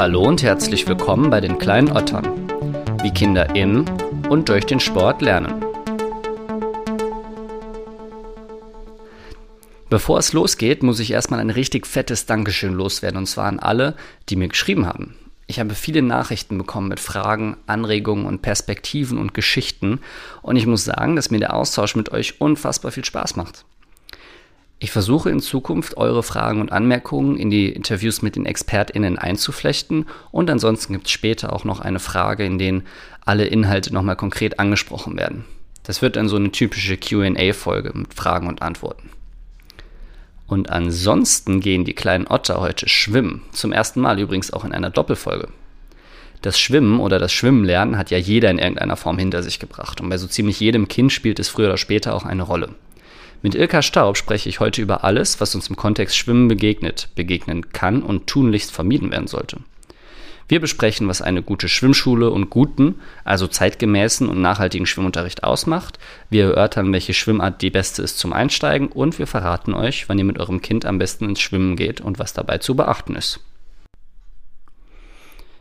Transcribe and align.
Hallo 0.00 0.22
und 0.22 0.42
herzlich 0.42 0.88
willkommen 0.88 1.28
bei 1.28 1.42
den 1.42 1.58
kleinen 1.58 1.92
Ottern, 1.92 2.24
wie 3.02 3.10
Kinder 3.10 3.54
im 3.54 3.84
und 4.30 4.48
durch 4.48 4.64
den 4.64 4.80
Sport 4.80 5.20
lernen. 5.20 5.62
Bevor 9.90 10.18
es 10.18 10.32
losgeht, 10.32 10.82
muss 10.82 11.00
ich 11.00 11.10
erstmal 11.10 11.38
ein 11.38 11.50
richtig 11.50 11.86
fettes 11.86 12.24
Dankeschön 12.24 12.72
loswerden 12.72 13.18
und 13.18 13.26
zwar 13.26 13.44
an 13.44 13.58
alle, 13.58 13.94
die 14.30 14.36
mir 14.36 14.48
geschrieben 14.48 14.86
haben. 14.86 15.16
Ich 15.46 15.60
habe 15.60 15.74
viele 15.74 16.00
Nachrichten 16.00 16.56
bekommen 16.56 16.88
mit 16.88 16.98
Fragen, 16.98 17.58
Anregungen 17.66 18.24
und 18.24 18.40
Perspektiven 18.40 19.18
und 19.18 19.34
Geschichten 19.34 20.00
und 20.40 20.56
ich 20.56 20.66
muss 20.66 20.86
sagen, 20.86 21.14
dass 21.14 21.30
mir 21.30 21.40
der 21.40 21.52
Austausch 21.52 21.94
mit 21.94 22.10
euch 22.10 22.40
unfassbar 22.40 22.90
viel 22.90 23.04
Spaß 23.04 23.36
macht. 23.36 23.66
Ich 24.82 24.92
versuche 24.92 25.28
in 25.28 25.40
Zukunft 25.40 25.98
eure 25.98 26.22
Fragen 26.22 26.62
und 26.62 26.72
Anmerkungen 26.72 27.36
in 27.36 27.50
die 27.50 27.68
Interviews 27.68 28.22
mit 28.22 28.34
den 28.34 28.46
ExpertInnen 28.46 29.18
einzuflechten 29.18 30.06
und 30.30 30.48
ansonsten 30.48 30.94
gibt 30.94 31.04
es 31.04 31.12
später 31.12 31.52
auch 31.52 31.64
noch 31.64 31.80
eine 31.80 31.98
Frage, 31.98 32.46
in 32.46 32.58
denen 32.58 32.86
alle 33.26 33.44
Inhalte 33.44 33.92
nochmal 33.92 34.16
konkret 34.16 34.58
angesprochen 34.58 35.18
werden. 35.18 35.44
Das 35.82 36.00
wird 36.00 36.16
dann 36.16 36.28
so 36.28 36.36
eine 36.36 36.50
typische 36.50 36.96
QA-Folge 36.96 37.92
mit 37.94 38.14
Fragen 38.14 38.48
und 38.48 38.62
Antworten. 38.62 39.10
Und 40.46 40.70
ansonsten 40.70 41.60
gehen 41.60 41.84
die 41.84 41.94
kleinen 41.94 42.26
Otter 42.26 42.58
heute 42.58 42.88
schwimmen. 42.88 43.42
Zum 43.52 43.72
ersten 43.72 44.00
Mal 44.00 44.18
übrigens 44.18 44.50
auch 44.50 44.64
in 44.64 44.72
einer 44.72 44.90
Doppelfolge. 44.90 45.48
Das 46.40 46.58
Schwimmen 46.58 47.00
oder 47.00 47.18
das 47.18 47.34
Schwimmenlernen 47.34 47.98
hat 47.98 48.10
ja 48.10 48.16
jeder 48.16 48.50
in 48.50 48.58
irgendeiner 48.58 48.96
Form 48.96 49.18
hinter 49.18 49.42
sich 49.42 49.58
gebracht. 49.58 50.00
Und 50.00 50.08
bei 50.08 50.16
so 50.16 50.26
ziemlich 50.26 50.58
jedem 50.58 50.88
Kind 50.88 51.12
spielt 51.12 51.38
es 51.38 51.50
früher 51.50 51.68
oder 51.68 51.76
später 51.76 52.14
auch 52.14 52.24
eine 52.24 52.44
Rolle. 52.44 52.70
Mit 53.42 53.54
Ilka 53.54 53.80
Staub 53.80 54.18
spreche 54.18 54.50
ich 54.50 54.60
heute 54.60 54.82
über 54.82 55.02
alles, 55.02 55.40
was 55.40 55.54
uns 55.54 55.68
im 55.68 55.76
Kontext 55.76 56.16
Schwimmen 56.16 56.48
begegnet, 56.48 57.08
begegnen 57.14 57.72
kann 57.72 58.02
und 58.02 58.26
tunlichst 58.26 58.70
vermieden 58.70 59.10
werden 59.10 59.28
sollte. 59.28 59.58
Wir 60.46 60.60
besprechen, 60.60 61.08
was 61.08 61.22
eine 61.22 61.42
gute 61.42 61.68
Schwimmschule 61.68 62.30
und 62.30 62.50
guten, 62.50 62.96
also 63.24 63.46
zeitgemäßen 63.46 64.28
und 64.28 64.42
nachhaltigen 64.42 64.84
Schwimmunterricht 64.84 65.44
ausmacht. 65.44 65.98
Wir 66.28 66.46
erörtern, 66.46 66.92
welche 66.92 67.14
Schwimmart 67.14 67.62
die 67.62 67.70
beste 67.70 68.02
ist 68.02 68.18
zum 68.18 68.32
Einsteigen 68.32 68.88
und 68.88 69.18
wir 69.18 69.28
verraten 69.28 69.74
euch, 69.74 70.08
wann 70.08 70.18
ihr 70.18 70.24
mit 70.24 70.40
eurem 70.40 70.60
Kind 70.60 70.84
am 70.84 70.98
besten 70.98 71.26
ins 71.26 71.40
Schwimmen 71.40 71.76
geht 71.76 72.00
und 72.00 72.18
was 72.18 72.32
dabei 72.32 72.58
zu 72.58 72.74
beachten 72.74 73.14
ist. 73.14 73.40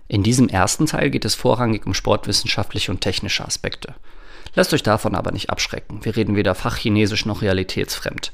In 0.07 0.23
diesem 0.23 0.49
ersten 0.49 0.87
Teil 0.87 1.11
geht 1.11 1.23
es 1.23 1.35
vorrangig 1.35 1.85
um 1.85 1.93
sportwissenschaftliche 1.93 2.91
und 2.91 3.01
technische 3.01 3.45
Aspekte. 3.45 3.93
Lasst 4.55 4.73
euch 4.73 4.83
davon 4.83 5.15
aber 5.15 5.31
nicht 5.31 5.49
abschrecken. 5.49 6.03
Wir 6.03 6.15
reden 6.15 6.35
weder 6.35 6.55
fachchinesisch 6.55 7.25
noch 7.25 7.41
realitätsfremd. 7.41 8.31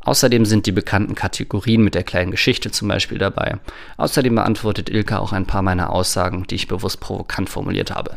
Außerdem 0.00 0.46
sind 0.46 0.66
die 0.66 0.72
bekannten 0.72 1.14
Kategorien 1.14 1.82
mit 1.82 1.94
der 1.94 2.04
kleinen 2.04 2.30
Geschichte 2.30 2.70
zum 2.70 2.88
Beispiel 2.88 3.18
dabei. 3.18 3.58
Außerdem 3.96 4.34
beantwortet 4.34 4.88
Ilka 4.88 5.18
auch 5.18 5.32
ein 5.32 5.46
paar 5.46 5.62
meiner 5.62 5.90
Aussagen, 5.90 6.46
die 6.48 6.54
ich 6.54 6.68
bewusst 6.68 7.00
provokant 7.00 7.50
formuliert 7.50 7.90
habe. 7.90 8.16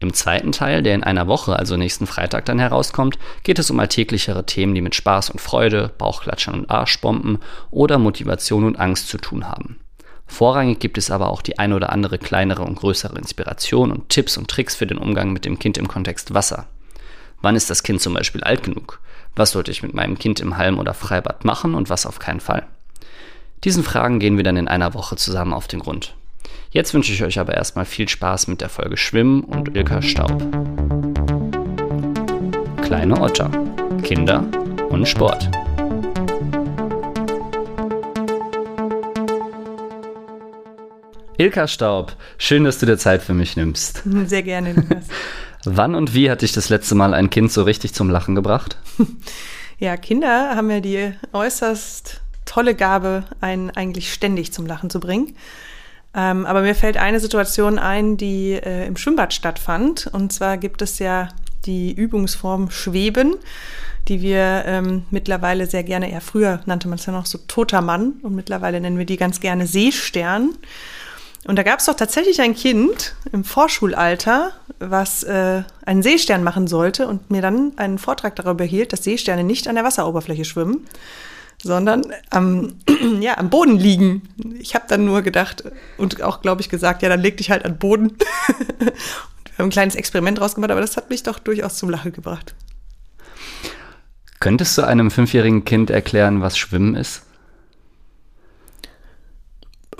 Im 0.00 0.12
zweiten 0.12 0.52
Teil, 0.52 0.82
der 0.82 0.94
in 0.94 1.04
einer 1.04 1.28
Woche, 1.28 1.56
also 1.56 1.76
nächsten 1.76 2.06
Freitag 2.06 2.44
dann 2.46 2.58
herauskommt, 2.58 3.18
geht 3.42 3.58
es 3.58 3.70
um 3.70 3.78
alltäglichere 3.78 4.44
Themen, 4.44 4.74
die 4.74 4.80
mit 4.80 4.94
Spaß 4.94 5.30
und 5.30 5.40
Freude, 5.40 5.92
Bauchklatschern 5.96 6.54
und 6.54 6.70
Arschbomben 6.70 7.38
oder 7.70 7.98
Motivation 7.98 8.64
und 8.64 8.78
Angst 8.78 9.08
zu 9.08 9.18
tun 9.18 9.48
haben. 9.48 9.78
Vorrangig 10.26 10.80
gibt 10.80 10.98
es 10.98 11.10
aber 11.10 11.30
auch 11.30 11.42
die 11.42 11.58
ein 11.58 11.72
oder 11.72 11.92
andere 11.92 12.18
kleinere 12.18 12.62
und 12.62 12.76
größere 12.76 13.18
Inspiration 13.18 13.92
und 13.92 14.08
Tipps 14.08 14.36
und 14.36 14.48
Tricks 14.48 14.74
für 14.74 14.86
den 14.86 14.98
Umgang 14.98 15.32
mit 15.32 15.44
dem 15.44 15.58
Kind 15.58 15.78
im 15.78 15.88
Kontext 15.88 16.34
Wasser. 16.34 16.66
Wann 17.42 17.56
ist 17.56 17.70
das 17.70 17.82
Kind 17.82 18.00
zum 18.00 18.14
Beispiel 18.14 18.42
alt 18.42 18.62
genug? 18.62 19.00
Was 19.36 19.50
sollte 19.50 19.70
ich 19.70 19.82
mit 19.82 19.94
meinem 19.94 20.18
Kind 20.18 20.40
im 20.40 20.56
Halm- 20.56 20.78
oder 20.78 20.94
Freibad 20.94 21.44
machen 21.44 21.74
und 21.74 21.90
was 21.90 22.06
auf 22.06 22.18
keinen 22.18 22.40
Fall? 22.40 22.66
Diesen 23.64 23.82
Fragen 23.82 24.18
gehen 24.18 24.36
wir 24.36 24.44
dann 24.44 24.56
in 24.56 24.68
einer 24.68 24.94
Woche 24.94 25.16
zusammen 25.16 25.52
auf 25.52 25.66
den 25.66 25.80
Grund. 25.80 26.14
Jetzt 26.70 26.92
wünsche 26.92 27.12
ich 27.12 27.22
euch 27.22 27.38
aber 27.38 27.54
erstmal 27.54 27.84
viel 27.84 28.08
Spaß 28.08 28.48
mit 28.48 28.60
der 28.60 28.68
Folge 28.68 28.96
Schwimmen 28.96 29.44
und 29.44 29.76
Ilka 29.76 30.02
Staub. 30.02 30.42
Kleine 32.82 33.20
Otter, 33.20 33.50
Kinder 34.02 34.44
und 34.90 35.06
Sport. 35.06 35.50
Ilka 41.36 41.66
Staub, 41.66 42.14
schön, 42.38 42.64
dass 42.64 42.78
du 42.78 42.86
dir 42.86 42.96
Zeit 42.96 43.22
für 43.22 43.34
mich 43.34 43.56
nimmst. 43.56 44.02
Sehr 44.26 44.42
gerne, 44.42 44.72
Lukas. 44.72 45.06
Wann 45.64 45.94
und 45.94 46.14
wie 46.14 46.30
hat 46.30 46.42
dich 46.42 46.52
das 46.52 46.68
letzte 46.68 46.94
Mal 46.94 47.14
ein 47.14 47.30
Kind 47.30 47.50
so 47.50 47.62
richtig 47.62 47.94
zum 47.94 48.10
Lachen 48.10 48.34
gebracht? 48.34 48.78
Ja, 49.80 49.96
Kinder 49.96 50.54
haben 50.54 50.70
ja 50.70 50.78
die 50.78 51.12
äußerst 51.32 52.20
tolle 52.44 52.76
Gabe, 52.76 53.24
einen 53.40 53.70
eigentlich 53.70 54.12
ständig 54.12 54.52
zum 54.52 54.66
Lachen 54.66 54.88
zu 54.88 55.00
bringen. 55.00 55.34
Ähm, 56.14 56.46
aber 56.46 56.62
mir 56.62 56.76
fällt 56.76 56.96
eine 56.96 57.18
Situation 57.18 57.80
ein, 57.80 58.16
die 58.16 58.52
äh, 58.52 58.86
im 58.86 58.96
Schwimmbad 58.96 59.34
stattfand. 59.34 60.08
Und 60.12 60.32
zwar 60.32 60.58
gibt 60.58 60.80
es 60.80 61.00
ja 61.00 61.28
die 61.66 61.92
Übungsform 61.92 62.70
Schweben, 62.70 63.34
die 64.06 64.22
wir 64.22 64.62
ähm, 64.64 65.02
mittlerweile 65.10 65.66
sehr 65.66 65.82
gerne, 65.82 66.10
ja 66.10 66.20
früher 66.20 66.60
nannte 66.66 66.86
man 66.86 66.98
es 66.98 67.06
ja 67.06 67.12
noch 67.12 67.26
so 67.26 67.38
toter 67.48 67.80
Mann 67.80 68.14
und 68.22 68.34
mittlerweile 68.34 68.80
nennen 68.80 68.96
wir 68.96 69.06
die 69.06 69.16
ganz 69.16 69.40
gerne 69.40 69.66
Seestern. 69.66 70.50
Und 71.46 71.56
da 71.56 71.62
gab 71.62 71.78
es 71.78 71.86
doch 71.86 71.94
tatsächlich 71.94 72.40
ein 72.40 72.54
Kind 72.54 73.14
im 73.32 73.44
Vorschulalter, 73.44 74.52
was 74.78 75.22
äh, 75.24 75.62
einen 75.84 76.02
Seestern 76.02 76.42
machen 76.42 76.66
sollte 76.66 77.06
und 77.06 77.30
mir 77.30 77.42
dann 77.42 77.72
einen 77.76 77.98
Vortrag 77.98 78.34
darüber 78.36 78.64
hielt, 78.64 78.92
dass 78.92 79.04
Seesterne 79.04 79.44
nicht 79.44 79.68
an 79.68 79.74
der 79.74 79.84
Wasseroberfläche 79.84 80.46
schwimmen, 80.46 80.86
sondern 81.62 82.02
am, 82.30 82.74
ja, 83.20 83.36
am 83.36 83.50
Boden 83.50 83.76
liegen. 83.76 84.22
Ich 84.58 84.74
habe 84.74 84.86
dann 84.88 85.04
nur 85.04 85.20
gedacht 85.20 85.64
und 85.98 86.22
auch, 86.22 86.40
glaube 86.40 86.62
ich, 86.62 86.70
gesagt, 86.70 87.02
ja, 87.02 87.10
dann 87.10 87.20
leg 87.20 87.36
dich 87.36 87.50
halt 87.50 87.64
an 87.66 87.72
den 87.72 87.78
Boden. 87.78 88.16
wir 88.78 89.58
haben 89.58 89.66
ein 89.66 89.70
kleines 89.70 89.96
Experiment 89.96 90.38
draus 90.38 90.54
gemacht, 90.54 90.70
aber 90.70 90.80
das 90.80 90.96
hat 90.96 91.10
mich 91.10 91.22
doch 91.24 91.38
durchaus 91.38 91.76
zum 91.76 91.90
Lachen 91.90 92.12
gebracht. 92.12 92.54
Könntest 94.40 94.78
du 94.78 94.82
einem 94.82 95.10
fünfjährigen 95.10 95.64
Kind 95.64 95.90
erklären, 95.90 96.40
was 96.40 96.56
Schwimmen 96.56 96.94
ist? 96.94 97.22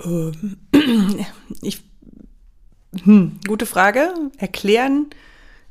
Ähm, 0.03 0.57
ich, 1.61 1.83
hm, 3.03 3.39
gute 3.47 3.65
Frage. 3.65 4.13
Erklären 4.37 5.07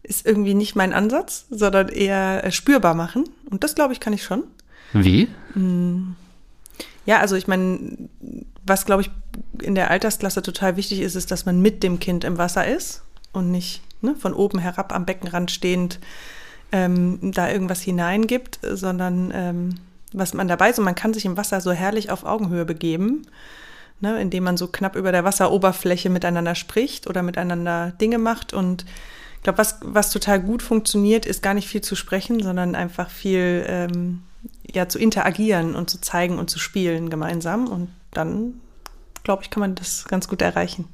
ist 0.02 0.26
irgendwie 0.26 0.54
nicht 0.54 0.76
mein 0.76 0.92
Ansatz, 0.92 1.46
sondern 1.50 1.88
eher 1.88 2.44
äh, 2.44 2.52
spürbar 2.52 2.94
machen. 2.94 3.24
Und 3.50 3.64
das, 3.64 3.74
glaube 3.74 3.92
ich, 3.92 4.00
kann 4.00 4.12
ich 4.12 4.22
schon. 4.22 4.44
Wie? 4.92 5.28
Hm. 5.54 6.14
Ja, 7.06 7.20
also 7.20 7.36
ich 7.36 7.48
meine, 7.48 8.08
was, 8.66 8.86
glaube 8.86 9.02
ich, 9.02 9.10
in 9.62 9.74
der 9.74 9.90
Altersklasse 9.90 10.42
total 10.42 10.76
wichtig 10.76 11.00
ist, 11.00 11.16
ist, 11.16 11.30
dass 11.30 11.46
man 11.46 11.60
mit 11.60 11.82
dem 11.82 11.98
Kind 11.98 12.24
im 12.24 12.38
Wasser 12.38 12.66
ist 12.66 13.02
und 13.32 13.50
nicht 13.50 13.82
ne, 14.00 14.14
von 14.14 14.32
oben 14.32 14.58
herab 14.58 14.94
am 14.94 15.06
Beckenrand 15.06 15.50
stehend 15.50 15.98
ähm, 16.72 17.18
da 17.32 17.50
irgendwas 17.50 17.82
hineingibt, 17.82 18.60
sondern 18.62 19.32
ähm, 19.34 19.74
was 20.12 20.34
man 20.34 20.48
dabei 20.48 20.70
ist. 20.70 20.78
Und 20.78 20.84
man 20.84 20.94
kann 20.94 21.14
sich 21.14 21.24
im 21.24 21.36
Wasser 21.36 21.60
so 21.60 21.72
herrlich 21.72 22.10
auf 22.10 22.24
Augenhöhe 22.24 22.64
begeben 22.64 23.26
ne, 24.04 24.20
indem 24.20 24.44
man 24.44 24.56
so 24.56 24.68
knapp 24.68 24.94
über 24.94 25.10
der 25.10 25.24
Wasseroberfläche 25.24 26.10
miteinander 26.10 26.54
spricht 26.54 27.08
oder 27.08 27.22
miteinander 27.22 27.92
Dinge 28.00 28.18
macht. 28.18 28.52
Und 28.52 28.84
ich 29.36 29.42
glaube, 29.42 29.58
was, 29.58 29.80
was 29.82 30.10
total 30.10 30.40
gut 30.40 30.62
funktioniert, 30.62 31.26
ist 31.26 31.42
gar 31.42 31.54
nicht 31.54 31.66
viel 31.66 31.80
zu 31.80 31.96
sprechen, 31.96 32.40
sondern 32.40 32.74
einfach 32.74 33.10
viel 33.10 33.64
ähm, 33.66 34.22
ja, 34.72 34.88
zu 34.88 34.98
interagieren 34.98 35.74
und 35.74 35.90
zu 35.90 36.00
zeigen 36.00 36.38
und 36.38 36.50
zu 36.50 36.58
spielen 36.58 37.08
gemeinsam. 37.08 37.66
Und 37.66 37.88
dann, 38.12 38.60
glaube 39.24 39.42
ich, 39.42 39.50
kann 39.50 39.62
man 39.62 39.74
das 39.74 40.04
ganz 40.04 40.28
gut 40.28 40.42
erreichen. 40.42 40.84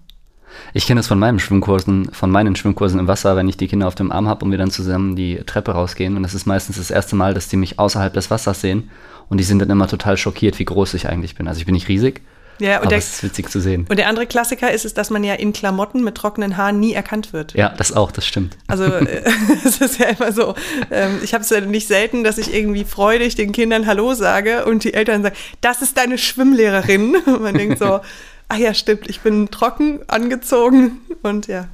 Ich 0.72 0.86
kenne 0.86 0.98
das 0.98 1.06
von 1.06 1.18
meinen 1.18 1.38
Schwimmkursen, 1.38 2.12
von 2.12 2.30
meinen 2.30 2.56
Schwimmkursen 2.56 2.98
im 2.98 3.08
Wasser, 3.08 3.36
wenn 3.36 3.48
ich 3.48 3.56
die 3.56 3.68
Kinder 3.68 3.86
auf 3.86 3.94
dem 3.94 4.10
Arm 4.10 4.28
habe 4.28 4.44
und 4.44 4.50
wir 4.50 4.58
dann 4.58 4.70
zusammen 4.70 5.14
die 5.14 5.36
Treppe 5.46 5.72
rausgehen. 5.72 6.16
Und 6.16 6.22
das 6.22 6.34
ist 6.34 6.46
meistens 6.46 6.76
das 6.76 6.90
erste 6.90 7.16
Mal, 7.16 7.34
dass 7.34 7.48
die 7.48 7.56
mich 7.56 7.78
außerhalb 7.78 8.12
des 8.12 8.30
Wassers 8.30 8.60
sehen. 8.60 8.90
Und 9.28 9.38
die 9.38 9.44
sind 9.44 9.60
dann 9.60 9.70
immer 9.70 9.86
total 9.86 10.16
schockiert, 10.16 10.58
wie 10.58 10.64
groß 10.64 10.94
ich 10.94 11.08
eigentlich 11.08 11.36
bin. 11.36 11.46
Also 11.46 11.60
ich 11.60 11.66
bin 11.66 11.74
nicht 11.74 11.88
riesig, 11.88 12.22
ja, 12.60 12.76
und 12.76 12.82
Aber 12.82 12.88
der, 12.88 12.98
es 12.98 13.14
ist 13.14 13.22
witzig 13.22 13.50
zu 13.50 13.60
sehen. 13.60 13.86
Und 13.88 13.98
der 13.98 14.08
andere 14.08 14.26
Klassiker 14.26 14.70
ist 14.70 14.84
es, 14.84 14.94
dass 14.94 15.10
man 15.10 15.24
ja 15.24 15.34
in 15.34 15.52
Klamotten 15.52 16.04
mit 16.04 16.14
trockenen 16.14 16.56
Haaren 16.56 16.78
nie 16.78 16.92
erkannt 16.92 17.32
wird. 17.32 17.54
Ja, 17.54 17.70
das 17.70 17.92
auch, 17.92 18.12
das 18.12 18.26
stimmt. 18.26 18.56
Also 18.68 18.84
äh, 18.84 19.22
es 19.64 19.80
ist 19.80 19.98
ja 19.98 20.08
immer 20.08 20.32
so, 20.32 20.54
ähm, 20.90 21.20
ich 21.22 21.34
habe 21.34 21.42
es 21.42 21.50
ja 21.50 21.60
nicht 21.60 21.88
selten, 21.88 22.22
dass 22.22 22.38
ich 22.38 22.54
irgendwie 22.54 22.84
freudig 22.84 23.34
den 23.34 23.52
Kindern 23.52 23.86
Hallo 23.86 24.14
sage 24.14 24.64
und 24.66 24.84
die 24.84 24.94
Eltern 24.94 25.22
sagen, 25.22 25.36
das 25.60 25.82
ist 25.82 25.96
deine 25.96 26.18
Schwimmlehrerin. 26.18 27.16
Und 27.26 27.42
man 27.42 27.54
denkt 27.54 27.78
so, 27.78 28.00
ach 28.48 28.56
ja, 28.56 28.74
stimmt, 28.74 29.08
ich 29.08 29.20
bin 29.20 29.50
trocken 29.50 30.00
angezogen 30.08 31.00
und 31.22 31.46
ja, 31.46 31.68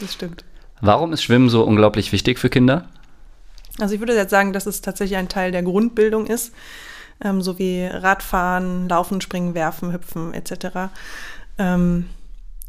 das 0.00 0.14
stimmt. 0.14 0.44
Warum 0.80 1.12
ist 1.12 1.22
Schwimmen 1.22 1.48
so 1.48 1.62
unglaublich 1.64 2.12
wichtig 2.12 2.38
für 2.38 2.48
Kinder? 2.48 2.88
Also 3.78 3.94
ich 3.94 4.00
würde 4.00 4.14
jetzt 4.14 4.30
sagen, 4.30 4.52
dass 4.52 4.66
es 4.66 4.80
tatsächlich 4.80 5.18
ein 5.18 5.28
Teil 5.28 5.52
der 5.52 5.62
Grundbildung 5.62 6.26
ist 6.26 6.52
ähm, 7.22 7.42
sowie 7.42 7.86
Radfahren, 7.86 8.88
Laufen, 8.88 9.20
Springen, 9.20 9.54
Werfen, 9.54 9.92
Hüpfen 9.92 10.34
etc. 10.34 10.90
Ähm, 11.58 12.08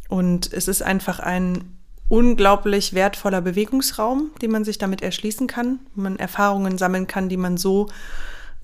und 0.08 0.52
es 0.54 0.68
ist 0.68 0.82
einfach 0.82 1.20
ein 1.20 1.78
unglaublich 2.08 2.94
wertvoller 2.94 3.42
Bewegungsraum, 3.42 4.32
den 4.42 4.52
man 4.52 4.66
sich 4.66 4.80
damit 4.80 5.02
erschließen 5.02 5.48
kann, 5.48 5.80
man 5.94 6.18
Erfahrungen 6.18 6.78
sammeln 6.78 7.06
kann, 7.06 7.30
die 7.30 7.38
man 7.38 7.58
so 7.58 7.88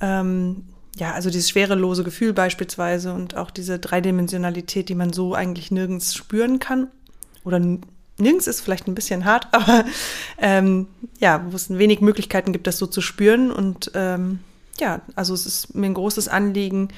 ähm, 0.02 0.64
ja, 0.98 1.12
also 1.12 1.30
dieses 1.30 1.50
schwerelose 1.50 2.04
Gefühl 2.04 2.34
beispielsweise 2.34 3.14
und 3.14 3.36
auch 3.36 3.52
diese 3.52 3.80
Dreidimensionalität, 3.80 4.88
die 4.90 4.96
man 4.96 5.12
so 5.12 5.34
eigentlich 5.34 5.72
nirgends 5.72 6.16
spüren 6.16 6.60
kann. 6.60 6.88
Oder 7.44 7.60
nirgends 8.18 8.48
ist 8.48 8.62
vielleicht 8.62 8.88
ein 8.88 8.96
bisschen 8.96 9.26
hart, 9.26 9.48
aber 9.52 9.86
ähm, 10.38 10.88
ja, 11.20 11.46
wo 11.50 11.56
es 11.56 11.70
wenig 11.70 12.02
Möglichkeiten 12.02 12.54
gibt, 12.54 12.68
das 12.68 12.78
so 12.78 12.88
zu 12.88 13.02
spüren. 13.02 13.52
Und 13.52 13.92
ähm, 13.94 14.40
ja, 14.80 15.02
also 15.16 15.34
es 15.34 15.46
ist 15.46 15.76
mir 15.76 15.88
ein 15.88 15.94
großes 15.94 16.28
Anliegen, 16.28 16.90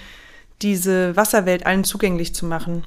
diese 0.62 1.16
Wasserwelt 1.16 1.66
allen 1.66 1.84
zugänglich 1.84 2.34
zu 2.34 2.46
machen 2.46 2.84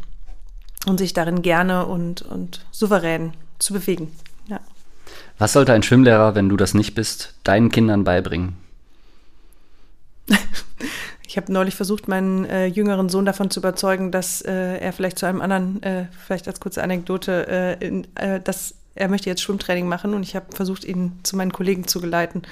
und 0.87 0.99
sich 0.99 1.13
darin 1.13 1.43
gerne 1.43 1.87
und, 1.87 2.23
und 2.23 2.65
souverän 2.71 3.33
zu 3.59 3.73
bewegen. 3.75 4.13
Ja. 4.49 4.61
Was 5.39 5.53
sollte 5.53 5.73
ein 5.73 5.83
Schwimmlehrer, 5.83 6.35
wenn 6.35 6.49
du 6.49 6.57
das 6.57 6.75
nicht 6.75 6.95
bist, 6.95 7.35
deinen 7.45 7.71
Kindern 7.71 8.05
beibringen? 8.05 8.57
Ich 11.27 11.37
habe 11.37 11.53
neulich 11.53 11.77
versucht, 11.77 12.09
meinen 12.09 12.45
äh, 12.45 12.67
jüngeren 12.67 13.09
Sohn 13.09 13.25
davon 13.25 13.53
zu 13.53 13.61
überzeugen, 13.61 14.11
dass 14.11 14.43
äh, 14.43 14.79
er 14.79 14.93
vielleicht 14.93 15.17
zu 15.17 15.27
einem 15.27 15.41
anderen, 15.41 15.81
äh, 15.85 16.07
vielleicht 16.27 16.49
als 16.49 16.59
kurze 16.59 16.83
Anekdote, 16.83 17.47
äh, 17.81 17.87
in, 17.87 18.09
äh, 18.17 18.41
dass 18.41 18.75
er 18.97 19.07
möchte 19.07 19.31
jetzt 19.31 19.41
Schwimmtraining 19.41 19.87
machen 19.87 20.15
und 20.15 20.25
ich 20.25 20.35
habe 20.35 20.47
versucht, 20.53 20.83
ihn 20.85 21.21
zu 21.23 21.37
meinen 21.37 21.53
Kollegen 21.53 21.87
zu 21.87 22.01
geleiten. 22.01 22.43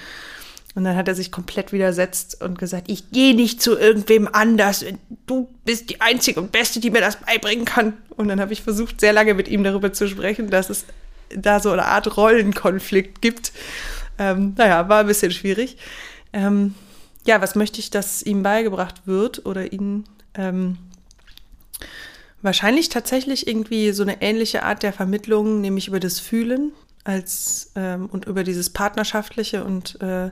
Und 0.74 0.84
dann 0.84 0.96
hat 0.96 1.08
er 1.08 1.14
sich 1.14 1.32
komplett 1.32 1.72
widersetzt 1.72 2.42
und 2.42 2.58
gesagt, 2.58 2.90
ich 2.90 3.10
gehe 3.10 3.34
nicht 3.34 3.60
zu 3.60 3.76
irgendwem 3.76 4.28
anders. 4.30 4.84
Du 5.26 5.48
bist 5.64 5.90
die 5.90 6.00
Einzige 6.00 6.40
und 6.40 6.52
Beste, 6.52 6.78
die 6.78 6.90
mir 6.90 7.00
das 7.00 7.16
beibringen 7.16 7.64
kann. 7.64 7.94
Und 8.10 8.28
dann 8.28 8.40
habe 8.40 8.52
ich 8.52 8.62
versucht, 8.62 9.00
sehr 9.00 9.12
lange 9.12 9.34
mit 9.34 9.48
ihm 9.48 9.64
darüber 9.64 9.92
zu 9.92 10.08
sprechen, 10.08 10.50
dass 10.50 10.70
es 10.70 10.84
da 11.34 11.60
so 11.60 11.70
eine 11.70 11.86
Art 11.86 12.16
Rollenkonflikt 12.16 13.20
gibt. 13.20 13.52
Ähm, 14.18 14.54
naja, 14.56 14.88
war 14.88 15.00
ein 15.00 15.06
bisschen 15.06 15.32
schwierig. 15.32 15.78
Ähm, 16.32 16.74
ja, 17.26 17.40
was 17.40 17.54
möchte 17.54 17.80
ich, 17.80 17.90
dass 17.90 18.22
ihm 18.22 18.42
beigebracht 18.42 19.06
wird 19.06 19.46
oder 19.46 19.72
ihnen 19.72 20.04
ähm, 20.34 20.78
wahrscheinlich 22.42 22.88
tatsächlich 22.88 23.46
irgendwie 23.46 23.92
so 23.92 24.02
eine 24.02 24.22
ähnliche 24.22 24.62
Art 24.62 24.82
der 24.82 24.92
Vermittlung, 24.92 25.60
nämlich 25.60 25.88
über 25.88 26.00
das 26.00 26.20
Fühlen 26.20 26.72
als 27.08 27.72
ähm, 27.74 28.06
und 28.06 28.26
über 28.26 28.44
dieses 28.44 28.68
partnerschaftliche 28.68 29.64
und 29.64 29.98
äh, 30.02 30.30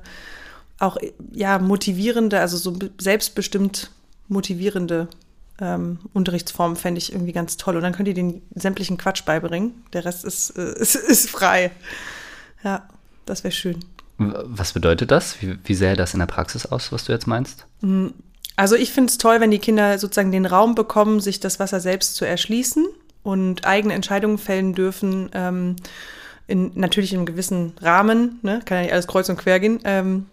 auch 0.78 0.99
ja 1.32 1.58
motivierende, 1.58 2.38
also 2.38 2.58
so 2.58 2.78
selbstbestimmt 2.99 3.90
motivierende 4.28 5.08
ähm, 5.58 6.00
Unterrichtsformen 6.12 6.76
fände 6.76 6.99
ich 6.99 7.12
irgendwie 7.12 7.32
ganz 7.32 7.56
toll. 7.56 7.76
Und 7.76 7.82
dann 7.82 7.94
könnt 7.94 8.08
ihr 8.08 8.14
den 8.14 8.43
sämtlichen 8.55 8.99
Quatsch 8.99 9.25
beibringen. 9.25 9.84
Der 9.94 10.05
Rest 10.05 10.26
ist, 10.26 10.50
äh, 10.50 10.73
ist, 10.78 10.96
ist 10.96 11.31
frei. 11.31 11.70
Ja, 12.62 12.87
das 13.25 13.43
wäre 13.43 13.52
schön. 13.52 13.81
Was 14.19 14.75
bedeutet 14.75 15.11
das? 15.11 15.40
Wie, 15.40 15.58
wie 15.64 15.75
sähe 15.75 15.96
das 15.96 16.12
in 16.12 16.20
der 16.20 16.26
Praxis 16.26 16.67
aus, 16.67 16.93
was 16.93 17.05
du 17.05 17.12
jetzt 17.12 17.26
meinst? 17.26 17.64
Mm, 17.81 18.08
also 18.56 18.75
ich 18.75 18.93
finde 18.93 19.11
es 19.11 19.17
toll, 19.17 19.40
wenn 19.40 19.50
die 19.50 19.58
Kinder 19.58 19.99
sozusagen 19.99 20.32
den 20.32 20.44
Raum 20.44 20.75
bekommen, 20.75 21.20
sich 21.20 21.40
das 21.40 21.58
Wasser 21.58 21.81
selbst 21.81 22.17
zu 22.17 22.26
erschließen 22.26 22.87
und 23.22 23.67
eigene 23.67 23.94
Entscheidungen 23.94 24.37
fällen 24.37 24.75
dürfen, 24.75 25.31
ähm, 25.32 25.76
in, 26.46 26.72
natürlich 26.75 27.12
in 27.12 27.19
einem 27.19 27.26
gewissen 27.26 27.72
Rahmen, 27.81 28.38
ne? 28.43 28.60
kann 28.64 28.78
ja 28.78 28.82
nicht 28.84 28.93
alles 28.93 29.06
kreuz 29.06 29.28
und 29.28 29.37
quer 29.37 29.60
gehen, 29.60 29.81
ähm, 29.84 30.26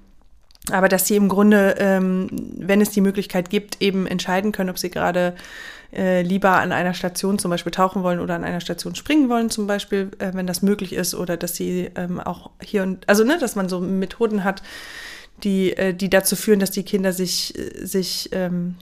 aber 0.72 0.88
dass 0.88 1.08
sie 1.08 1.16
im 1.16 1.28
Grunde, 1.28 1.76
ähm, 1.80 2.30
wenn 2.32 2.82
es 2.82 2.92
die 2.92 3.02
Möglichkeit 3.02 3.50
gibt, 3.50 3.82
eben 3.82 4.08
entscheiden 4.08 4.52
können, 4.52 4.70
ob 4.70 4.80
sie 4.80 4.90
gerade 4.90 5.36
äh, 5.92 6.22
lieber 6.22 6.52
an 6.52 6.72
einer 6.72 6.94
Station 6.94 7.38
zum 7.38 7.52
Beispiel 7.52 7.72
tauchen 7.72 8.02
wollen 8.04 8.20
oder 8.20 8.36
an 8.36 8.44
einer 8.44 8.62
Station 8.62 8.96
springen 8.96 9.30
wollen, 9.30 9.50
zum 9.50 9.68
Beispiel, 9.68 10.12
äh, 10.20 10.32
wenn 10.34 10.48
das 10.48 10.62
möglich 10.62 10.94
ist, 10.94 11.16
oder 11.16 11.38
dass 11.38 11.56
sie 11.56 11.90
ähm, 11.96 12.20
auch 12.20 12.52
hier 12.62 12.84
und, 12.84 13.08
also 13.10 13.24
ne, 13.24 13.38
dass 13.38 13.56
man 13.56 13.70
so 13.70 13.80
Methoden 13.80 14.44
hat, 14.44 14.64
die, 15.44 15.76
äh, 15.76 15.94
die 15.94 16.10
dazu 16.10 16.36
führen, 16.36 16.60
dass 16.60 16.72
die 16.72 16.84
Kinder 16.84 17.14
sich, 17.14 17.58
äh, 17.58 17.86
sich 17.86 18.30
ähm, 18.32 18.76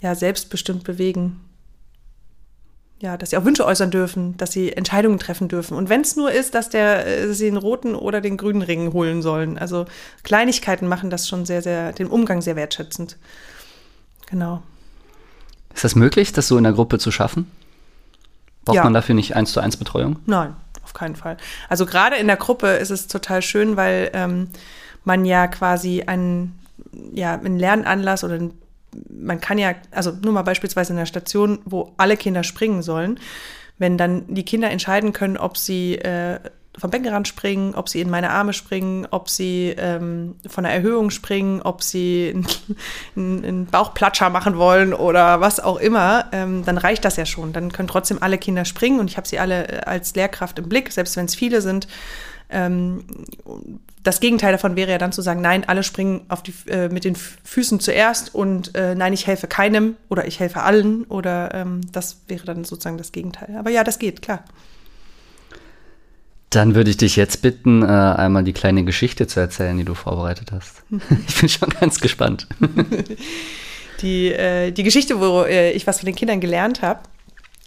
ja, 0.00 0.14
selbstbestimmt 0.14 0.84
bewegen. 0.84 1.40
Ja, 3.02 3.16
dass 3.16 3.30
sie 3.30 3.36
auch 3.36 3.44
Wünsche 3.44 3.66
äußern 3.66 3.90
dürfen, 3.90 4.36
dass 4.36 4.52
sie 4.52 4.72
Entscheidungen 4.72 5.18
treffen 5.18 5.48
dürfen. 5.48 5.76
Und 5.76 5.88
wenn 5.88 6.02
es 6.02 6.14
nur 6.14 6.30
ist, 6.30 6.54
dass 6.54 6.68
der, 6.68 7.04
äh, 7.04 7.34
sie 7.34 7.46
den 7.46 7.56
roten 7.56 7.96
oder 7.96 8.20
den 8.20 8.36
grünen 8.36 8.62
Ring 8.62 8.92
holen 8.92 9.22
sollen. 9.22 9.58
Also 9.58 9.86
Kleinigkeiten 10.22 10.86
machen 10.86 11.10
das 11.10 11.26
schon 11.26 11.44
sehr, 11.44 11.62
sehr, 11.62 11.92
den 11.92 12.06
Umgang 12.06 12.42
sehr 12.42 12.54
wertschätzend. 12.54 13.16
Genau. 14.30 14.62
Ist 15.74 15.82
das 15.82 15.96
möglich, 15.96 16.32
das 16.32 16.46
so 16.46 16.56
in 16.56 16.62
der 16.62 16.74
Gruppe 16.74 17.00
zu 17.00 17.10
schaffen? 17.10 17.50
Braucht 18.64 18.76
ja. 18.76 18.84
man 18.84 18.94
dafür 18.94 19.16
nicht 19.16 19.34
eins 19.34 19.50
zu 19.50 19.58
eins 19.58 19.76
Betreuung? 19.76 20.20
Nein, 20.26 20.54
auf 20.84 20.94
keinen 20.94 21.16
Fall. 21.16 21.38
Also 21.68 21.86
gerade 21.86 22.14
in 22.14 22.28
der 22.28 22.36
Gruppe 22.36 22.68
ist 22.68 22.90
es 22.90 23.08
total 23.08 23.42
schön, 23.42 23.76
weil 23.76 24.12
ähm, 24.12 24.50
man 25.02 25.24
ja 25.24 25.48
quasi 25.48 26.02
einen, 26.02 26.56
ja, 27.12 27.34
einen 27.34 27.58
Lernanlass 27.58 28.22
oder 28.22 28.34
ein, 28.34 28.52
man 29.08 29.40
kann 29.40 29.58
ja, 29.58 29.74
also 29.90 30.12
nur 30.22 30.32
mal 30.32 30.42
beispielsweise 30.42 30.92
in 30.92 30.98
der 30.98 31.06
Station, 31.06 31.60
wo 31.64 31.92
alle 31.96 32.16
Kinder 32.16 32.44
springen 32.44 32.82
sollen, 32.82 33.18
wenn 33.78 33.98
dann 33.98 34.34
die 34.34 34.44
Kinder 34.44 34.70
entscheiden 34.70 35.12
können, 35.12 35.36
ob 35.36 35.56
sie 35.56 35.96
äh, 35.96 36.38
vom 36.78 36.90
Beckenrand 36.90 37.28
springen, 37.28 37.74
ob 37.74 37.88
sie 37.88 38.00
in 38.00 38.08
meine 38.08 38.30
Arme 38.30 38.52
springen, 38.52 39.06
ob 39.10 39.28
sie 39.28 39.74
ähm, 39.76 40.36
von 40.46 40.64
der 40.64 40.72
Erhöhung 40.72 41.10
springen, 41.10 41.60
ob 41.60 41.82
sie 41.82 42.34
einen, 43.16 43.44
einen 43.44 43.66
Bauchplatscher 43.66 44.30
machen 44.30 44.56
wollen 44.56 44.94
oder 44.94 45.40
was 45.40 45.60
auch 45.60 45.76
immer, 45.76 46.26
ähm, 46.32 46.64
dann 46.64 46.78
reicht 46.78 47.04
das 47.04 47.16
ja 47.16 47.26
schon. 47.26 47.52
Dann 47.52 47.72
können 47.72 47.88
trotzdem 47.88 48.22
alle 48.22 48.38
Kinder 48.38 48.64
springen 48.64 49.00
und 49.00 49.10
ich 49.10 49.16
habe 49.16 49.28
sie 49.28 49.38
alle 49.38 49.68
äh, 49.68 49.80
als 49.84 50.14
Lehrkraft 50.14 50.58
im 50.58 50.68
Blick, 50.68 50.92
selbst 50.92 51.16
wenn 51.16 51.26
es 51.26 51.34
viele 51.34 51.60
sind. 51.60 51.88
Ähm, 52.48 53.04
das 54.02 54.20
Gegenteil 54.20 54.52
davon 54.52 54.76
wäre 54.76 54.90
ja 54.90 54.98
dann 54.98 55.12
zu 55.12 55.22
sagen, 55.22 55.40
nein, 55.40 55.64
alle 55.66 55.82
springen 55.82 56.22
auf 56.28 56.42
die, 56.42 56.54
äh, 56.68 56.88
mit 56.88 57.04
den 57.04 57.14
Füßen 57.14 57.80
zuerst 57.80 58.34
und 58.34 58.74
äh, 58.74 58.94
nein, 58.94 59.12
ich 59.12 59.26
helfe 59.26 59.46
keinem 59.46 59.96
oder 60.08 60.26
ich 60.26 60.40
helfe 60.40 60.62
allen 60.62 61.04
oder 61.04 61.54
ähm, 61.54 61.80
das 61.92 62.22
wäre 62.26 62.44
dann 62.44 62.64
sozusagen 62.64 62.98
das 62.98 63.12
Gegenteil. 63.12 63.56
Aber 63.56 63.70
ja, 63.70 63.84
das 63.84 63.98
geht, 63.98 64.22
klar. 64.22 64.44
Dann 66.50 66.74
würde 66.74 66.90
ich 66.90 66.98
dich 66.98 67.16
jetzt 67.16 67.40
bitten, 67.42 67.82
äh, 67.82 67.86
einmal 67.86 68.44
die 68.44 68.52
kleine 68.52 68.84
Geschichte 68.84 69.26
zu 69.26 69.40
erzählen, 69.40 69.76
die 69.78 69.84
du 69.84 69.94
vorbereitet 69.94 70.52
hast. 70.52 70.82
ich 71.28 71.40
bin 71.40 71.48
schon 71.48 71.70
ganz 71.70 72.00
gespannt. 72.00 72.46
die, 74.02 74.32
äh, 74.32 74.72
die 74.72 74.82
Geschichte, 74.82 75.20
wo 75.20 75.44
äh, 75.44 75.70
ich 75.70 75.86
was 75.86 76.00
von 76.00 76.06
den 76.06 76.16
Kindern 76.16 76.40
gelernt 76.40 76.82
habe. 76.82 77.00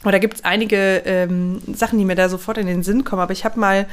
Und 0.03 0.11
da 0.11 0.19
gibt 0.19 0.35
es 0.35 0.43
einige 0.43 1.01
ähm, 1.05 1.61
Sachen, 1.73 1.97
die 1.97 2.05
mir 2.05 2.15
da 2.15 2.29
sofort 2.29 2.59
in 2.59 2.67
den 2.67 2.83
Sinn 2.83 3.05
kommen. 3.05 3.23
Aber 3.23 3.33
ich 3.33 3.43
habe 3.43 3.59
mal 3.59 3.87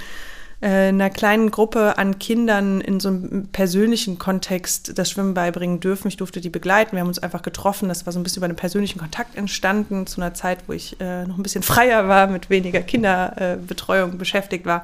einer 0.66 1.10
kleinen 1.10 1.50
Gruppe 1.50 1.98
an 1.98 2.20
Kindern 2.20 2.80
in 2.80 3.00
so 3.00 3.08
einem 3.08 3.48
persönlichen 3.48 4.18
Kontext 4.18 4.96
das 4.96 5.10
Schwimmen 5.10 5.34
beibringen 5.34 5.80
dürfen. 5.80 6.06
Ich 6.06 6.16
durfte 6.16 6.40
die 6.40 6.50
begleiten. 6.50 6.92
Wir 6.92 7.00
haben 7.00 7.08
uns 7.08 7.18
einfach 7.18 7.42
getroffen. 7.42 7.88
Das 7.88 8.06
war 8.06 8.12
so 8.12 8.20
ein 8.20 8.22
bisschen 8.22 8.38
über 8.38 8.46
einen 8.46 8.56
persönlichen 8.56 9.00
Kontakt 9.00 9.36
entstanden, 9.36 10.06
zu 10.06 10.20
einer 10.20 10.34
Zeit, 10.34 10.60
wo 10.68 10.72
ich 10.72 11.00
äh, 11.00 11.26
noch 11.26 11.36
ein 11.36 11.42
bisschen 11.42 11.62
freier 11.64 12.06
war, 12.06 12.28
mit 12.28 12.48
weniger 12.48 12.80
Kinderbetreuung 12.80 14.12
äh, 14.12 14.16
beschäftigt 14.16 14.64
war. 14.64 14.82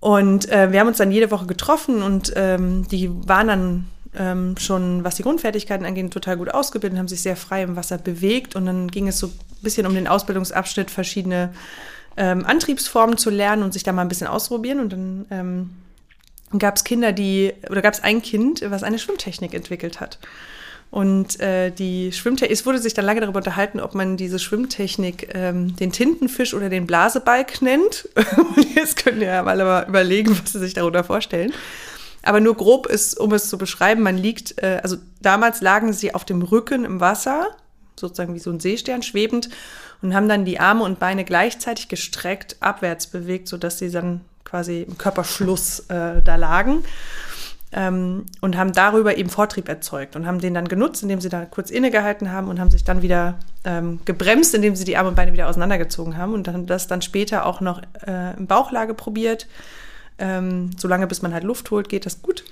Und 0.00 0.48
äh, 0.50 0.72
wir 0.72 0.80
haben 0.80 0.88
uns 0.88 0.96
dann 0.96 1.12
jede 1.12 1.30
Woche 1.30 1.46
getroffen 1.46 2.02
und 2.02 2.32
ähm, 2.34 2.88
die 2.88 3.10
waren 3.28 3.48
dann 3.48 3.86
ähm, 4.16 4.54
schon, 4.58 5.04
was 5.04 5.16
die 5.16 5.22
Grundfertigkeiten 5.22 5.84
angeht, 5.84 6.10
total 6.10 6.38
gut 6.38 6.52
ausgebildet, 6.52 6.98
haben 6.98 7.08
sich 7.08 7.20
sehr 7.20 7.36
frei 7.36 7.62
im 7.62 7.76
Wasser 7.76 7.98
bewegt. 7.98 8.56
Und 8.56 8.64
dann 8.64 8.88
ging 8.88 9.06
es 9.06 9.18
so 9.18 9.26
ein 9.26 9.32
bisschen 9.62 9.86
um 9.86 9.94
den 9.94 10.08
Ausbildungsabschnitt, 10.08 10.90
verschiedene 10.90 11.52
ähm, 12.16 12.44
Antriebsformen 12.44 13.16
zu 13.16 13.30
lernen 13.30 13.62
und 13.62 13.72
sich 13.72 13.82
da 13.82 13.92
mal 13.92 14.02
ein 14.02 14.08
bisschen 14.08 14.26
ausprobieren. 14.26 14.80
Und 14.80 14.92
dann 14.92 15.26
ähm, 15.30 15.70
gab 16.58 16.76
es 16.76 16.84
Kinder, 16.84 17.12
die, 17.12 17.52
oder 17.70 17.82
gab 17.82 17.94
es 17.94 18.02
ein 18.02 18.22
Kind, 18.22 18.62
was 18.68 18.82
eine 18.82 18.98
Schwimmtechnik 18.98 19.54
entwickelt 19.54 20.00
hat. 20.00 20.18
Und 20.90 21.38
äh, 21.38 21.70
die 21.70 22.10
Schwimmtechnik, 22.10 22.52
es 22.52 22.66
wurde 22.66 22.80
sich 22.80 22.94
dann 22.94 23.04
lange 23.04 23.20
darüber 23.20 23.38
unterhalten, 23.38 23.78
ob 23.78 23.94
man 23.94 24.16
diese 24.16 24.40
Schwimmtechnik 24.40 25.28
ähm, 25.34 25.76
den 25.76 25.92
Tintenfisch 25.92 26.52
oder 26.52 26.68
den 26.68 26.86
Blasebalg 26.86 27.62
nennt. 27.62 28.08
Und 28.36 28.74
jetzt 28.74 28.96
können 29.04 29.22
ja 29.22 29.42
mal 29.42 29.86
überlegen, 29.88 30.36
was 30.42 30.52
sie 30.52 30.58
sich 30.58 30.74
darunter 30.74 31.04
vorstellen. 31.04 31.52
Aber 32.22 32.40
nur 32.40 32.56
grob 32.56 32.86
ist, 32.86 33.18
um 33.18 33.32
es 33.32 33.48
zu 33.48 33.56
beschreiben, 33.56 34.02
man 34.02 34.18
liegt, 34.18 34.60
äh, 34.62 34.80
also 34.82 34.96
damals 35.22 35.60
lagen 35.60 35.92
sie 35.92 36.12
auf 36.12 36.24
dem 36.24 36.42
Rücken 36.42 36.84
im 36.84 37.00
Wasser, 37.00 37.48
sozusagen 37.98 38.34
wie 38.34 38.40
so 38.40 38.50
ein 38.50 38.58
Seestern, 38.58 39.02
schwebend 39.02 39.48
und 40.02 40.14
haben 40.14 40.28
dann 40.28 40.44
die 40.44 40.60
Arme 40.60 40.84
und 40.84 40.98
Beine 40.98 41.24
gleichzeitig 41.24 41.88
gestreckt 41.88 42.56
abwärts 42.60 43.06
bewegt, 43.06 43.48
sodass 43.48 43.78
sie 43.78 43.90
dann 43.90 44.22
quasi 44.44 44.82
im 44.82 44.98
Körperschluss 44.98 45.80
äh, 45.88 46.22
da 46.22 46.36
lagen. 46.36 46.84
Ähm, 47.72 48.24
und 48.40 48.56
haben 48.56 48.72
darüber 48.72 49.16
eben 49.16 49.30
Vortrieb 49.30 49.68
erzeugt 49.68 50.16
und 50.16 50.26
haben 50.26 50.40
den 50.40 50.54
dann 50.54 50.66
genutzt, 50.66 51.04
indem 51.04 51.20
sie 51.20 51.28
da 51.28 51.44
kurz 51.44 51.70
innegehalten 51.70 52.32
haben 52.32 52.48
und 52.48 52.58
haben 52.58 52.70
sich 52.70 52.82
dann 52.82 53.00
wieder 53.00 53.38
ähm, 53.62 54.00
gebremst, 54.04 54.52
indem 54.56 54.74
sie 54.74 54.84
die 54.84 54.96
Arme 54.96 55.10
und 55.10 55.14
Beine 55.14 55.32
wieder 55.32 55.48
auseinandergezogen 55.48 56.16
haben 56.16 56.34
und 56.34 56.48
dann 56.48 56.66
das 56.66 56.88
dann 56.88 57.00
später 57.00 57.46
auch 57.46 57.60
noch 57.60 57.80
äh, 58.04 58.36
in 58.36 58.48
Bauchlage 58.48 58.92
probiert. 58.92 59.46
Ähm, 60.18 60.70
solange 60.78 61.06
bis 61.06 61.22
man 61.22 61.32
halt 61.32 61.44
Luft 61.44 61.70
holt, 61.70 61.88
geht 61.88 62.06
das 62.06 62.22
gut. 62.22 62.44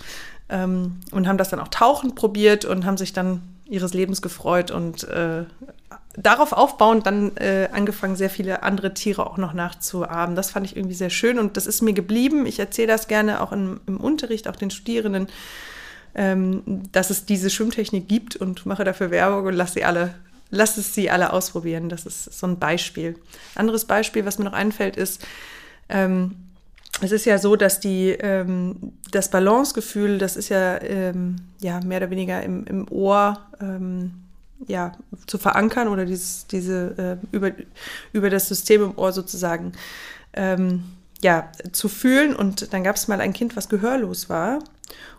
Ähm, 0.51 1.01
und 1.11 1.27
haben 1.27 1.37
das 1.37 1.51
dann 1.51 1.59
auch 1.59 1.69
tauchend 1.69 2.15
probiert 2.15 2.65
und 2.65 2.87
haben 2.87 2.97
sich 2.97 3.13
dann 3.13 3.43
ihres 3.69 3.95
Lebens 3.95 4.23
gefreut 4.23 4.71
und 4.71 5.05
äh, 5.05 5.45
darauf 6.17 6.53
aufbauend 6.53 7.07
dann 7.07 7.37
äh, 7.37 7.69
angefangen, 7.73 8.17
sehr 8.17 8.31
viele 8.31 8.63
andere 8.63 8.95
Tiere 8.95 9.27
auch 9.27 9.37
noch 9.37 9.53
nachzuahmen. 9.53 10.37
Das 10.37 10.51
fand 10.51 10.67
ich 10.67 10.77
irgendwie 10.77 10.95
sehr 10.95 11.11
schön 11.11 11.39
und 11.39 11.57
das 11.57 11.67
ist 11.67 11.83
mir 11.83 11.93
geblieben. 11.93 12.47
Ich 12.47 12.59
erzähle 12.59 12.89
das 12.89 13.09
gerne 13.09 13.41
auch 13.41 13.53
im, 13.53 13.81
im 13.87 13.99
Unterricht, 13.99 14.49
auch 14.49 14.57
den 14.57 14.71
Studierenden. 14.71 15.29
ähm, 16.15 16.83
dass 16.93 17.11
es 17.11 17.27
diese 17.27 17.51
Schwimmtechnik 17.51 18.09
gibt 18.09 18.37
und 18.37 18.67
mache 18.67 18.85
dafür 18.85 19.11
Werbung 19.11 19.47
und 19.47 19.55
lasse 19.55 19.75
sie 19.75 19.85
alle, 19.85 20.15
lasse 20.51 20.81
es 20.81 20.95
sie 20.95 21.11
alle 21.11 21.33
ausprobieren. 21.33 21.89
Das 21.89 22.07
ist 22.07 22.25
so 22.25 22.47
ein 22.47 22.59
Beispiel. 22.59 23.17
Anderes 23.55 23.85
Beispiel, 23.85 24.25
was 24.25 24.39
mir 24.39 24.45
noch 24.45 24.53
einfällt, 24.53 24.97
ist, 24.97 25.25
ähm, 25.89 26.37
es 27.01 27.13
ist 27.13 27.25
ja 27.25 27.39
so, 27.39 27.57
dass 27.57 27.81
die, 27.81 28.11
ähm, 28.11 28.93
das 29.11 29.31
Balancegefühl, 29.31 30.19
das 30.19 30.37
ist 30.37 30.49
ja, 30.49 30.81
ähm, 30.83 31.37
ja 31.61 31.81
mehr 31.81 31.99
oder 31.99 32.11
weniger 32.11 32.43
im, 32.43 32.65
im 32.67 32.91
Ohr 32.91 33.39
ähm, 33.61 34.13
ja, 34.67 34.93
zu 35.27 35.39
verankern 35.39 35.89
oder 35.89 36.05
dieses, 36.05 36.47
diese 36.49 37.19
äh, 37.33 37.37
über, 37.37 37.53
über 38.13 38.31
das 38.31 38.49
System 38.49 38.83
im 38.83 38.99
Ohr 38.99 39.13
sozusagen 39.13 39.73
ähm, 40.33 40.85
ja, 41.23 41.51
zu 41.73 41.89
fühlen. 41.89 42.35
Und 42.35 42.73
dann 42.73 42.83
gab 42.83 42.97
es 42.97 43.09
mal 43.09 43.21
ein 43.21 43.33
Kind, 43.33 43.57
was 43.57 43.69
gehörlos 43.69 44.29
war 44.29 44.59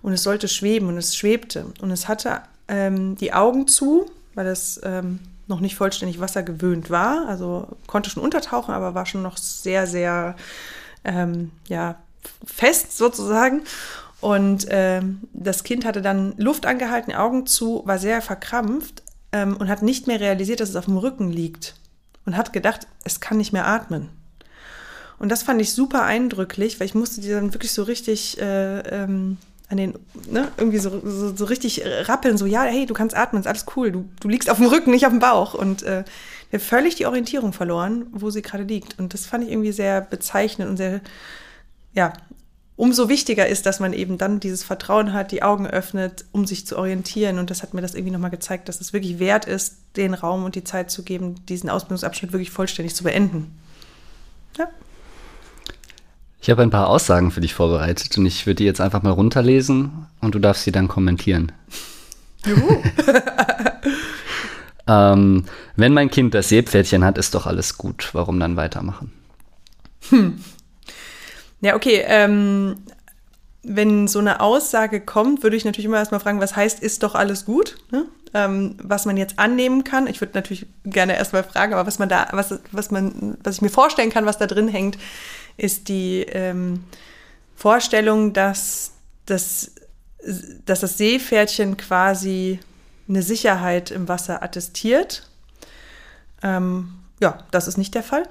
und 0.02 0.14
es 0.14 0.24
sollte 0.24 0.48
schweben 0.48 0.90
und 0.90 0.98
es 0.98 1.16
schwebte. 1.16 1.66
Und 1.82 1.92
es 1.92 2.08
hatte 2.08 2.42
ähm, 2.68 3.16
die 3.16 3.34
Augen 3.34 3.68
zu, 3.68 4.06
weil 4.36 4.48
es 4.48 4.80
ähm, 4.84 5.20
noch 5.48 5.62
nicht 5.62 5.76
vollständig 5.76 6.20
wassergewöhnt 6.20 6.90
war. 6.90 7.28
Also 7.28 7.68
konnte 7.88 8.10
schon 8.10 8.24
untertauchen, 8.24 8.74
aber 8.74 8.94
war 8.94 9.06
schon 9.06 9.22
noch 9.22 9.38
sehr, 9.38 9.88
sehr 9.88 10.36
ähm, 11.04 11.52
ja, 11.68 11.96
fest 12.46 12.98
sozusagen. 12.98 13.64
Und 14.22 14.68
ähm, 14.70 15.22
das 15.34 15.64
Kind 15.64 15.86
hatte 15.86 16.02
dann 16.02 16.34
Luft 16.38 16.66
angehalten, 16.66 17.14
Augen 17.14 17.46
zu, 17.46 17.84
war 17.86 18.00
sehr 18.00 18.22
verkrampft 18.22 19.02
ähm, 19.32 19.56
und 19.58 19.70
hat 19.70 19.82
nicht 19.82 20.08
mehr 20.08 20.20
realisiert, 20.20 20.60
dass 20.60 20.70
es 20.70 20.76
auf 20.76 20.86
dem 20.86 20.98
Rücken 20.98 21.30
liegt. 21.30 21.76
Und 22.26 22.36
hat 22.36 22.54
gedacht, 22.54 22.88
es 23.06 23.22
kann 23.22 23.38
nicht 23.38 23.54
mehr 23.54 23.66
atmen. 23.66 24.10
Und 25.18 25.30
das 25.30 25.44
fand 25.44 25.62
ich 25.62 25.74
super 25.74 26.04
eindrücklich, 26.04 26.80
weil 26.80 26.86
ich 26.86 26.96
musste 26.96 27.22
die 27.22 27.30
dann 27.30 27.54
wirklich 27.54 27.74
so 27.74 27.84
richtig 27.84 28.40
äh, 28.40 28.80
ähm, 28.80 29.38
an 29.70 29.78
den, 29.78 29.94
ne, 30.30 30.50
irgendwie 30.58 30.80
so, 30.80 31.02
so, 31.04 31.36
so, 31.36 31.46
richtig 31.46 31.84
rappeln, 31.86 32.38
so, 32.38 32.46
ja, 32.46 32.64
hey, 32.64 32.86
du 32.86 32.94
kannst 32.94 33.16
atmen, 33.16 33.42
ist 33.42 33.48
alles 33.48 33.66
cool, 33.76 33.92
du, 33.92 34.10
du 34.20 34.28
liegst 34.28 34.50
auf 34.50 34.58
dem 34.58 34.66
Rücken, 34.66 34.92
nicht 34.92 35.06
auf 35.06 35.12
dem 35.12 35.20
Bauch. 35.20 35.54
Und 35.54 35.84
äh, 35.84 36.04
wir 36.50 36.60
völlig 36.60 36.96
die 36.96 37.06
Orientierung 37.06 37.54
verloren, 37.54 38.08
wo 38.12 38.30
sie 38.30 38.42
gerade 38.42 38.64
liegt. 38.64 38.98
Und 39.00 39.14
das 39.14 39.26
fand 39.26 39.44
ich 39.44 39.52
irgendwie 39.52 39.72
sehr 39.72 40.02
bezeichnend 40.02 40.70
und 40.70 40.78
sehr, 40.78 41.02
ja, 41.94 42.14
umso 42.76 43.10
wichtiger 43.10 43.46
ist, 43.46 43.66
dass 43.66 43.80
man 43.80 43.92
eben 43.92 44.18
dann 44.18 44.40
dieses 44.40 44.64
Vertrauen 44.64 45.14
hat, 45.14 45.32
die 45.32 45.44
Augen 45.44 45.68
öffnet, 45.68 46.26
um 46.32 46.46
sich 46.46 46.66
zu 46.66 46.78
orientieren. 46.78 47.38
Und 47.38 47.50
das 47.50 47.62
hat 47.62 47.74
mir 47.74 47.82
das 47.82 47.94
irgendwie 47.94 48.14
nochmal 48.14 48.32
gezeigt, 48.32 48.70
dass 48.70 48.80
es 48.80 48.94
wirklich 48.94 49.20
wert 49.20 49.46
ist, 49.46 49.78
den 49.98 50.14
Raum 50.14 50.46
und 50.46 50.56
die 50.56 50.64
Zeit 50.64 50.90
zu 50.90 51.04
geben, 51.04 51.46
diesen 51.48 51.70
Ausbildungsabschnitt 51.70 52.32
wirklich 52.32 52.52
vollständig 52.52 52.96
zu 52.96 53.04
beenden. 53.04 53.60
Ja. 54.58 54.70
Ich 56.42 56.50
habe 56.50 56.64
ein 56.64 56.70
paar 56.70 56.88
Aussagen 56.88 57.32
für 57.32 57.42
dich 57.42 57.54
vorbereitet 57.54 58.18
und 58.18 58.26
ich 58.26 58.46
würde 58.46 58.56
die 58.56 58.64
jetzt 58.64 58.80
einfach 58.80 59.04
mal 59.04 59.12
runterlesen 59.12 60.08
und 60.22 60.36
du 60.36 60.40
darfst 60.40 60.64
sie 60.64 60.72
dann 60.72 60.88
kommentieren. 60.88 61.52
Juhu. 62.46 62.82
ähm, 64.90 65.46
wenn 65.76 65.94
mein 65.94 66.10
Kind 66.10 66.34
das 66.34 66.50
Seepferdchen 66.50 67.06
hat, 67.06 67.18
ist 67.20 67.36
doch 67.36 67.46
alles 67.46 67.78
gut. 67.78 68.10
Warum 68.14 68.40
dann 68.40 68.56
weitermachen? 68.56 69.12
Hm. 70.10 70.44
Ja, 71.62 71.76
okay. 71.76 72.04
Ähm, 72.08 72.78
wenn 73.62 74.08
so 74.08 74.18
eine 74.20 74.40
Aussage 74.40 75.00
kommt, 75.00 75.44
würde 75.44 75.56
ich 75.56 75.66
natürlich 75.66 75.86
immer 75.86 75.98
erstmal 75.98 76.22
fragen, 76.22 76.42
was 76.42 76.56
heißt, 76.56 76.80
ist 76.80 77.04
doch 77.04 77.14
alles 77.14 77.46
gut? 77.46 77.78
Ne? 77.92 78.06
Ähm, 78.34 78.78
was 78.82 79.06
man 79.06 79.16
jetzt 79.16 79.38
annehmen 79.38 79.84
kann. 79.84 80.08
Ich 80.08 80.22
würde 80.22 80.34
natürlich 80.34 80.66
gerne 80.86 81.16
erstmal 81.16 81.44
fragen, 81.44 81.74
aber 81.74 81.86
was 81.86 82.00
man 82.00 82.10
da, 82.10 82.28
was, 82.32 82.60
was 82.72 82.90
man, 82.90 83.38
was 83.44 83.58
ich 83.58 83.62
mir 83.62 83.70
vorstellen 83.70 84.10
kann, 84.10 84.26
was 84.26 84.40
da 84.40 84.48
drin 84.48 84.70
hängt, 84.70 84.98
ist 85.58 85.88
die 85.90 86.22
ähm, 86.32 86.84
Vorstellung, 87.56 88.34
dass 88.34 88.94
das, 89.26 89.72
dass 90.66 90.80
das 90.80 90.98
Seepferdchen 90.98 91.78
quasi 91.78 92.60
eine 93.10 93.24
Sicherheit 93.24 93.92
im 93.92 94.08
Wasser 94.08 94.44
attestiert. 94.44 95.28
Ähm, 96.44 96.94
ja, 97.20 97.40
das 97.52 97.68
ist 97.68 97.78
nicht 97.78 97.96
der 97.96 98.04
Fall. 98.04 98.24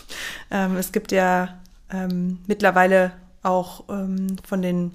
ähm, 0.50 0.76
es 0.76 0.92
gibt 0.92 1.10
ja 1.10 1.56
ähm, 1.90 2.38
mittlerweile 2.46 3.12
auch 3.42 3.84
ähm, 3.88 4.36
von 4.46 4.62
den 4.62 4.94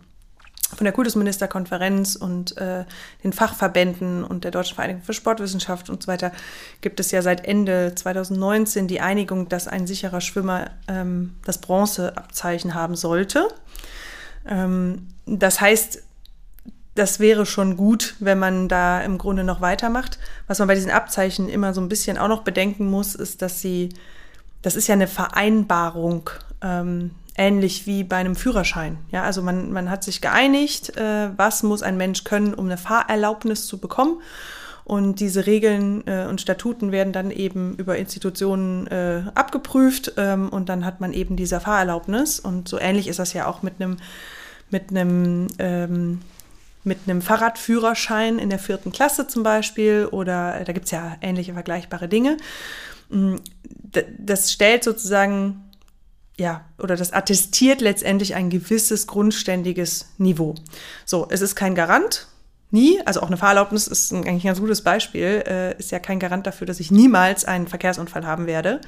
von 0.76 0.86
der 0.86 0.94
Kultusministerkonferenz 0.94 2.16
und 2.16 2.56
äh, 2.58 2.86
den 3.26 3.34
Fachverbänden 3.34 4.24
und 4.24 4.46
der 4.46 4.52
Deutschen 4.52 4.76
Vereinigung 4.76 5.04
für 5.04 5.14
Sportwissenschaft 5.14 5.90
und 5.90 6.04
so 6.04 6.08
weiter 6.08 6.32
gibt 6.80 7.02
es 7.02 7.12
ja 7.12 7.22
seit 7.22 7.46
Ende 7.46 7.94
2019 7.94 8.88
die 8.88 9.02
Einigung, 9.02 9.50
dass 9.50 9.68
ein 9.68 9.86
sicherer 9.86 10.22
Schwimmer 10.22 10.72
ähm, 10.88 11.36
das 11.46 11.58
Bronzeabzeichen 11.58 12.74
haben 12.74 12.96
sollte. 12.96 13.50
Ähm, 14.48 15.10
das 15.26 15.60
heißt, 15.60 16.04
das 16.96 17.20
wäre 17.20 17.46
schon 17.46 17.78
gut, 17.78 18.16
wenn 18.20 18.40
man 18.40 18.68
da 18.68 19.02
im 19.02 19.18
Grunde 19.18 19.44
noch 19.44 19.62
weitermacht. 19.62 20.20
Was 20.48 20.60
man 20.60 20.68
bei 20.68 20.76
diesen 20.76 20.92
Abzeichen 20.92 21.48
immer 21.48 21.74
so 21.74 21.82
ein 21.82 21.90
bisschen 21.90 22.18
auch 22.18 22.28
noch 22.28 22.44
bedenken 22.44 22.86
muss, 22.86 23.16
ist, 23.16 23.42
dass 23.42 23.62
sie, 23.62 23.90
das 24.62 24.76
ist 24.76 24.88
ja 24.88 24.94
eine 24.94 25.08
Vereinbarung 25.08 26.30
ähm, 26.62 27.12
ähnlich 27.38 27.88
wie 27.88 28.04
bei 28.04 28.18
einem 28.18 28.36
Führerschein. 28.36 28.98
Ja, 29.12 29.24
also 29.24 29.42
man, 29.42 29.72
man 29.72 29.90
hat 29.90 30.04
sich 30.04 30.20
geeinigt, 30.20 30.98
äh, 30.98 31.30
was 31.38 31.64
muss 31.64 31.82
ein 31.82 31.96
Mensch 31.96 32.26
können, 32.26 32.54
um 32.54 32.66
eine 32.66 32.78
Fahrerlaubnis 32.78 33.68
zu 33.68 33.78
bekommen. 33.78 34.22
Und 34.84 35.22
diese 35.22 35.46
Regeln 35.46 36.06
äh, 36.08 36.26
und 36.26 36.42
Statuten 36.42 36.92
werden 36.92 37.14
dann 37.14 37.32
eben 37.32 37.76
über 37.76 37.98
Institutionen 37.98 38.88
äh, 38.88 39.24
abgeprüft 39.34 40.14
ähm, 40.18 40.50
und 40.50 40.68
dann 40.68 40.84
hat 40.84 41.00
man 41.00 41.14
eben 41.14 41.38
diese 41.38 41.62
Fahrerlaubnis. 41.62 42.40
Und 42.42 42.68
so 42.68 42.78
ähnlich 42.78 43.08
ist 43.08 43.20
das 43.20 43.32
ja 43.32 43.48
auch 43.48 43.62
mit 43.62 43.76
einem 43.80 43.98
mit 44.72 44.90
einem 44.90 45.48
ähm, 45.60 46.22
mit 46.84 47.00
einem 47.06 47.22
Fahrradführerschein 47.22 48.40
in 48.40 48.50
der 48.50 48.60
vierten 48.60 48.92
Klasse 48.92 49.28
zum 49.28 49.44
Beispiel 49.44 50.08
oder 50.12 50.64
da 50.64 50.74
gibt 50.74 50.86
es 50.86 50.92
ja 50.92 51.18
ähnliche 51.22 51.54
vergleichbare 51.54 52.08
Dinge. 52.08 52.38
Mm, 53.10 53.36
das 54.18 54.52
stellt 54.52 54.84
sozusagen 54.84 55.72
ja, 56.38 56.66
oder 56.80 56.96
das 56.96 57.14
attestiert 57.14 57.82
letztendlich 57.82 58.36
ein 58.36 58.50
gewisses 58.50 59.06
grundständiges 59.06 60.10
Niveau. 60.18 60.56
So, 61.06 61.28
es 61.30 61.42
ist 61.42 61.56
kein 61.56 61.76
Garant, 61.76 62.28
nie, 62.72 63.00
also 63.06 63.22
auch 63.22 63.28
eine 63.28 63.38
Fahrerlaubnis 63.38 63.88
ist 63.88 64.12
eigentlich 64.14 64.44
ein 64.44 64.48
ganz 64.48 64.60
gutes 64.60 64.82
Beispiel, 64.82 65.44
äh, 65.46 65.78
ist 65.78 65.92
ja 65.92 66.00
kein 66.00 66.20
Garant 66.20 66.48
dafür, 66.48 66.66
dass 66.66 66.80
ich 66.80 66.90
niemals 66.90 67.46
einen 67.46 67.68
Verkehrsunfall 67.68 68.26
haben 68.26 68.48
werde. 68.48 68.82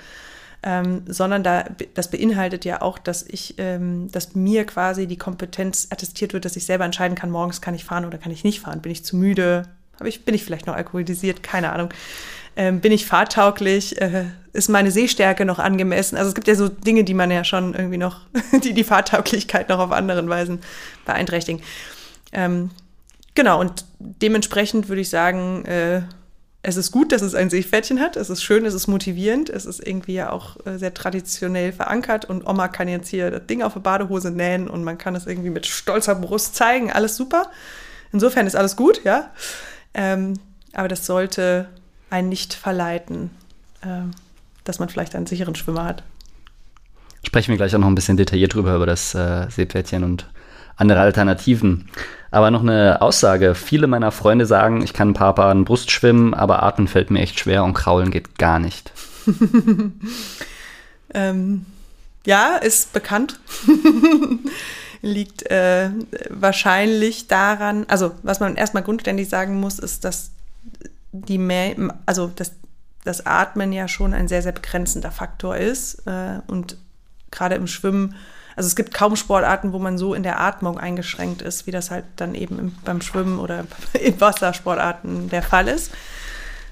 Ähm, 0.66 1.04
sondern 1.08 1.44
da, 1.44 1.66
das 1.94 2.10
beinhaltet 2.10 2.64
ja 2.64 2.82
auch, 2.82 2.98
dass 2.98 3.24
ich, 3.24 3.56
ähm, 3.58 4.10
dass 4.12 4.34
mir 4.34 4.66
quasi 4.66 5.08
die 5.08 5.18
Kompetenz 5.18 5.88
attestiert 5.90 6.32
wird, 6.32 6.46
dass 6.46 6.56
ich 6.56 6.66
selber 6.66 6.86
entscheiden 6.86 7.16
kann, 7.16 7.32
morgens 7.32 7.60
kann 7.60 7.76
ich 7.76 7.84
fahren 7.84 8.06
oder 8.06 8.18
kann 8.18 8.32
ich 8.32 8.46
nicht 8.46 8.62
fahren. 8.62 8.82
Bin 8.82 8.92
ich 8.92 9.04
zu 9.04 9.18
müde? 9.18 9.64
Hab 10.00 10.08
ich, 10.08 10.24
bin 10.24 10.34
ich 10.34 10.46
vielleicht 10.46 10.66
noch 10.66 10.76
alkoholisiert? 10.76 11.44
Keine 11.44 11.74
Ahnung 11.74 11.90
ähm, 12.56 12.82
bin 12.82 12.92
ich 12.92 13.06
fahrtauglich, 13.06 14.00
äh, 14.02 14.26
ist 14.54 14.70
meine 14.70 14.92
Sehstärke 14.92 15.46
noch 15.46 15.60
angemessen. 15.60 16.18
Also 16.18 16.30
es 16.30 16.36
gibt 16.36 16.48
ja 16.48 16.56
so 16.56 16.68
Dinge, 16.68 17.04
die 17.04 17.14
man 17.14 17.32
ja 17.32 17.44
schon 17.44 17.74
irgendwie 17.74 17.98
noch, 17.98 18.22
die 18.64 18.74
die 18.74 18.84
Fahrtauglichkeit 18.84 19.70
noch 19.70 19.80
auf 19.80 19.92
anderen 19.92 20.30
Weisen 20.30 20.60
beeinträchtigen. 21.06 21.62
Ähm, 22.32 22.70
genau, 23.34 23.60
und 23.60 23.86
dementsprechend 24.00 24.90
würde 24.90 25.02
ich 25.02 25.10
sagen, 25.10 25.66
äh, 25.66 26.02
es 26.66 26.78
ist 26.78 26.92
gut, 26.92 27.12
dass 27.12 27.22
es 27.22 27.36
ein 27.36 27.50
Seepferdchen 27.50 28.00
hat. 28.00 28.16
Es 28.16 28.30
ist 28.30 28.42
schön, 28.42 28.66
es 28.66 28.74
ist 28.74 28.88
motivierend. 28.88 29.50
Es 29.50 29.66
ist 29.66 29.86
irgendwie 29.86 30.14
ja 30.14 30.32
auch 30.32 30.56
äh, 30.66 30.78
sehr 30.78 30.94
traditionell 30.94 31.74
verankert. 31.74 32.24
Und 32.24 32.48
Oma 32.48 32.70
kann 32.70 32.88
jetzt 32.88 33.10
hier 33.10 33.30
das 33.32 33.46
Ding 33.48 33.62
auf 33.62 33.74
der 33.74 33.82
Badehose 33.82 34.32
nähen 34.32 34.70
und 34.70 34.86
man 34.86 34.98
kann 34.98 35.14
es 35.14 35.28
irgendwie 35.28 35.50
mit 35.50 35.66
stolzer 35.66 36.16
Brust 36.16 36.56
zeigen. 36.56 36.90
Alles 36.90 37.18
super. 37.18 37.52
Insofern 38.14 38.48
ist 38.48 38.56
alles 38.56 38.78
gut, 38.78 39.04
ja. 39.04 39.32
Ähm, 39.94 40.36
aber 40.72 40.88
das 40.88 41.06
sollte 41.06 41.68
einen 42.10 42.30
nicht 42.30 42.54
verleiten, 42.54 43.30
äh, 43.82 44.04
dass 44.64 44.80
man 44.80 44.88
vielleicht 44.88 45.16
einen 45.16 45.28
sicheren 45.28 45.56
Schwimmer 45.56 45.84
hat. 45.84 46.04
Sprechen 47.26 47.52
wir 47.52 47.58
gleich 47.58 47.76
auch 47.76 47.80
noch 47.80 47.88
ein 47.88 47.96
bisschen 47.96 48.16
detailliert 48.16 48.54
drüber, 48.54 48.76
über 48.76 48.86
das 48.86 49.14
äh, 49.16 49.50
Seepferdchen 49.50 50.06
und 50.06 50.30
andere 50.76 51.00
Alternativen. 51.00 51.90
Aber 52.32 52.50
noch 52.50 52.62
eine 52.62 53.02
Aussage. 53.02 53.54
Viele 53.54 53.88
meiner 53.88 54.12
Freunde 54.12 54.46
sagen, 54.46 54.82
ich 54.82 54.94
kann 54.94 55.10
ein 55.10 55.14
paar 55.14 55.36
Bahnen 55.36 55.66
Brust 55.66 55.92
schwimmen, 55.92 56.34
aber 56.34 56.64
atmen 56.64 56.88
fällt 56.88 57.12
mir 57.12 57.22
echt 57.22 57.40
schwer 57.40 57.64
und 57.64 57.74
kraulen 57.74 58.10
geht 58.10 58.40
gar 58.40 58.58
nicht. 58.58 58.92
ähm, 61.14 61.66
ja, 62.26 62.56
ist 62.56 62.92
bekannt. 62.94 63.40
Liegt 65.02 65.52
äh, 65.52 65.90
wahrscheinlich 66.30 67.28
daran, 67.28 67.86
also 67.88 68.14
was 68.24 68.40
man 68.40 68.56
erstmal 68.56 68.84
grundständig 68.84 69.30
sagen 69.30 69.60
muss, 69.60 69.78
ist, 69.78 70.04
dass 70.06 70.32
die 71.12 71.38
mehr, 71.38 71.76
also 72.06 72.32
das, 72.36 72.54
das 73.04 73.26
Atmen 73.26 73.72
ja 73.74 73.88
schon 73.88 74.14
ein 74.14 74.28
sehr, 74.28 74.42
sehr 74.42 74.54
begrenzender 74.54 75.12
Faktor 75.12 75.58
ist. 75.58 76.08
Äh, 76.08 76.40
und 76.48 76.78
gerade 77.30 77.56
im 77.56 77.68
Schwimmen, 77.68 78.16
also 78.56 78.68
es 78.68 78.76
gibt 78.76 78.94
kaum 78.94 79.16
Sportarten, 79.16 79.74
wo 79.74 79.80
man 79.80 79.98
so 79.98 80.14
in 80.14 80.24
der 80.24 80.40
Atmung 80.40 80.78
eingeschränkt 80.78 81.42
ist, 81.42 81.68
wie 81.68 81.72
das 81.72 81.92
halt 81.92 82.06
dann 82.16 82.36
eben 82.36 82.60
im, 82.60 82.76
beim 82.84 83.02
Schwimmen 83.02 83.40
oder 83.40 83.66
in 83.94 84.20
Wassersportarten 84.20 85.30
der 85.30 85.44
Fall 85.44 85.68
ist. 85.68 85.92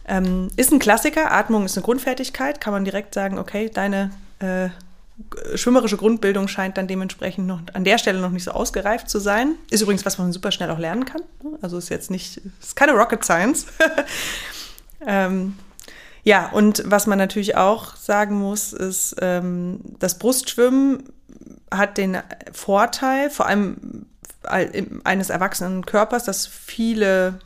Ähm, 0.05 0.50
ist 0.55 0.71
ein 0.71 0.79
Klassiker, 0.79 1.31
Atmung 1.31 1.65
ist 1.65 1.77
eine 1.77 1.83
Grundfertigkeit, 1.83 2.59
kann 2.59 2.73
man 2.73 2.85
direkt 2.85 3.13
sagen, 3.13 3.38
okay, 3.38 3.69
deine, 3.73 4.11
äh, 4.39 4.69
schwimmerische 5.55 5.97
Grundbildung 5.97 6.47
scheint 6.47 6.77
dann 6.77 6.88
dementsprechend 6.88 7.47
noch 7.47 7.61
an 7.73 7.83
der 7.83 7.97
Stelle 7.97 8.19
noch 8.19 8.31
nicht 8.31 8.43
so 8.43 8.51
ausgereift 8.51 9.09
zu 9.09 9.19
sein. 9.19 9.55
Ist 9.69 9.81
übrigens 9.81 10.05
was, 10.05 10.17
man 10.17 10.31
super 10.31 10.51
schnell 10.51 10.69
auch 10.71 10.79
lernen 10.79 11.05
kann. 11.05 11.21
Also 11.61 11.77
ist 11.77 11.89
jetzt 11.89 12.11
nicht, 12.11 12.41
ist 12.59 12.75
keine 12.75 12.93
Rocket 12.93 13.23
Science. 13.23 13.67
ähm, 15.05 15.55
ja, 16.23 16.50
und 16.50 16.83
was 16.85 17.07
man 17.07 17.17
natürlich 17.17 17.55
auch 17.55 17.95
sagen 17.95 18.35
muss, 18.35 18.73
ist, 18.73 19.15
ähm, 19.21 19.79
das 20.00 20.17
Brustschwimmen 20.17 21.03
hat 21.71 21.98
den 21.98 22.17
Vorteil, 22.51 23.29
vor 23.29 23.45
allem 23.45 24.05
eines 24.43 25.29
erwachsenen 25.29 25.86
Körpers, 25.86 26.24
dass 26.24 26.48
viele 26.48 27.39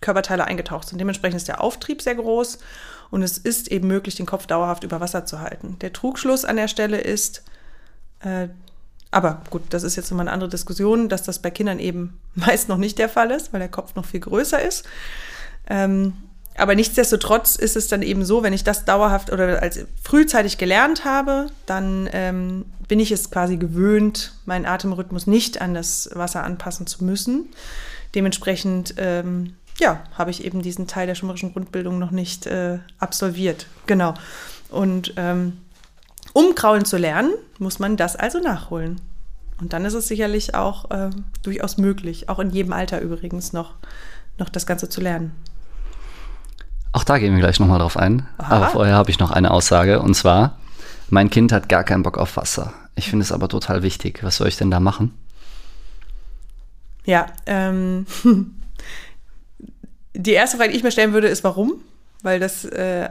Körperteile 0.00 0.44
eingetaucht 0.44 0.88
sind. 0.88 0.98
Dementsprechend 0.98 1.38
ist 1.38 1.48
der 1.48 1.62
Auftrieb 1.62 2.02
sehr 2.02 2.16
groß 2.16 2.58
und 3.10 3.22
es 3.22 3.38
ist 3.38 3.68
eben 3.68 3.88
möglich, 3.88 4.16
den 4.16 4.26
Kopf 4.26 4.46
dauerhaft 4.46 4.84
über 4.84 5.00
Wasser 5.00 5.24
zu 5.24 5.40
halten. 5.40 5.78
Der 5.80 5.92
Trugschluss 5.92 6.44
an 6.44 6.56
der 6.56 6.68
Stelle 6.68 6.98
ist, 6.98 7.42
äh, 8.20 8.48
aber 9.10 9.42
gut, 9.50 9.62
das 9.70 9.82
ist 9.82 9.96
jetzt 9.96 10.10
nochmal 10.10 10.26
eine 10.26 10.34
andere 10.34 10.50
Diskussion, 10.50 11.08
dass 11.08 11.22
das 11.22 11.40
bei 11.40 11.50
Kindern 11.50 11.78
eben 11.78 12.20
meist 12.34 12.68
noch 12.68 12.78
nicht 12.78 12.98
der 12.98 13.08
Fall 13.08 13.30
ist, 13.30 13.52
weil 13.52 13.60
der 13.60 13.70
Kopf 13.70 13.94
noch 13.94 14.04
viel 14.04 14.20
größer 14.20 14.60
ist. 14.60 14.84
Ähm, 15.68 16.14
aber 16.56 16.74
nichtsdestotrotz 16.74 17.56
ist 17.56 17.76
es 17.76 17.88
dann 17.88 18.02
eben 18.02 18.24
so, 18.24 18.42
wenn 18.42 18.52
ich 18.52 18.64
das 18.64 18.84
dauerhaft 18.84 19.32
oder 19.32 19.62
als 19.62 19.86
frühzeitig 20.02 20.58
gelernt 20.58 21.04
habe, 21.04 21.46
dann 21.66 22.08
ähm, 22.12 22.66
bin 22.88 23.00
ich 23.00 23.10
es 23.10 23.30
quasi 23.30 23.56
gewöhnt, 23.56 24.34
meinen 24.44 24.66
Atemrhythmus 24.66 25.26
nicht 25.26 25.62
an 25.62 25.74
das 25.74 26.10
Wasser 26.14 26.44
anpassen 26.44 26.86
zu 26.86 27.04
müssen. 27.04 27.46
Dementsprechend 28.14 28.94
ähm, 28.98 29.54
ja, 29.78 30.02
habe 30.12 30.30
ich 30.30 30.44
eben 30.44 30.60
diesen 30.60 30.86
Teil 30.86 31.06
der 31.06 31.14
schwimmerischen 31.14 31.52
Grundbildung 31.52 31.98
noch 31.98 32.10
nicht 32.10 32.46
äh, 32.46 32.78
absolviert. 32.98 33.66
Genau. 33.86 34.14
Und 34.68 35.14
ähm, 35.16 35.58
um 36.34 36.54
kraulen 36.54 36.84
zu 36.84 36.98
lernen, 36.98 37.32
muss 37.58 37.78
man 37.78 37.96
das 37.96 38.16
also 38.16 38.38
nachholen. 38.40 39.00
Und 39.60 39.72
dann 39.72 39.84
ist 39.84 39.94
es 39.94 40.08
sicherlich 40.08 40.54
auch 40.54 40.90
äh, 40.90 41.10
durchaus 41.42 41.78
möglich, 41.78 42.28
auch 42.28 42.38
in 42.40 42.50
jedem 42.50 42.72
Alter 42.72 43.00
übrigens 43.00 43.52
noch, 43.52 43.74
noch 44.38 44.48
das 44.48 44.66
Ganze 44.66 44.88
zu 44.88 45.00
lernen. 45.00 45.32
Auch 46.92 47.04
da 47.04 47.18
gehen 47.18 47.32
wir 47.34 47.40
gleich 47.40 47.58
nochmal 47.58 47.78
drauf 47.78 47.96
ein. 47.96 48.26
Aha. 48.38 48.56
Aber 48.56 48.66
vorher 48.68 48.94
habe 48.94 49.10
ich 49.10 49.18
noch 49.18 49.30
eine 49.30 49.50
Aussage 49.50 50.00
und 50.00 50.14
zwar, 50.14 50.58
mein 51.08 51.30
Kind 51.30 51.52
hat 51.52 51.68
gar 51.68 51.84
keinen 51.84 52.02
Bock 52.02 52.18
auf 52.18 52.36
Wasser. 52.36 52.72
Ich 52.94 53.08
finde 53.08 53.24
es 53.24 53.32
aber 53.32 53.48
total 53.48 53.82
wichtig. 53.82 54.22
Was 54.22 54.36
soll 54.36 54.48
ich 54.48 54.56
denn 54.56 54.70
da 54.70 54.80
machen? 54.80 55.12
Ja, 57.04 57.26
ähm, 57.46 58.06
die 60.14 60.32
erste 60.32 60.56
Frage, 60.56 60.70
die 60.70 60.76
ich 60.76 60.84
mir 60.84 60.92
stellen 60.92 61.12
würde, 61.12 61.28
ist, 61.28 61.42
warum? 61.44 61.74
Weil 62.22 62.38
das, 62.38 62.64
äh, 62.64 63.08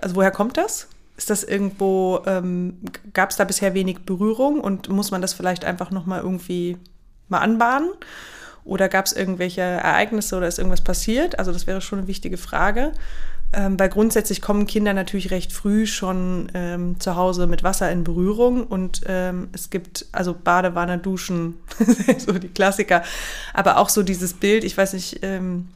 also 0.00 0.16
woher 0.16 0.30
kommt 0.30 0.56
das? 0.56 0.88
Ist 1.16 1.30
das 1.30 1.44
irgendwo, 1.44 2.22
ähm, 2.26 2.78
gab 3.12 3.30
es 3.30 3.36
da 3.36 3.44
bisher 3.44 3.74
wenig 3.74 4.00
Berührung 4.00 4.60
und 4.60 4.88
muss 4.88 5.10
man 5.10 5.22
das 5.22 5.34
vielleicht 5.34 5.64
einfach 5.64 5.90
nochmal 5.90 6.22
irgendwie 6.22 6.76
mal 7.28 7.38
anbahnen? 7.38 7.90
Oder 8.64 8.88
gab 8.88 9.06
es 9.06 9.12
irgendwelche 9.12 9.60
Ereignisse 9.60 10.36
oder 10.36 10.48
ist 10.48 10.58
irgendwas 10.58 10.82
passiert? 10.82 11.38
Also 11.38 11.52
das 11.52 11.66
wäre 11.66 11.80
schon 11.80 11.98
eine 12.00 12.08
wichtige 12.08 12.36
Frage. 12.36 12.92
Ähm, 13.56 13.78
weil 13.78 13.88
grundsätzlich 13.88 14.40
kommen 14.40 14.66
Kinder 14.66 14.94
natürlich 14.94 15.30
recht 15.30 15.52
früh 15.52 15.86
schon 15.86 16.50
ähm, 16.54 16.98
zu 16.98 17.14
Hause 17.14 17.46
mit 17.46 17.62
Wasser 17.62 17.90
in 17.92 18.02
Berührung 18.02 18.64
und 18.66 19.02
ähm, 19.06 19.48
es 19.52 19.70
gibt 19.70 20.06
also 20.10 20.34
Badewanne, 20.34 20.98
Duschen, 20.98 21.54
so 22.18 22.32
die 22.32 22.48
Klassiker. 22.48 23.04
Aber 23.52 23.76
auch 23.76 23.90
so 23.90 24.02
dieses 24.02 24.34
Bild, 24.34 24.64
ich 24.64 24.76
weiß 24.76 24.94
nicht, 24.94 25.20
ähm, 25.22 25.68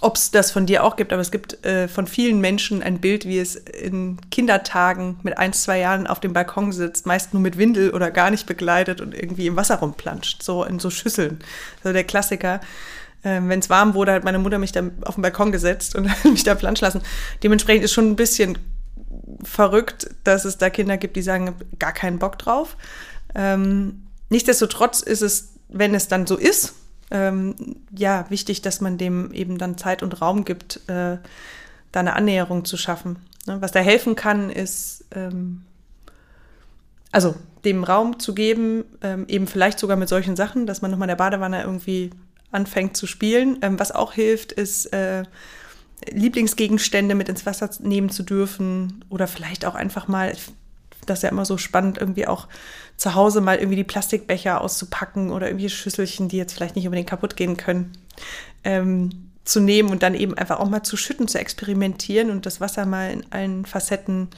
ob 0.00 0.16
es 0.16 0.30
das 0.30 0.50
von 0.50 0.66
dir 0.66 0.84
auch 0.84 0.96
gibt, 0.96 1.12
aber 1.12 1.22
es 1.22 1.30
gibt 1.30 1.64
äh, 1.64 1.88
von 1.88 2.06
vielen 2.06 2.40
Menschen 2.40 2.82
ein 2.82 3.00
Bild, 3.00 3.24
wie 3.24 3.38
es 3.38 3.56
in 3.56 4.18
Kindertagen 4.30 5.18
mit 5.22 5.38
ein, 5.38 5.52
zwei 5.52 5.78
Jahren 5.80 6.06
auf 6.06 6.20
dem 6.20 6.32
Balkon 6.32 6.72
sitzt, 6.72 7.06
meist 7.06 7.34
nur 7.34 7.42
mit 7.42 7.58
Windel 7.58 7.90
oder 7.90 8.10
gar 8.10 8.30
nicht 8.30 8.46
begleitet 8.46 9.00
und 9.00 9.14
irgendwie 9.14 9.46
im 9.46 9.56
Wasser 9.56 9.76
rumplanscht, 9.76 10.42
so 10.42 10.64
in 10.64 10.78
so 10.78 10.90
Schüsseln. 10.90 11.40
Also 11.82 11.92
der 11.92 12.04
Klassiker. 12.04 12.60
Ähm, 13.24 13.48
Wenn 13.48 13.58
es 13.58 13.68
warm 13.68 13.94
wurde, 13.94 14.12
hat 14.12 14.22
meine 14.22 14.38
Mutter 14.38 14.58
mich 14.58 14.70
dann 14.70 14.92
auf 15.02 15.16
den 15.16 15.22
Balkon 15.22 15.50
gesetzt 15.50 15.96
und 15.96 16.08
mich 16.24 16.44
da 16.44 16.54
planschen 16.54 16.84
lassen. 16.84 17.02
Dementsprechend 17.42 17.84
ist 17.84 17.92
schon 17.92 18.10
ein 18.10 18.16
bisschen 18.16 18.58
verrückt, 19.42 20.10
dass 20.24 20.44
es 20.44 20.58
da 20.58 20.70
Kinder 20.70 20.96
gibt, 20.96 21.16
die 21.16 21.22
sagen, 21.22 21.54
gar 21.78 21.92
keinen 21.92 22.18
Bock 22.18 22.38
drauf. 22.38 22.76
Ähm, 23.34 24.04
nichtsdestotrotz 24.30 25.00
ist 25.00 25.22
es, 25.22 25.54
wenn 25.68 25.94
es 25.94 26.08
dann 26.08 26.26
so 26.26 26.36
ist, 26.36 26.74
ähm, 27.10 27.54
ja, 27.96 28.26
wichtig, 28.28 28.62
dass 28.62 28.80
man 28.80 28.98
dem 28.98 29.32
eben 29.32 29.58
dann 29.58 29.78
Zeit 29.78 30.02
und 30.02 30.20
Raum 30.20 30.44
gibt, 30.44 30.80
äh, 30.88 31.18
da 31.92 32.00
eine 32.00 32.14
Annäherung 32.14 32.64
zu 32.64 32.76
schaffen. 32.76 33.16
Ne? 33.46 33.60
Was 33.60 33.72
da 33.72 33.80
helfen 33.80 34.14
kann, 34.14 34.50
ist, 34.50 35.04
ähm, 35.14 35.62
also 37.10 37.34
dem 37.64 37.84
Raum 37.84 38.18
zu 38.18 38.34
geben, 38.34 38.84
ähm, 39.02 39.26
eben 39.28 39.46
vielleicht 39.46 39.78
sogar 39.78 39.96
mit 39.96 40.08
solchen 40.08 40.36
Sachen, 40.36 40.66
dass 40.66 40.82
man 40.82 40.90
nochmal 40.90 41.06
in 41.06 41.16
der 41.16 41.16
Badewanne 41.16 41.62
irgendwie 41.62 42.10
anfängt 42.52 42.96
zu 42.96 43.06
spielen. 43.06 43.58
Ähm, 43.62 43.78
was 43.78 43.92
auch 43.92 44.12
hilft, 44.12 44.52
ist, 44.52 44.92
äh, 44.92 45.24
Lieblingsgegenstände 46.10 47.14
mit 47.14 47.28
ins 47.28 47.46
Wasser 47.46 47.70
nehmen 47.80 48.10
zu 48.10 48.22
dürfen 48.22 49.04
oder 49.08 49.26
vielleicht 49.26 49.64
auch 49.64 49.74
einfach 49.74 50.08
mal, 50.08 50.32
das 51.06 51.18
ist 51.18 51.22
ja 51.22 51.28
immer 51.30 51.44
so 51.44 51.58
spannend, 51.58 51.98
irgendwie 51.98 52.26
auch 52.26 52.46
zu 52.98 53.14
Hause 53.14 53.40
mal 53.40 53.56
irgendwie 53.56 53.76
die 53.76 53.84
Plastikbecher 53.84 54.60
auszupacken 54.60 55.30
oder 55.30 55.46
irgendwie 55.46 55.70
Schüsselchen, 55.70 56.28
die 56.28 56.36
jetzt 56.36 56.52
vielleicht 56.52 56.76
nicht 56.76 56.84
unbedingt 56.84 57.08
kaputt 57.08 57.36
gehen 57.36 57.56
können, 57.56 57.92
ähm, 58.64 59.30
zu 59.44 59.60
nehmen 59.60 59.88
und 59.90 60.02
dann 60.02 60.14
eben 60.14 60.34
einfach 60.34 60.60
auch 60.60 60.68
mal 60.68 60.82
zu 60.82 60.96
schütten, 60.96 61.28
zu 61.28 61.38
experimentieren 61.38 62.30
und 62.30 62.44
das 62.44 62.60
Wasser 62.60 62.84
mal 62.84 63.10
in 63.10 63.24
allen 63.30 63.64
Facetten 63.64 64.28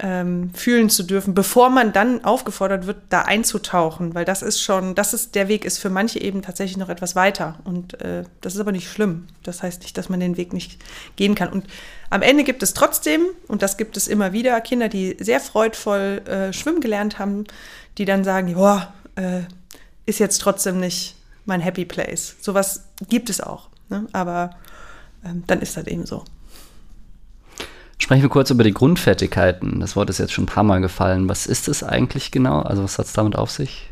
ähm, 0.00 0.50
fühlen 0.54 0.90
zu 0.90 1.04
dürfen, 1.04 1.34
bevor 1.34 1.70
man 1.70 1.92
dann 1.92 2.24
aufgefordert 2.24 2.86
wird, 2.86 2.98
da 3.10 3.22
einzutauchen, 3.22 4.14
weil 4.14 4.24
das 4.24 4.42
ist 4.42 4.60
schon, 4.60 4.96
das 4.96 5.14
ist, 5.14 5.36
der 5.36 5.46
Weg 5.46 5.64
ist 5.64 5.78
für 5.78 5.88
manche 5.88 6.20
eben 6.20 6.42
tatsächlich 6.42 6.76
noch 6.76 6.88
etwas 6.88 7.14
weiter 7.14 7.60
und 7.64 8.00
äh, 8.02 8.24
das 8.40 8.54
ist 8.54 8.60
aber 8.60 8.72
nicht 8.72 8.90
schlimm. 8.90 9.28
Das 9.44 9.62
heißt 9.62 9.82
nicht, 9.82 9.96
dass 9.96 10.08
man 10.08 10.18
den 10.18 10.36
Weg 10.36 10.52
nicht 10.52 10.82
gehen 11.14 11.36
kann. 11.36 11.48
Und 11.48 11.66
am 12.10 12.22
Ende 12.22 12.42
gibt 12.42 12.64
es 12.64 12.74
trotzdem, 12.74 13.22
und 13.46 13.62
das 13.62 13.76
gibt 13.76 13.96
es 13.96 14.08
immer 14.08 14.32
wieder, 14.32 14.60
Kinder, 14.60 14.88
die 14.88 15.16
sehr 15.20 15.38
freudvoll 15.38 16.22
äh, 16.26 16.52
schwimmen 16.52 16.80
gelernt 16.80 17.20
haben, 17.20 17.44
die 17.98 18.04
dann 18.04 18.24
sagen, 18.24 18.48
ja, 18.48 18.92
äh, 19.16 19.42
ist 20.06 20.18
jetzt 20.18 20.38
trotzdem 20.38 20.80
nicht 20.80 21.16
mein 21.44 21.60
Happy 21.60 21.84
Place. 21.84 22.36
Sowas 22.40 22.84
gibt 23.08 23.30
es 23.30 23.40
auch, 23.40 23.68
ne? 23.88 24.06
aber 24.12 24.50
ähm, 25.24 25.44
dann 25.46 25.60
ist 25.60 25.76
das 25.76 25.86
eben 25.86 26.06
so. 26.06 26.24
Sprechen 27.98 28.22
wir 28.22 28.28
kurz 28.28 28.50
über 28.50 28.64
die 28.64 28.74
Grundfertigkeiten. 28.74 29.80
Das 29.80 29.96
Wort 29.96 30.10
ist 30.10 30.18
jetzt 30.18 30.32
schon 30.32 30.44
ein 30.44 30.48
paar 30.48 30.64
Mal 30.64 30.80
gefallen. 30.80 31.28
Was 31.28 31.46
ist 31.46 31.68
es 31.68 31.82
eigentlich 31.82 32.30
genau? 32.30 32.60
Also 32.60 32.82
was 32.82 32.98
hat 32.98 33.06
es 33.06 33.12
damit 33.12 33.36
auf 33.36 33.50
sich? 33.50 33.88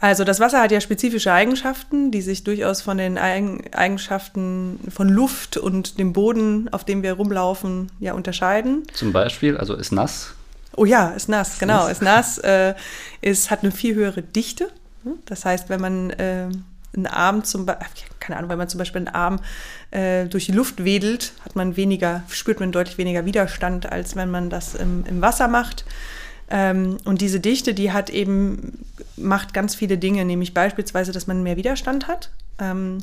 Also 0.00 0.24
das 0.24 0.38
Wasser 0.38 0.62
hat 0.62 0.70
ja 0.70 0.80
spezifische 0.80 1.32
Eigenschaften, 1.32 2.12
die 2.12 2.22
sich 2.22 2.44
durchaus 2.44 2.82
von 2.82 2.98
den 2.98 3.18
Eigenschaften 3.18 4.78
von 4.88 5.08
Luft 5.08 5.56
und 5.56 5.98
dem 5.98 6.12
Boden, 6.12 6.68
auf 6.72 6.84
dem 6.84 7.02
wir 7.02 7.14
rumlaufen, 7.14 7.90
ja 7.98 8.14
unterscheiden. 8.14 8.84
Zum 8.92 9.12
Beispiel, 9.12 9.56
also 9.56 9.74
ist 9.74 9.90
nass. 9.90 10.34
Oh 10.76 10.84
ja, 10.84 11.10
ist 11.10 11.28
nass, 11.28 11.58
genau, 11.58 11.86
ist 11.88 12.02
nass, 12.02 12.38
äh, 12.38 12.74
ist, 13.20 13.50
hat 13.50 13.62
eine 13.62 13.72
viel 13.72 13.94
höhere 13.94 14.22
Dichte. 14.22 14.70
Das 15.26 15.44
heißt, 15.44 15.68
wenn 15.70 15.80
man 15.80 16.10
äh, 16.10 16.48
einen 16.94 17.06
Arm 17.06 17.44
zum 17.44 17.66
Beispiel, 17.66 18.08
keine 18.20 18.38
Ahnung, 18.38 18.50
wenn 18.50 18.58
man 18.58 18.68
zum 18.68 18.78
Beispiel 18.78 19.00
einen 19.00 19.14
Arm 19.14 19.40
äh, 19.90 20.26
durch 20.26 20.46
die 20.46 20.52
Luft 20.52 20.84
wedelt, 20.84 21.32
hat 21.44 21.56
man 21.56 21.76
weniger, 21.76 22.22
spürt 22.28 22.60
man 22.60 22.72
deutlich 22.72 22.98
weniger 22.98 23.24
Widerstand, 23.24 23.90
als 23.90 24.16
wenn 24.16 24.30
man 24.30 24.50
das 24.50 24.74
im, 24.74 25.04
im 25.06 25.20
Wasser 25.20 25.48
macht. 25.48 25.84
Ähm, 26.50 26.98
und 27.04 27.20
diese 27.20 27.40
Dichte, 27.40 27.74
die 27.74 27.92
hat 27.92 28.10
eben, 28.10 28.84
macht 29.16 29.52
ganz 29.54 29.74
viele 29.74 29.98
Dinge, 29.98 30.24
nämlich 30.24 30.54
beispielsweise, 30.54 31.12
dass 31.12 31.26
man 31.26 31.42
mehr 31.42 31.56
Widerstand 31.56 32.08
hat, 32.08 32.30
ähm, 32.58 32.98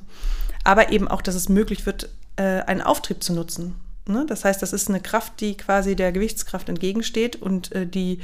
aber 0.64 0.92
eben 0.92 1.08
auch, 1.08 1.22
dass 1.22 1.36
es 1.36 1.50
möglich 1.50 1.86
wird, 1.86 2.10
äh, 2.38 2.62
einen 2.62 2.82
Auftrieb 2.82 3.24
zu 3.24 3.34
nutzen. 3.34 3.76
Ne? 4.08 4.26
Das 4.28 4.46
heißt, 4.46 4.62
das 4.62 4.74
ist 4.74 4.90
eine 4.90 5.02
Kraft, 5.02 5.40
die 5.40 5.58
quasi 5.58 5.96
der 5.96 6.12
Gewichtskraft 6.12 6.70
entgegensteht 6.70 7.36
und 7.42 7.72
äh, 7.72 7.88
die 7.88 8.20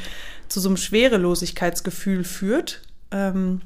zu 0.47 0.59
so 0.59 0.69
einem 0.69 0.77
Schwerelosigkeitsgefühl 0.77 2.23
führt. 2.23 2.81
Ähm, 3.11 3.61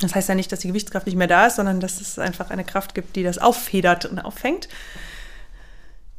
das 0.00 0.14
heißt 0.14 0.28
ja 0.28 0.34
nicht, 0.34 0.52
dass 0.52 0.60
die 0.60 0.68
Gewichtskraft 0.68 1.06
nicht 1.06 1.16
mehr 1.16 1.26
da 1.26 1.46
ist, 1.46 1.56
sondern 1.56 1.80
dass 1.80 2.00
es 2.00 2.18
einfach 2.18 2.50
eine 2.50 2.64
Kraft 2.64 2.94
gibt, 2.94 3.16
die 3.16 3.22
das 3.22 3.38
auffedert 3.38 4.04
und 4.04 4.18
auffängt. 4.18 4.68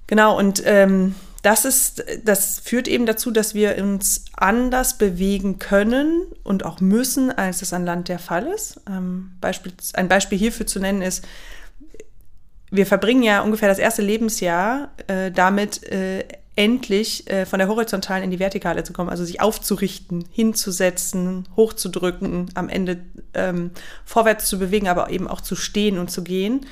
Genau, 0.07 0.37
und 0.37 0.63
ähm, 0.65 1.15
das 1.43 1.63
ist, 1.63 2.03
das 2.25 2.59
führt 2.59 2.87
eben 2.87 3.05
dazu, 3.05 3.31
dass 3.31 3.53
wir 3.53 3.77
uns 3.77 4.25
anders 4.35 4.97
bewegen 4.97 5.59
können 5.59 6.23
und 6.43 6.65
auch 6.65 6.81
müssen, 6.81 7.31
als 7.31 7.61
es 7.61 7.71
an 7.71 7.85
Land 7.85 8.09
der 8.09 8.19
Fall 8.19 8.47
ist. 8.47 8.81
Ähm, 8.89 9.31
Beispiel, 9.39 9.71
ein 9.93 10.09
Beispiel 10.09 10.37
hierfür 10.37 10.65
zu 10.65 10.79
nennen 10.79 11.01
ist, 11.01 11.23
wir 12.71 12.85
verbringen 12.85 13.23
ja 13.23 13.41
ungefähr 13.41 13.69
das 13.69 13.79
erste 13.79 14.01
Lebensjahr 14.01 14.89
äh, 15.07 15.31
damit, 15.31 15.83
äh, 15.91 16.25
endlich 16.59 17.29
äh, 17.29 17.45
von 17.45 17.59
der 17.59 17.69
horizontalen 17.69 18.21
in 18.21 18.31
die 18.31 18.39
vertikale 18.39 18.83
zu 18.83 18.91
kommen, 18.91 19.09
also 19.09 19.23
sich 19.23 19.39
aufzurichten, 19.39 20.25
hinzusetzen, 20.29 21.47
hochzudrücken, 21.55 22.51
am 22.53 22.67
Ende 22.67 22.99
ähm, 23.33 23.71
vorwärts 24.03 24.49
zu 24.49 24.59
bewegen, 24.59 24.89
aber 24.89 25.09
eben 25.09 25.29
auch 25.29 25.39
zu 25.39 25.55
stehen 25.55 25.97
und 25.97 26.11
zu 26.11 26.21
gehen. 26.21 26.65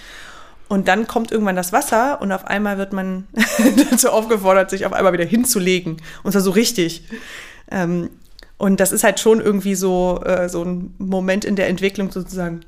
Und 0.68 0.90
dann 0.90 1.08
kommt 1.08 1.32
irgendwann 1.32 1.56
das 1.56 1.72
Wasser 1.72 2.20
und 2.20 2.34
auf 2.34 2.46
einmal 2.46 2.78
wird 2.78 2.92
man 2.92 3.28
dazu 3.90 4.10
aufgefordert, 4.10 4.70
sich 4.70 4.86
auf 4.86 4.92
einmal 4.92 5.14
wieder 5.14 5.24
hinzulegen. 5.24 6.02
Und 6.24 6.34
zwar 6.34 6.42
so 6.42 6.52
richtig. 6.52 7.04
Ähm, 7.72 8.10
und 8.58 8.82
das 8.82 8.92
ist 8.92 9.06
halt 9.06 9.22
schon 9.22 9.40
irgendwie 9.40 9.76
so, 9.76 10.22
äh, 10.26 10.50
so 10.50 10.64
ein 10.64 10.96
Moment 10.98 11.46
in 11.46 11.56
der 11.56 11.70
Entwicklung 11.70 12.12
sozusagen, 12.12 12.62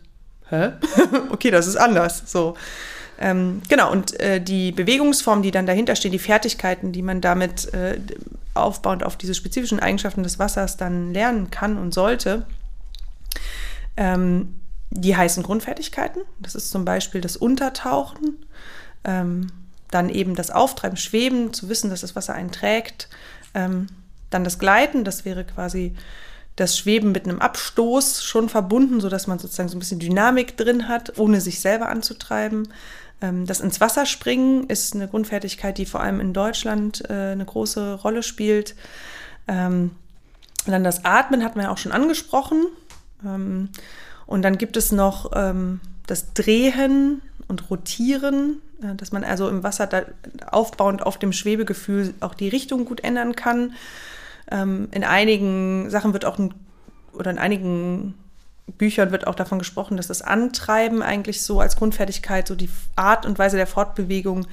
hä? 0.50 0.72
okay, 1.32 1.52
das 1.52 1.68
ist 1.68 1.76
anders. 1.76 2.24
So. 2.28 2.56
Ähm, 3.22 3.62
genau, 3.68 3.92
und 3.92 4.18
äh, 4.20 4.40
die 4.40 4.72
Bewegungsformen, 4.72 5.44
die 5.44 5.52
dann 5.52 5.66
dahinter 5.66 5.96
stehen, 5.96 6.14
die 6.14 6.20
Fertigkeiten, 6.20 6.94
die 6.94 7.02
man 7.02 7.20
damit 7.20 7.74
äh, 7.74 8.00
aufbauend 8.54 9.04
auf 9.04 9.18
diese 9.18 9.34
spezifischen 9.34 9.82
Eigenschaften 9.82 10.24
des 10.24 10.40
Wassers 10.40 10.78
dann 10.78 11.14
lernen 11.14 11.52
kann 11.52 11.78
und 11.78 11.94
sollte, 11.94 12.46
ähm, 13.98 14.56
die 14.90 15.16
heißen 15.16 15.44
Grundfertigkeiten. 15.44 16.22
Das 16.40 16.56
ist 16.56 16.72
zum 16.72 16.86
Beispiel 16.86 17.20
das 17.20 17.36
Untertauchen, 17.36 18.38
ähm, 19.04 19.52
dann 19.92 20.10
eben 20.10 20.36
das 20.36 20.50
Auftreiben, 20.50 20.98
Schweben, 20.98 21.54
zu 21.54 21.68
wissen, 21.68 21.90
dass 21.90 22.02
das 22.02 22.16
Wasser 22.16 22.34
einen 22.34 22.52
trägt, 22.52 23.10
ähm, 23.54 23.88
dann 24.30 24.46
das 24.46 24.60
Gleiten, 24.60 25.04
das 25.04 25.26
wäre 25.26 25.44
quasi 25.44 25.94
das 26.56 26.78
Schweben 26.78 27.12
mit 27.12 27.26
einem 27.26 27.40
Abstoß 27.40 28.24
schon 28.24 28.50
verbunden, 28.50 29.00
sodass 29.02 29.28
man 29.28 29.40
sozusagen 29.40 29.70
so 29.70 29.76
ein 29.76 29.80
bisschen 29.80 30.00
Dynamik 30.00 30.58
drin 30.58 30.88
hat, 30.88 31.18
ohne 31.18 31.42
sich 31.42 31.62
selber 31.62 31.90
anzutreiben. 31.90 32.68
Ähm, 33.22 33.46
das 33.46 33.60
ins 33.60 33.82
Wasser 33.82 34.06
springen 34.06 34.66
ist 34.68 34.96
eine 34.96 35.08
Grundfertigkeit, 35.08 35.78
die 35.78 35.86
vor 35.86 36.02
allem 36.02 36.20
in 36.20 36.34
Deutschland 36.34 37.04
äh, 37.10 37.32
eine 37.32 37.46
große 37.46 37.96
Rolle 37.96 38.24
spielt. 38.24 38.76
Ähm, 39.48 39.92
dann 40.66 40.84
das 40.84 41.06
Atmen 41.06 41.44
hat 41.44 41.56
man 41.56 41.66
ja 41.66 41.72
auch 41.72 41.78
schon 41.78 41.92
angesprochen. 41.92 42.68
Ähm, 43.26 43.70
und 44.26 44.44
dann 44.44 44.58
gibt 44.60 44.78
es 44.78 44.92
noch 44.92 45.32
das 46.06 46.34
Drehen 46.34 47.22
und 47.48 47.70
Rotieren, 47.72 48.62
äh, 48.82 48.96
dass 48.96 49.12
man 49.12 49.24
also 49.24 49.50
im 49.50 49.64
Wasser 49.64 49.90
aufbauend 50.52 51.04
auf 51.04 51.18
dem 51.18 51.34
Schwebegefühl 51.34 52.14
auch 52.20 52.36
die 52.36 52.50
Richtung 52.50 52.86
gut 52.86 53.04
ändern 53.04 53.36
kann. 53.36 53.74
in 54.52 55.04
einigen 55.04 55.92
Sachen 55.92 56.14
wird 56.14 56.26
auch 56.26 56.40
ein, 56.40 56.54
oder 57.14 57.30
in 57.30 57.38
einigen 57.38 58.16
Büchern 58.78 59.12
wird 59.12 59.28
auch 59.28 59.36
davon 59.36 59.60
gesprochen, 59.60 59.98
dass 59.98 60.08
das 60.08 60.22
Antreiben 60.22 61.02
eigentlich 61.02 61.42
so 61.42 61.60
als 61.60 61.76
Grundfertigkeit, 61.76 62.48
so 62.48 62.56
die 62.56 62.70
Art 62.96 63.26
und 63.26 63.40
Weise 63.40 63.58
der 63.58 63.68
Fortbewegung 63.68 64.48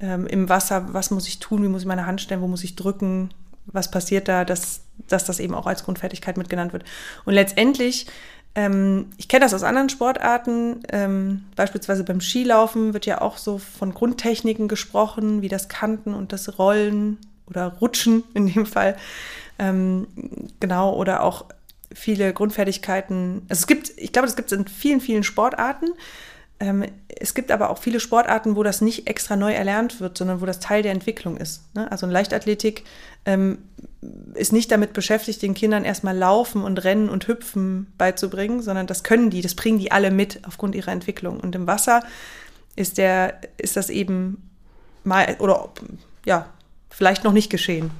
ähm, 0.00 0.26
im 0.26 0.48
Wasser, 0.48 0.92
was 0.92 1.10
muss 1.10 1.28
ich 1.28 1.38
tun, 1.38 1.62
wie 1.62 1.68
muss 1.68 1.82
ich 1.82 1.88
meine 1.88 2.06
Hand 2.06 2.20
stellen, 2.20 2.40
wo 2.40 2.48
muss 2.48 2.64
ich 2.64 2.76
drücken, 2.76 3.30
was 3.66 3.90
passiert 3.90 4.28
da, 4.28 4.44
dass, 4.44 4.80
dass 5.08 5.24
das 5.24 5.40
eben 5.40 5.54
auch 5.54 5.66
als 5.66 5.84
Grundfertigkeit 5.84 6.36
mitgenannt 6.36 6.72
wird. 6.72 6.84
Und 7.24 7.34
letztendlich, 7.34 8.06
ähm, 8.54 9.06
ich 9.16 9.28
kenne 9.28 9.44
das 9.44 9.54
aus 9.54 9.62
anderen 9.62 9.88
Sportarten, 9.88 10.82
ähm, 10.90 11.44
beispielsweise 11.56 12.04
beim 12.04 12.20
Skilaufen 12.20 12.94
wird 12.94 13.06
ja 13.06 13.20
auch 13.20 13.38
so 13.38 13.58
von 13.58 13.92
Grundtechniken 13.92 14.68
gesprochen, 14.68 15.42
wie 15.42 15.48
das 15.48 15.68
Kanten 15.68 16.14
und 16.14 16.32
das 16.32 16.58
Rollen 16.58 17.18
oder 17.48 17.68
Rutschen 17.80 18.24
in 18.34 18.52
dem 18.52 18.66
Fall. 18.66 18.96
Ähm, 19.58 20.06
genau, 20.60 20.94
oder 20.94 21.22
auch 21.22 21.46
viele 21.94 22.32
Grundfertigkeiten. 22.32 23.42
Also 23.48 23.60
es 23.60 23.66
gibt, 23.66 23.92
ich 23.96 24.12
glaube, 24.12 24.26
das 24.26 24.36
gibt 24.36 24.52
es 24.52 24.58
in 24.58 24.66
vielen, 24.66 25.00
vielen 25.00 25.22
Sportarten. 25.22 25.88
Ähm, 26.58 26.84
es 27.08 27.34
gibt 27.34 27.50
aber 27.50 27.70
auch 27.70 27.78
viele 27.78 28.00
Sportarten, 28.00 28.56
wo 28.56 28.62
das 28.62 28.80
nicht 28.80 29.08
extra 29.08 29.36
neu 29.36 29.52
erlernt 29.52 30.00
wird, 30.00 30.16
sondern 30.16 30.40
wo 30.40 30.46
das 30.46 30.58
Teil 30.58 30.82
der 30.82 30.92
Entwicklung 30.92 31.36
ist. 31.36 31.62
Ne? 31.74 31.90
Also 31.90 32.06
in 32.06 32.12
Leichtathletik 32.12 32.84
ähm, 33.26 33.58
ist 34.34 34.52
nicht 34.52 34.70
damit 34.72 34.92
beschäftigt, 34.94 35.42
den 35.42 35.54
Kindern 35.54 35.84
erstmal 35.84 36.16
Laufen 36.16 36.62
und 36.62 36.82
Rennen 36.82 37.10
und 37.10 37.28
Hüpfen 37.28 37.92
beizubringen, 37.98 38.62
sondern 38.62 38.86
das 38.86 39.02
können 39.02 39.28
die, 39.28 39.42
das 39.42 39.54
bringen 39.54 39.78
die 39.78 39.92
alle 39.92 40.10
mit 40.10 40.40
aufgrund 40.46 40.74
ihrer 40.74 40.92
Entwicklung. 40.92 41.40
Und 41.40 41.54
im 41.54 41.66
Wasser 41.66 42.02
ist 42.74 42.96
der, 42.96 43.38
ist 43.58 43.76
das 43.76 43.90
eben 43.90 44.50
mal 45.04 45.36
oder 45.38 45.70
ja, 46.24 46.46
vielleicht 46.90 47.24
noch 47.24 47.32
nicht 47.32 47.50
geschehen. 47.50 47.90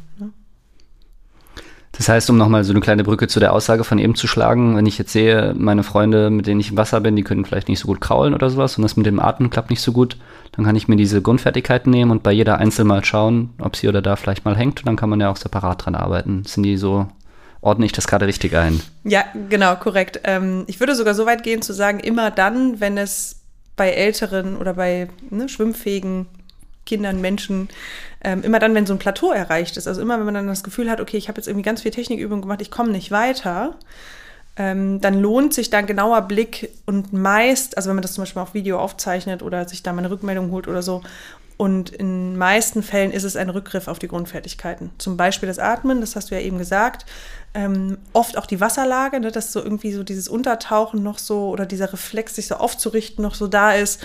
Das 1.96 2.08
heißt, 2.08 2.28
um 2.28 2.36
nochmal 2.36 2.62
so 2.64 2.72
eine 2.72 2.80
kleine 2.80 3.04
Brücke 3.04 3.26
zu 3.26 3.40
der 3.40 3.52
Aussage 3.52 3.82
von 3.82 3.98
eben 3.98 4.14
zu 4.14 4.26
schlagen, 4.26 4.76
wenn 4.76 4.86
ich 4.86 4.98
jetzt 4.98 5.12
sehe, 5.12 5.54
meine 5.56 5.82
Freunde, 5.82 6.30
mit 6.30 6.46
denen 6.46 6.60
ich 6.60 6.70
im 6.70 6.76
Wasser 6.76 7.00
bin, 7.00 7.16
die 7.16 7.22
können 7.22 7.44
vielleicht 7.44 7.68
nicht 7.68 7.80
so 7.80 7.86
gut 7.86 8.00
kraulen 8.00 8.34
oder 8.34 8.50
sowas 8.50 8.76
und 8.76 8.82
das 8.82 8.96
mit 8.96 9.06
dem 9.06 9.18
Atmen 9.18 9.48
klappt 9.48 9.70
nicht 9.70 9.80
so 9.80 9.92
gut, 9.92 10.18
dann 10.52 10.64
kann 10.64 10.76
ich 10.76 10.88
mir 10.88 10.96
diese 10.96 11.22
Grundfertigkeiten 11.22 11.90
nehmen 11.90 12.10
und 12.10 12.22
bei 12.22 12.32
jeder 12.32 12.58
einzeln 12.58 12.88
mal 12.88 13.04
schauen, 13.04 13.50
ob 13.58 13.76
sie 13.76 13.88
oder 13.88 14.02
da 14.02 14.16
vielleicht 14.16 14.44
mal 14.44 14.56
hängt 14.56 14.80
und 14.80 14.86
dann 14.86 14.96
kann 14.96 15.08
man 15.08 15.20
ja 15.20 15.30
auch 15.30 15.36
separat 15.36 15.86
dran 15.86 15.94
arbeiten. 15.94 16.44
Sind 16.44 16.64
die 16.64 16.76
so, 16.76 17.06
ordne 17.62 17.86
ich 17.86 17.92
das 17.92 18.06
gerade 18.06 18.26
richtig 18.26 18.54
ein? 18.54 18.80
Ja, 19.04 19.24
genau, 19.48 19.76
korrekt. 19.76 20.20
Ähm, 20.24 20.64
ich 20.66 20.80
würde 20.80 20.94
sogar 20.94 21.14
so 21.14 21.24
weit 21.24 21.42
gehen 21.42 21.62
zu 21.62 21.72
sagen, 21.72 22.00
immer 22.00 22.30
dann, 22.30 22.78
wenn 22.80 22.98
es 22.98 23.40
bei 23.74 23.90
älteren 23.90 24.56
oder 24.56 24.74
bei 24.74 25.08
ne, 25.30 25.48
schwimmfähigen 25.48 26.26
Kindern, 26.86 27.20
Menschen, 27.20 27.68
ähm, 28.24 28.42
immer 28.42 28.58
dann, 28.58 28.74
wenn 28.74 28.86
so 28.86 28.94
ein 28.94 28.98
Plateau 28.98 29.32
erreicht 29.32 29.76
ist, 29.76 29.86
also 29.86 30.00
immer, 30.00 30.18
wenn 30.18 30.24
man 30.24 30.34
dann 30.34 30.46
das 30.46 30.64
Gefühl 30.64 30.90
hat, 30.90 31.00
okay, 31.00 31.16
ich 31.18 31.28
habe 31.28 31.38
jetzt 31.38 31.48
irgendwie 31.48 31.64
ganz 31.64 31.82
viel 31.82 31.90
Technikübung 31.90 32.40
gemacht, 32.40 32.62
ich 32.62 32.70
komme 32.70 32.90
nicht 32.90 33.10
weiter, 33.10 33.74
ähm, 34.56 35.00
dann 35.02 35.20
lohnt 35.20 35.52
sich 35.52 35.68
da 35.68 35.78
ein 35.78 35.86
genauer 35.86 36.22
Blick 36.22 36.70
und 36.86 37.12
meist, 37.12 37.76
also 37.76 37.90
wenn 37.90 37.96
man 37.96 38.02
das 38.02 38.14
zum 38.14 38.22
Beispiel 38.22 38.40
auf 38.40 38.54
Video 38.54 38.78
aufzeichnet 38.78 39.42
oder 39.42 39.68
sich 39.68 39.82
da 39.82 39.92
mal 39.92 39.98
eine 39.98 40.10
Rückmeldung 40.10 40.50
holt 40.50 40.66
oder 40.66 40.82
so, 40.82 41.02
und 41.56 41.90
in 41.90 42.36
meisten 42.36 42.82
Fällen 42.82 43.12
ist 43.12 43.24
es 43.24 43.36
ein 43.36 43.48
Rückgriff 43.48 43.88
auf 43.88 43.98
die 43.98 44.08
Grundfertigkeiten. 44.08 44.90
Zum 44.98 45.16
Beispiel 45.16 45.46
das 45.46 45.58
Atmen, 45.58 46.00
das 46.00 46.14
hast 46.14 46.30
du 46.30 46.34
ja 46.34 46.40
eben 46.40 46.58
gesagt. 46.58 47.06
Ähm, 47.54 47.96
oft 48.12 48.36
auch 48.36 48.46
die 48.46 48.60
Wasserlage, 48.60 49.20
ne, 49.20 49.32
dass 49.32 49.52
so 49.52 49.62
irgendwie 49.62 49.92
so 49.92 50.02
dieses 50.02 50.28
Untertauchen 50.28 51.02
noch 51.02 51.18
so 51.18 51.48
oder 51.48 51.64
dieser 51.64 51.92
Reflex, 51.92 52.34
sich 52.34 52.46
so 52.46 52.56
aufzurichten, 52.56 53.22
noch 53.22 53.34
so 53.34 53.46
da 53.46 53.72
ist 53.72 54.02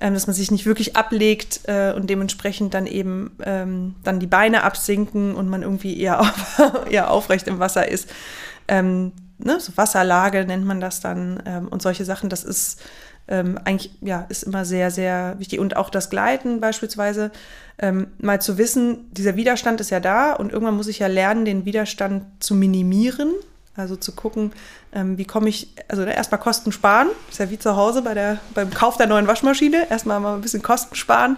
ähm, 0.00 0.14
dass 0.14 0.26
man 0.26 0.34
sich 0.34 0.50
nicht 0.50 0.66
wirklich 0.66 0.96
ablegt 0.96 1.60
äh, 1.64 1.92
und 1.92 2.08
dementsprechend 2.08 2.74
dann 2.74 2.86
eben 2.86 3.36
ähm, 3.42 3.94
dann 4.04 4.20
die 4.20 4.26
Beine 4.26 4.62
absinken 4.62 5.34
und 5.34 5.48
man 5.48 5.62
irgendwie 5.62 5.98
eher, 5.98 6.20
auf, 6.20 6.86
eher 6.90 7.10
aufrecht 7.10 7.48
im 7.48 7.58
Wasser 7.58 7.88
ist. 7.88 8.08
Ähm, 8.68 9.12
ne? 9.38 9.58
So 9.60 9.76
Wasserlage 9.76 10.44
nennt 10.44 10.64
man 10.64 10.80
das 10.80 11.00
dann 11.00 11.42
ähm, 11.46 11.68
und 11.68 11.82
solche 11.82 12.04
Sachen, 12.04 12.28
das 12.28 12.44
ist 12.44 12.80
ähm, 13.28 13.58
eigentlich, 13.64 13.92
ja, 14.00 14.26
ist 14.28 14.42
immer 14.42 14.64
sehr, 14.64 14.90
sehr 14.90 15.36
wichtig. 15.38 15.60
Und 15.60 15.76
auch 15.76 15.90
das 15.90 16.10
Gleiten 16.10 16.60
beispielsweise, 16.60 17.30
ähm, 17.78 18.08
mal 18.18 18.40
zu 18.40 18.58
wissen, 18.58 19.10
dieser 19.12 19.36
Widerstand 19.36 19.80
ist 19.80 19.90
ja 19.90 20.00
da 20.00 20.32
und 20.32 20.52
irgendwann 20.52 20.76
muss 20.76 20.88
ich 20.88 20.98
ja 20.98 21.06
lernen, 21.06 21.44
den 21.44 21.64
Widerstand 21.64 22.24
zu 22.40 22.54
minimieren. 22.54 23.32
Also 23.76 23.94
zu 23.94 24.10
gucken, 24.10 24.52
ähm, 24.92 25.18
wie 25.18 25.24
komme 25.24 25.48
ich, 25.48 25.68
also 25.86 26.02
erstmal 26.02 26.40
Kosten 26.40 26.72
sparen, 26.72 27.10
ist 27.30 27.38
ja 27.38 27.48
wie 27.48 27.60
zu 27.60 27.76
Hause 27.76 28.02
bei 28.02 28.12
der, 28.12 28.38
beim 28.52 28.70
Kauf 28.70 28.96
der 28.96 29.06
neuen 29.06 29.28
Waschmaschine, 29.28 29.88
erstmal 29.88 30.18
mal 30.18 30.34
ein 30.34 30.40
bisschen 30.40 30.62
Kosten 30.62 30.96
sparen, 30.96 31.36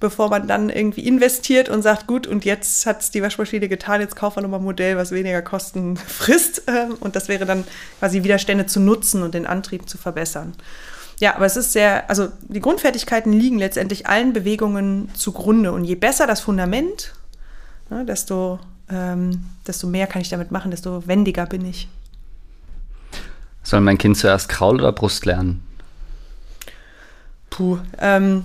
bevor 0.00 0.30
man 0.30 0.48
dann 0.48 0.70
irgendwie 0.70 1.06
investiert 1.06 1.68
und 1.68 1.82
sagt, 1.82 2.06
gut, 2.06 2.26
und 2.26 2.46
jetzt 2.46 2.86
hat 2.86 3.02
es 3.02 3.10
die 3.10 3.20
Waschmaschine 3.20 3.68
getan, 3.68 4.00
jetzt 4.00 4.16
kaufen 4.16 4.38
wir 4.38 4.42
nochmal 4.44 4.60
ein 4.60 4.64
Modell, 4.64 4.96
was 4.96 5.10
weniger 5.10 5.42
Kosten 5.42 5.98
frisst. 5.98 6.62
Ähm, 6.66 6.96
und 7.00 7.14
das 7.14 7.28
wäre 7.28 7.44
dann 7.44 7.64
quasi 7.98 8.22
Widerstände 8.22 8.64
zu 8.64 8.80
nutzen 8.80 9.22
und 9.22 9.34
den 9.34 9.46
Antrieb 9.46 9.86
zu 9.86 9.98
verbessern. 9.98 10.54
Ja, 11.18 11.36
aber 11.36 11.46
es 11.46 11.56
ist 11.56 11.72
sehr, 11.72 12.08
also 12.10 12.28
die 12.42 12.60
Grundfertigkeiten 12.60 13.32
liegen 13.32 13.58
letztendlich 13.58 14.06
allen 14.06 14.32
Bewegungen 14.32 15.10
zugrunde. 15.14 15.72
Und 15.72 15.84
je 15.84 15.94
besser 15.94 16.26
das 16.26 16.40
Fundament, 16.40 17.14
ne, 17.88 18.04
desto 18.04 18.58
ähm, 18.90 19.44
desto 19.66 19.86
mehr 19.86 20.06
kann 20.06 20.22
ich 20.22 20.28
damit 20.28 20.50
machen, 20.50 20.70
desto 20.70 21.06
wendiger 21.06 21.46
bin 21.46 21.64
ich. 21.64 21.88
Soll 23.62 23.80
mein 23.80 23.98
Kind 23.98 24.16
zuerst 24.16 24.48
Kraul 24.48 24.76
oder 24.76 24.92
Brust 24.92 25.26
lernen? 25.26 25.64
Puh, 27.50 27.78
ähm, 27.98 28.44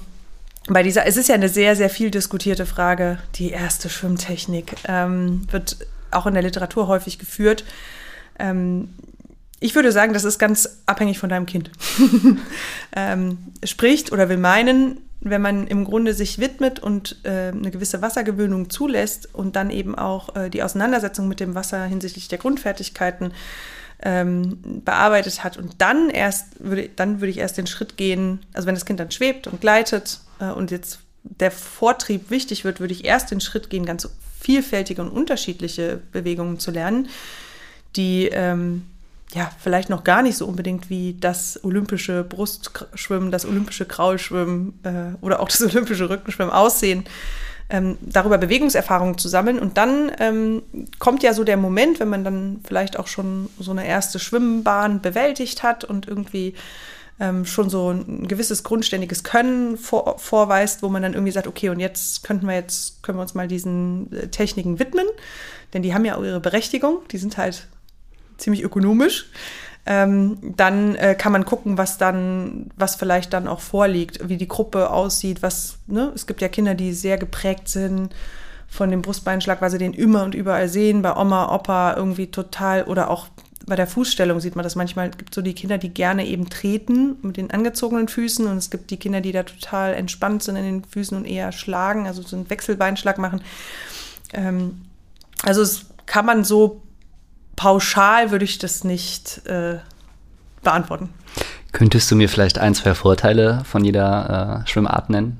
bei 0.67 0.83
dieser, 0.83 1.05
es 1.05 1.17
ist 1.17 1.29
ja 1.29 1.35
eine 1.35 1.49
sehr, 1.49 1.75
sehr 1.75 1.89
viel 1.89 2.11
diskutierte 2.11 2.65
Frage. 2.65 3.19
Die 3.35 3.51
erste 3.51 3.89
Schwimmtechnik 3.89 4.75
ähm, 4.87 5.47
wird 5.51 5.77
auch 6.11 6.25
in 6.25 6.33
der 6.33 6.43
Literatur 6.43 6.87
häufig 6.87 7.19
geführt. 7.19 7.63
Ähm, 8.39 8.89
ich 9.63 9.75
würde 9.75 9.91
sagen, 9.91 10.11
das 10.11 10.23
ist 10.23 10.39
ganz 10.39 10.81
abhängig 10.87 11.19
von 11.19 11.29
deinem 11.29 11.45
Kind. 11.45 11.69
ähm, 12.95 13.37
spricht 13.63 14.11
oder 14.11 14.27
will 14.27 14.37
meinen, 14.37 14.97
wenn 15.21 15.41
man 15.41 15.67
im 15.67 15.85
Grunde 15.85 16.15
sich 16.15 16.39
widmet 16.39 16.79
und 16.79 17.19
äh, 17.23 17.49
eine 17.49 17.69
gewisse 17.69 18.01
Wassergewöhnung 18.01 18.71
zulässt 18.71 19.33
und 19.33 19.55
dann 19.55 19.69
eben 19.69 19.93
auch 19.93 20.35
äh, 20.35 20.49
die 20.49 20.63
Auseinandersetzung 20.63 21.27
mit 21.27 21.39
dem 21.39 21.53
Wasser 21.53 21.85
hinsichtlich 21.85 22.27
der 22.27 22.39
Grundfertigkeiten 22.39 23.33
ähm, 24.01 24.81
bearbeitet 24.83 25.43
hat 25.43 25.57
und 25.57 25.75
dann 25.77 26.09
erst 26.09 26.47
würde 26.59 26.89
dann 26.95 27.21
würde 27.21 27.29
ich 27.29 27.37
erst 27.37 27.59
den 27.59 27.67
Schritt 27.67 27.97
gehen, 27.97 28.39
also 28.53 28.65
wenn 28.65 28.73
das 28.73 28.85
Kind 28.85 28.99
dann 28.99 29.11
schwebt 29.11 29.45
und 29.45 29.61
gleitet 29.61 30.21
äh, 30.39 30.45
und 30.45 30.71
jetzt 30.71 31.01
der 31.23 31.51
Vortrieb 31.51 32.31
wichtig 32.31 32.65
wird, 32.65 32.79
würde 32.79 32.95
ich 32.95 33.05
erst 33.05 33.29
den 33.29 33.41
Schritt 33.41 33.69
gehen, 33.69 33.85
ganz 33.85 34.09
vielfältige 34.39 35.03
und 35.03 35.11
unterschiedliche 35.11 36.01
Bewegungen 36.11 36.57
zu 36.57 36.71
lernen, 36.71 37.09
die 37.95 38.27
ähm, 38.33 38.87
ja, 39.33 39.49
vielleicht 39.59 39.89
noch 39.89 40.03
gar 40.03 40.21
nicht 40.21 40.37
so 40.37 40.45
unbedingt 40.45 40.89
wie 40.89 41.15
das 41.19 41.59
olympische 41.63 42.23
Brustschwimmen, 42.23 43.31
das 43.31 43.45
olympische 43.45 43.85
Kraulschwimmen 43.85 44.79
äh, 44.83 45.23
oder 45.23 45.39
auch 45.39 45.47
das 45.47 45.61
olympische 45.73 46.09
Rückenschwimmen 46.09 46.53
aussehen, 46.53 47.05
ähm, 47.69 47.97
darüber 48.01 48.37
Bewegungserfahrungen 48.37 49.17
zu 49.17 49.29
sammeln. 49.29 49.59
Und 49.59 49.77
dann 49.77 50.11
ähm, 50.19 50.63
kommt 50.99 51.23
ja 51.23 51.33
so 51.33 51.43
der 51.43 51.57
Moment, 51.57 51.99
wenn 51.99 52.09
man 52.09 52.23
dann 52.23 52.59
vielleicht 52.65 52.99
auch 52.99 53.07
schon 53.07 53.49
so 53.57 53.71
eine 53.71 53.87
erste 53.87 54.19
Schwimmbahn 54.19 55.01
bewältigt 55.01 55.63
hat 55.63 55.85
und 55.85 56.07
irgendwie 56.07 56.53
ähm, 57.21 57.45
schon 57.45 57.69
so 57.69 57.91
ein 57.91 58.27
gewisses 58.27 58.63
grundständiges 58.63 59.23
Können 59.23 59.77
vor, 59.77 60.17
vorweist, 60.17 60.83
wo 60.83 60.89
man 60.89 61.03
dann 61.03 61.13
irgendwie 61.13 61.31
sagt, 61.31 61.47
okay, 61.47 61.69
und 61.69 61.79
jetzt 61.79 62.23
könnten 62.23 62.47
wir 62.47 62.55
jetzt, 62.55 63.01
können 63.03 63.17
wir 63.17 63.21
uns 63.21 63.35
mal 63.35 63.47
diesen 63.47 64.11
äh, 64.11 64.27
Techniken 64.27 64.79
widmen, 64.79 65.05
denn 65.73 65.83
die 65.83 65.93
haben 65.93 66.03
ja 66.03 66.17
auch 66.17 66.23
ihre 66.23 66.41
Berechtigung, 66.41 66.97
die 67.11 67.17
sind 67.17 67.37
halt 67.37 67.67
ziemlich 68.41 68.63
ökonomisch. 68.63 69.27
Ähm, 69.85 70.37
dann 70.57 70.95
äh, 70.95 71.15
kann 71.15 71.31
man 71.31 71.45
gucken, 71.45 71.77
was 71.77 71.97
dann, 71.97 72.69
was 72.75 72.95
vielleicht 72.95 73.33
dann 73.33 73.47
auch 73.47 73.61
vorliegt, 73.61 74.29
wie 74.29 74.37
die 74.37 74.47
Gruppe 74.47 74.91
aussieht, 74.91 75.41
was, 75.41 75.79
ne? 75.87 76.11
Es 76.13 76.27
gibt 76.27 76.41
ja 76.41 76.49
Kinder, 76.49 76.75
die 76.75 76.93
sehr 76.93 77.17
geprägt 77.17 77.67
sind 77.67 78.13
von 78.67 78.91
dem 78.91 79.01
Brustbeinschlag, 79.01 79.59
weil 79.59 79.71
sie 79.71 79.79
den 79.79 79.93
immer 79.93 80.23
und 80.23 80.35
überall 80.35 80.69
sehen, 80.69 81.01
bei 81.01 81.15
Oma, 81.15 81.53
Opa 81.53 81.95
irgendwie 81.95 82.27
total 82.27 82.83
oder 82.83 83.09
auch 83.09 83.27
bei 83.65 83.75
der 83.75 83.87
Fußstellung 83.87 84.39
sieht 84.39 84.55
man 84.55 84.63
das 84.63 84.75
manchmal. 84.75 85.09
Es 85.09 85.17
gibt 85.17 85.33
so 85.33 85.41
die 85.41 85.53
Kinder, 85.53 85.77
die 85.77 85.89
gerne 85.89 86.25
eben 86.25 86.49
treten 86.49 87.17
mit 87.21 87.37
den 87.37 87.51
angezogenen 87.51 88.07
Füßen 88.07 88.47
und 88.47 88.57
es 88.57 88.69
gibt 88.69 88.91
die 88.91 88.97
Kinder, 88.97 89.21
die 89.21 89.31
da 89.31 89.43
total 89.43 89.93
entspannt 89.93 90.43
sind 90.43 90.57
in 90.57 90.63
den 90.63 90.83
Füßen 90.83 91.17
und 91.17 91.25
eher 91.25 91.51
schlagen, 91.51 92.07
also 92.07 92.21
so 92.21 92.35
einen 92.35 92.49
Wechselbeinschlag 92.49 93.17
machen. 93.17 93.41
Ähm, 94.33 94.81
also 95.43 95.61
es 95.61 95.85
kann 96.05 96.25
man 96.25 96.43
so 96.43 96.81
pauschal 97.61 98.31
würde 98.31 98.43
ich 98.43 98.57
das 98.57 98.83
nicht 98.83 99.45
äh, 99.45 99.77
beantworten. 100.63 101.09
Könntest 101.73 102.09
du 102.09 102.15
mir 102.15 102.27
vielleicht 102.27 102.57
ein, 102.57 102.73
zwei 102.73 102.95
Vorteile 102.95 103.61
von 103.65 103.85
jeder 103.85 104.63
äh, 104.65 104.67
Schwimmart 104.67 105.11
nennen? 105.11 105.37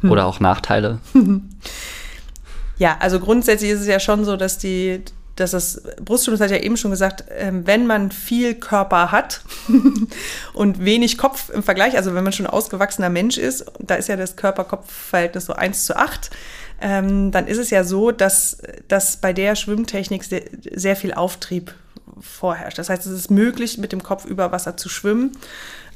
Hm. 0.00 0.10
Oder 0.10 0.26
auch 0.26 0.40
Nachteile? 0.40 0.98
ja, 2.78 2.96
also 2.98 3.20
grundsätzlich 3.20 3.70
ist 3.70 3.82
es 3.82 3.86
ja 3.86 4.00
schon 4.00 4.24
so, 4.24 4.36
dass 4.36 4.58
die, 4.58 5.04
dass 5.36 5.52
das 5.52 5.82
Brustschwimmen, 6.00 6.36
das 6.36 6.50
hat 6.50 6.56
ja 6.58 6.60
eben 6.60 6.76
schon 6.76 6.90
gesagt, 6.90 7.28
äh, 7.30 7.52
wenn 7.52 7.86
man 7.86 8.10
viel 8.10 8.56
Körper 8.56 9.12
hat 9.12 9.42
und 10.52 10.84
wenig 10.84 11.16
Kopf 11.16 11.48
im 11.48 11.62
Vergleich, 11.62 11.96
also 11.96 12.12
wenn 12.16 12.24
man 12.24 12.32
schon 12.32 12.48
ausgewachsener 12.48 13.08
Mensch 13.08 13.38
ist, 13.38 13.66
da 13.78 13.94
ist 13.94 14.08
ja 14.08 14.16
das 14.16 14.34
Körper-Kopf-Verhältnis 14.34 15.44
so 15.44 15.52
1 15.52 15.86
zu 15.86 15.96
8, 15.96 16.30
ähm, 16.80 17.30
dann 17.30 17.46
ist 17.46 17.58
es 17.58 17.70
ja 17.70 17.84
so, 17.84 18.10
dass, 18.10 18.58
dass 18.88 19.16
bei 19.16 19.32
der 19.32 19.56
Schwimmtechnik 19.56 20.24
sehr, 20.24 20.42
sehr 20.74 20.96
viel 20.96 21.14
Auftrieb 21.14 21.74
vorherrscht. 22.20 22.78
Das 22.78 22.88
heißt, 22.88 23.06
es 23.06 23.12
ist 23.12 23.30
möglich, 23.30 23.78
mit 23.78 23.92
dem 23.92 24.02
Kopf 24.02 24.24
über 24.24 24.52
Wasser 24.52 24.76
zu 24.76 24.88
schwimmen. 24.88 25.32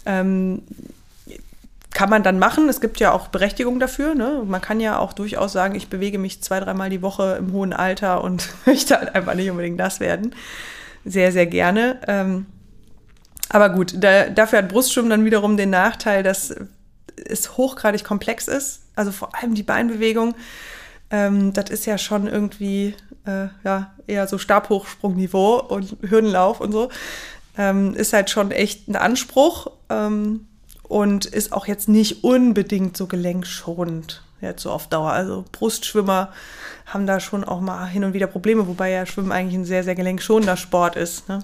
Ähm, 0.06 0.62
kann 1.92 2.08
man 2.08 2.22
dann 2.22 2.38
machen. 2.38 2.68
Es 2.68 2.80
gibt 2.80 3.00
ja 3.00 3.12
auch 3.12 3.28
Berechtigung 3.28 3.80
dafür. 3.80 4.14
Ne? 4.14 4.42
Man 4.46 4.60
kann 4.60 4.80
ja 4.80 4.98
auch 4.98 5.12
durchaus 5.12 5.52
sagen, 5.52 5.74
ich 5.74 5.88
bewege 5.88 6.18
mich 6.18 6.40
zwei, 6.42 6.60
dreimal 6.60 6.88
die 6.88 7.02
Woche 7.02 7.36
im 7.38 7.52
hohen 7.52 7.72
Alter 7.72 8.22
und 8.22 8.48
möchte 8.66 8.96
halt 8.96 9.14
einfach 9.14 9.34
nicht 9.34 9.50
unbedingt 9.50 9.78
das 9.78 10.00
werden. 10.00 10.34
Sehr, 11.04 11.32
sehr 11.32 11.46
gerne. 11.46 11.98
Ähm, 12.06 12.46
aber 13.48 13.70
gut, 13.70 13.94
da, 13.96 14.28
dafür 14.28 14.60
hat 14.60 14.68
Brustschwimmen 14.68 15.10
dann 15.10 15.24
wiederum 15.24 15.56
den 15.56 15.70
Nachteil, 15.70 16.22
dass 16.22 16.54
es 17.16 17.56
hochgradig 17.56 18.04
komplex 18.04 18.46
ist. 18.48 18.82
Also 19.00 19.12
vor 19.12 19.34
allem 19.34 19.54
die 19.54 19.62
Beinbewegung. 19.62 20.34
Ähm, 21.10 21.54
das 21.54 21.70
ist 21.70 21.86
ja 21.86 21.96
schon 21.96 22.26
irgendwie 22.26 22.94
äh, 23.24 23.46
ja, 23.64 23.94
eher 24.06 24.26
so 24.26 24.36
Stabhochsprungniveau 24.36 25.58
und 25.58 25.96
Hürdenlauf 26.02 26.60
und 26.60 26.70
so. 26.70 26.90
Ähm, 27.56 27.94
ist 27.94 28.12
halt 28.12 28.28
schon 28.28 28.50
echt 28.50 28.88
ein 28.88 28.96
Anspruch 28.96 29.70
ähm, 29.88 30.46
und 30.82 31.24
ist 31.24 31.54
auch 31.54 31.66
jetzt 31.66 31.88
nicht 31.88 32.24
unbedingt 32.24 32.94
so 32.94 33.06
gelenkschonend 33.06 34.22
jetzt 34.42 34.62
so 34.62 34.70
auf 34.70 34.86
Dauer. 34.88 35.12
Also 35.12 35.46
Brustschwimmer 35.50 36.30
haben 36.84 37.06
da 37.06 37.20
schon 37.20 37.42
auch 37.44 37.60
mal 37.60 37.86
hin 37.86 38.04
und 38.04 38.12
wieder 38.12 38.26
Probleme, 38.26 38.66
wobei 38.66 38.90
ja 38.90 39.06
Schwimmen 39.06 39.32
eigentlich 39.32 39.54
ein 39.54 39.64
sehr, 39.64 39.82
sehr 39.82 39.94
gelenkschonender 39.94 40.58
Sport 40.58 40.96
ist. 40.96 41.28
Ne? 41.28 41.42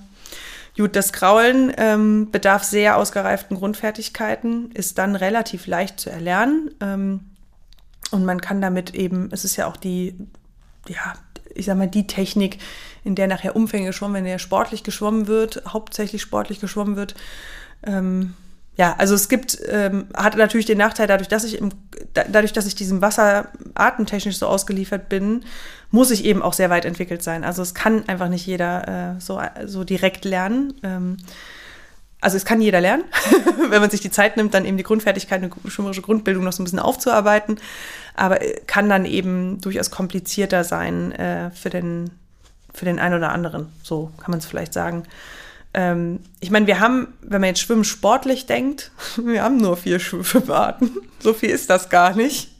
Gut, 0.76 0.94
das 0.94 1.12
Kraulen 1.14 1.72
ähm, 1.78 2.30
bedarf 2.30 2.62
sehr 2.62 2.98
ausgereiften 2.98 3.56
Grundfertigkeiten, 3.56 4.72
ist 4.72 4.98
dann 4.98 5.16
relativ 5.16 5.66
leicht 5.66 5.98
zu 5.98 6.10
erlernen. 6.10 6.70
Ähm, 6.80 7.20
und 8.10 8.24
man 8.24 8.40
kann 8.40 8.60
damit 8.60 8.94
eben, 8.94 9.28
es 9.32 9.44
ist 9.44 9.56
ja 9.56 9.66
auch 9.66 9.76
die, 9.76 10.14
ja, 10.88 11.14
ich 11.54 11.66
sag 11.66 11.76
mal, 11.76 11.88
die 11.88 12.06
Technik, 12.06 12.58
in 13.04 13.14
der 13.14 13.28
nachher 13.28 13.56
Umfänge 13.56 13.86
geschwommen, 13.86 14.16
wenn 14.16 14.24
der 14.24 14.38
sportlich 14.38 14.82
geschwommen 14.82 15.26
wird, 15.26 15.62
hauptsächlich 15.68 16.22
sportlich 16.22 16.60
geschwommen 16.60 16.96
wird. 16.96 17.14
Ähm, 17.84 18.34
ja, 18.76 18.94
also 18.98 19.14
es 19.14 19.28
gibt, 19.28 19.58
ähm, 19.68 20.06
hat 20.14 20.36
natürlich 20.36 20.66
den 20.66 20.78
Nachteil, 20.78 21.06
dadurch, 21.06 21.28
dass 21.28 21.44
ich 21.44 21.58
im, 21.58 21.70
dadurch, 22.12 22.52
dass 22.52 22.66
ich 22.66 22.74
diesem 22.74 23.00
Wasser 23.00 23.48
atemtechnisch 23.74 24.38
so 24.38 24.46
ausgeliefert 24.46 25.08
bin, 25.08 25.44
muss 25.90 26.10
ich 26.10 26.24
eben 26.24 26.42
auch 26.42 26.52
sehr 26.52 26.68
weit 26.68 26.84
entwickelt 26.84 27.22
sein. 27.22 27.42
Also 27.42 27.62
es 27.62 27.74
kann 27.74 28.06
einfach 28.08 28.28
nicht 28.28 28.46
jeder 28.46 29.14
äh, 29.16 29.20
so, 29.20 29.40
so 29.64 29.84
direkt 29.84 30.24
lernen. 30.26 30.74
Ähm, 30.82 31.16
also 32.20 32.36
es 32.36 32.44
kann 32.44 32.60
jeder 32.60 32.80
lernen, 32.80 33.04
wenn 33.70 33.80
man 33.80 33.90
sich 33.90 34.00
die 34.00 34.10
Zeit 34.10 34.36
nimmt, 34.36 34.54
dann 34.54 34.64
eben 34.64 34.76
die 34.76 34.82
Grundfertigkeit, 34.82 35.42
eine 35.42 35.50
schwimmerische 35.68 36.02
Grundbildung 36.02 36.44
noch 36.44 36.52
so 36.52 36.62
ein 36.62 36.64
bisschen 36.64 36.78
aufzuarbeiten. 36.78 37.60
Aber 38.14 38.42
äh, 38.42 38.60
kann 38.66 38.88
dann 38.88 39.04
eben 39.04 39.60
durchaus 39.60 39.90
komplizierter 39.90 40.64
sein 40.64 41.12
äh, 41.12 41.50
für, 41.50 41.70
den, 41.70 42.10
für 42.72 42.84
den 42.84 42.98
einen 42.98 43.16
oder 43.16 43.32
anderen. 43.32 43.68
So 43.82 44.10
kann 44.18 44.30
man 44.30 44.40
es 44.40 44.46
vielleicht 44.46 44.72
sagen 44.72 45.04
ähm, 45.76 46.20
ich 46.40 46.50
meine, 46.50 46.66
wir 46.66 46.80
haben, 46.80 47.08
wenn 47.20 47.42
man 47.42 47.48
jetzt 47.48 47.60
Schwimmen 47.60 47.84
sportlich 47.84 48.46
denkt, 48.46 48.90
wir 49.22 49.42
haben 49.42 49.58
nur 49.58 49.76
vier 49.76 50.00
Schwimmarten. 50.00 50.90
So 51.20 51.34
viel 51.34 51.50
ist 51.50 51.70
das 51.70 51.90
gar 51.90 52.16
nicht. 52.16 52.50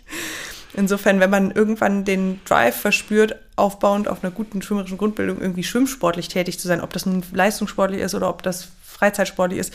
Insofern, 0.75 1.21
wenn 1.21 1.31
man 1.31 1.51
irgendwann 1.51 2.05
den 2.05 2.41
Drive 2.45 2.77
verspürt, 2.77 3.37
aufbauend 3.57 4.09
auf 4.09 4.23
einer 4.23 4.31
guten 4.31 4.61
schwimmerischen 4.61 4.99
Grundbildung 4.99 5.41
irgendwie 5.41 5.65
schwimmsportlich 5.65 6.29
tätig 6.29 6.61
zu 6.61 6.69
sein, 6.69 6.83
ob 6.83 6.93
das 6.93 7.07
nun 7.07 7.25
leistungssportlich 7.33 8.03
ist 8.03 8.15
oder 8.15 8.29
ob 8.29 8.43
das 8.43 8.69
freizeitsportlich 8.97 9.61
ist, 9.61 9.75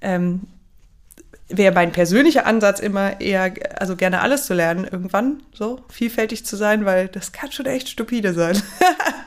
ähm, 0.00 0.42
wäre 1.48 1.74
mein 1.74 1.92
persönlicher 1.92 2.46
Ansatz 2.46 2.80
immer 2.80 3.20
eher, 3.20 3.52
also 3.78 3.96
gerne 3.96 4.20
alles 4.20 4.46
zu 4.46 4.54
lernen 4.54 4.84
irgendwann, 4.84 5.42
so 5.52 5.80
vielfältig 5.88 6.46
zu 6.46 6.56
sein, 6.56 6.84
weil 6.84 7.08
das 7.08 7.32
kann 7.32 7.52
schon 7.52 7.66
echt 7.66 7.88
stupide 7.88 8.32
sein. 8.32 8.60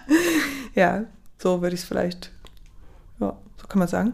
ja, 0.76 1.04
so 1.38 1.62
würde 1.62 1.76
ich 1.76 1.82
es 1.82 1.88
vielleicht 1.88 2.32
ja, 3.20 3.36
so 3.60 3.68
kann 3.68 3.80
man 3.80 3.88
sagen. 3.88 4.14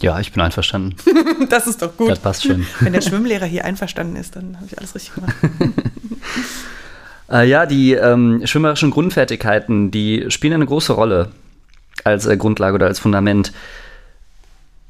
Ja, 0.00 0.18
ich 0.18 0.32
bin 0.32 0.42
einverstanden. 0.42 0.96
das 1.48 1.66
ist 1.66 1.82
doch 1.82 1.96
gut. 1.96 2.10
Das 2.10 2.18
passt 2.18 2.44
schon. 2.44 2.66
Wenn 2.80 2.92
der 2.92 3.02
Schwimmlehrer 3.02 3.46
hier 3.46 3.64
einverstanden 3.64 4.16
ist, 4.16 4.36
dann 4.36 4.56
habe 4.56 4.66
ich 4.66 4.78
alles 4.78 4.94
richtig 4.94 5.14
gemacht. 5.14 5.34
äh, 7.30 7.48
ja, 7.48 7.66
die 7.66 7.92
ähm, 7.92 8.42
schwimmerischen 8.44 8.90
Grundfertigkeiten, 8.90 9.90
die 9.90 10.26
spielen 10.28 10.54
eine 10.54 10.66
große 10.66 10.92
Rolle 10.92 11.30
als 12.04 12.26
äh, 12.26 12.36
Grundlage 12.36 12.74
oder 12.74 12.86
als 12.86 12.98
Fundament. 12.98 13.52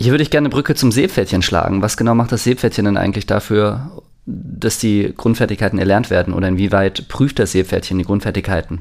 Hier 0.02 0.12
würde 0.12 0.24
ich 0.24 0.30
gerne 0.30 0.46
eine 0.46 0.52
Brücke 0.52 0.74
zum 0.74 0.90
Seepferdchen 0.90 1.42
schlagen. 1.42 1.80
Was 1.80 1.96
genau 1.96 2.16
macht 2.16 2.32
das 2.32 2.42
Seepferdchen 2.42 2.86
denn 2.86 2.96
eigentlich 2.96 3.24
dafür, 3.24 4.02
dass 4.26 4.78
die 4.78 5.14
Grundfertigkeiten 5.16 5.78
erlernt 5.78 6.10
werden? 6.10 6.34
Oder 6.34 6.48
inwieweit 6.48 7.06
prüft 7.06 7.38
das 7.38 7.52
Seepferdchen 7.52 7.98
die 7.98 8.04
Grundfertigkeiten? 8.04 8.80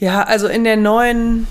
Ja, 0.00 0.24
also 0.24 0.48
in 0.48 0.64
der 0.64 0.76
neuen 0.76 1.46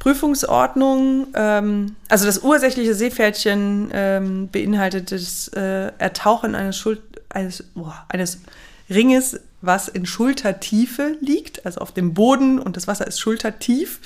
Prüfungsordnung, 0.00 1.28
ähm, 1.34 1.96
also 2.10 2.26
das 2.26 2.40
ursächliche 2.40 2.94
Seepferdchen 2.94 3.88
ähm, 3.94 4.48
beinhaltet 4.52 5.10
das 5.10 5.48
äh, 5.48 5.92
Ertauchen 5.96 6.54
eines, 6.54 6.76
Schul 6.76 6.98
eines, 7.30 7.62
boah, 7.74 8.04
eines 8.10 8.42
Ringes, 8.90 9.40
was 9.62 9.88
in 9.88 10.04
Schultertiefe 10.04 11.16
liegt, 11.22 11.64
also 11.64 11.80
auf 11.80 11.92
dem 11.92 12.12
Boden 12.12 12.58
und 12.58 12.76
das 12.76 12.86
Wasser 12.86 13.06
ist 13.06 13.18
schultertief. 13.18 14.00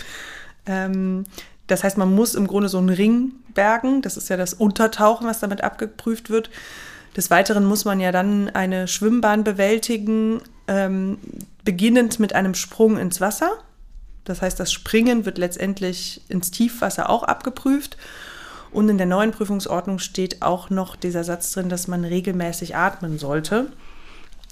Ähm, 0.67 1.25
das 1.67 1.83
heißt, 1.83 1.97
man 1.97 2.15
muss 2.15 2.35
im 2.35 2.47
Grunde 2.47 2.69
so 2.69 2.79
einen 2.79 2.91
Ring 2.91 3.33
bergen. 3.55 4.03
Das 4.03 4.17
ist 4.17 4.29
ja 4.29 4.37
das 4.37 4.55
Untertauchen, 4.55 5.27
was 5.27 5.41
damit 5.41 5.63
abgeprüft 5.63 6.31
wird. 6.31 6.51
Des 7.17 7.31
Weiteren 7.31 7.65
muss 7.65 7.85
man 7.85 8.01
ja 8.01 8.13
dann 8.13 8.51
eine 8.51 8.89
Schwimmbahn 8.89 9.45
bewältigen, 9.45 10.41
ähm, 10.67 11.19
beginnend 11.65 12.21
mit 12.21 12.35
einem 12.35 12.55
Sprung 12.55 12.99
ins 12.99 13.21
Wasser. 13.21 13.53
Das 14.25 14.43
heißt, 14.43 14.59
das 14.59 14.73
Springen 14.73 15.25
wird 15.25 15.39
letztendlich 15.39 16.23
ins 16.29 16.51
Tiefwasser 16.51 17.09
auch 17.09 17.23
abgeprüft. 17.23 17.97
Und 18.73 18.89
in 18.89 18.99
der 18.99 19.07
neuen 19.07 19.31
Prüfungsordnung 19.31 20.01
steht 20.01 20.43
auch 20.43 20.69
noch 20.69 20.97
dieser 20.97 21.23
Satz 21.23 21.53
drin, 21.53 21.69
dass 21.69 21.87
man 21.87 22.05
regelmäßig 22.05 22.75
atmen 22.75 23.19
sollte. 23.19 23.69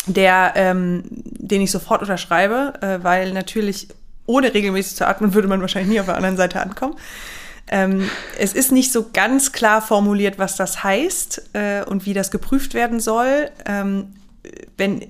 Der, 0.07 0.53
ähm, 0.57 1.05
den 1.09 1.61
ich 1.61 1.71
sofort 1.71 2.03
unterschreibe, 2.03 2.75
äh, 2.81 3.03
weil 3.03 3.33
natürlich 3.33 3.89
ohne 4.27 4.55
regelmäßig 4.55 4.97
zu 4.97 5.07
atmen 5.07 5.35
würde 5.35 5.49
man 5.49 5.61
wahrscheinlich 5.61 5.93
nie 5.93 6.01
auf 6.01 6.07
der 6.07 6.17
anderen 6.17 6.37
Seite 6.37 6.61
ankommen. 6.61 6.97
Ähm, 7.69 8.09
es 8.39 8.53
ist 8.53 8.73
nicht 8.73 8.93
so 8.93 9.07
ganz 9.13 9.53
klar 9.53 9.81
formuliert, 9.81 10.39
was 10.39 10.57
das 10.57 10.85
heißt 10.85 11.51
äh, 11.55 11.85
und 11.85 12.07
wie 12.07 12.15
das 12.15 12.31
geprüft 12.31 12.75
werden 12.75 13.01
soll. 13.01 13.51
Ähm, 13.67 14.15
wenn, 14.77 15.07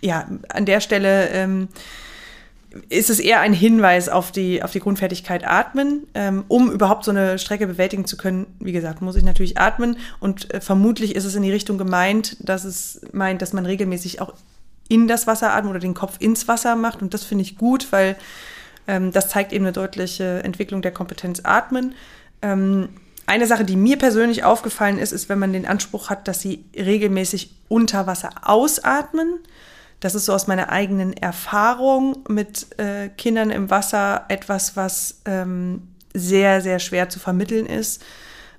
ja, 0.00 0.26
an 0.48 0.64
der 0.64 0.80
Stelle 0.80 1.28
ähm, 1.30 1.68
ist 2.88 3.10
es 3.10 3.18
eher 3.18 3.40
ein 3.40 3.52
Hinweis 3.52 4.08
auf 4.08 4.30
die, 4.30 4.62
auf 4.62 4.70
die 4.70 4.80
Grundfertigkeit 4.80 5.46
Atmen. 5.46 6.06
Ähm, 6.14 6.44
um 6.48 6.70
überhaupt 6.70 7.04
so 7.04 7.10
eine 7.10 7.38
Strecke 7.38 7.66
bewältigen 7.66 8.04
zu 8.04 8.16
können, 8.16 8.46
wie 8.60 8.72
gesagt, 8.72 9.02
muss 9.02 9.16
ich 9.16 9.24
natürlich 9.24 9.58
atmen. 9.58 9.98
Und 10.20 10.52
äh, 10.52 10.60
vermutlich 10.60 11.14
ist 11.14 11.24
es 11.24 11.34
in 11.34 11.42
die 11.42 11.52
Richtung 11.52 11.78
gemeint, 11.78 12.36
dass 12.40 12.64
es 12.64 13.00
meint, 13.12 13.42
dass 13.42 13.52
man 13.52 13.66
regelmäßig 13.66 14.20
auch 14.20 14.34
in 14.88 15.06
das 15.06 15.26
Wasser 15.26 15.52
atmet 15.52 15.70
oder 15.70 15.80
den 15.80 15.94
Kopf 15.94 16.16
ins 16.18 16.48
Wasser 16.48 16.76
macht. 16.76 17.02
Und 17.02 17.14
das 17.14 17.24
finde 17.24 17.42
ich 17.42 17.56
gut, 17.56 17.92
weil 17.92 18.16
ähm, 18.86 19.12
das 19.12 19.28
zeigt 19.28 19.52
eben 19.52 19.64
eine 19.64 19.72
deutliche 19.72 20.42
Entwicklung 20.42 20.82
der 20.82 20.92
Kompetenz 20.92 21.40
Atmen. 21.44 21.94
Ähm, 22.42 22.88
eine 23.26 23.46
Sache, 23.46 23.64
die 23.64 23.76
mir 23.76 23.98
persönlich 23.98 24.44
aufgefallen 24.44 24.98
ist, 24.98 25.12
ist, 25.12 25.28
wenn 25.28 25.38
man 25.38 25.52
den 25.52 25.66
Anspruch 25.66 26.08
hat, 26.08 26.26
dass 26.26 26.40
sie 26.40 26.64
regelmäßig 26.74 27.54
unter 27.68 28.06
Wasser 28.06 28.30
ausatmen. 28.42 29.38
Das 30.00 30.14
ist 30.14 30.24
so 30.24 30.32
aus 30.32 30.46
meiner 30.46 30.70
eigenen 30.70 31.12
Erfahrung 31.12 32.24
mit 32.28 32.78
äh, 32.78 33.10
Kindern 33.10 33.50
im 33.50 33.68
Wasser 33.68 34.24
etwas, 34.28 34.76
was 34.76 35.20
ähm, 35.26 35.82
sehr, 36.14 36.62
sehr 36.62 36.78
schwer 36.78 37.10
zu 37.10 37.18
vermitteln 37.18 37.66
ist, 37.66 38.02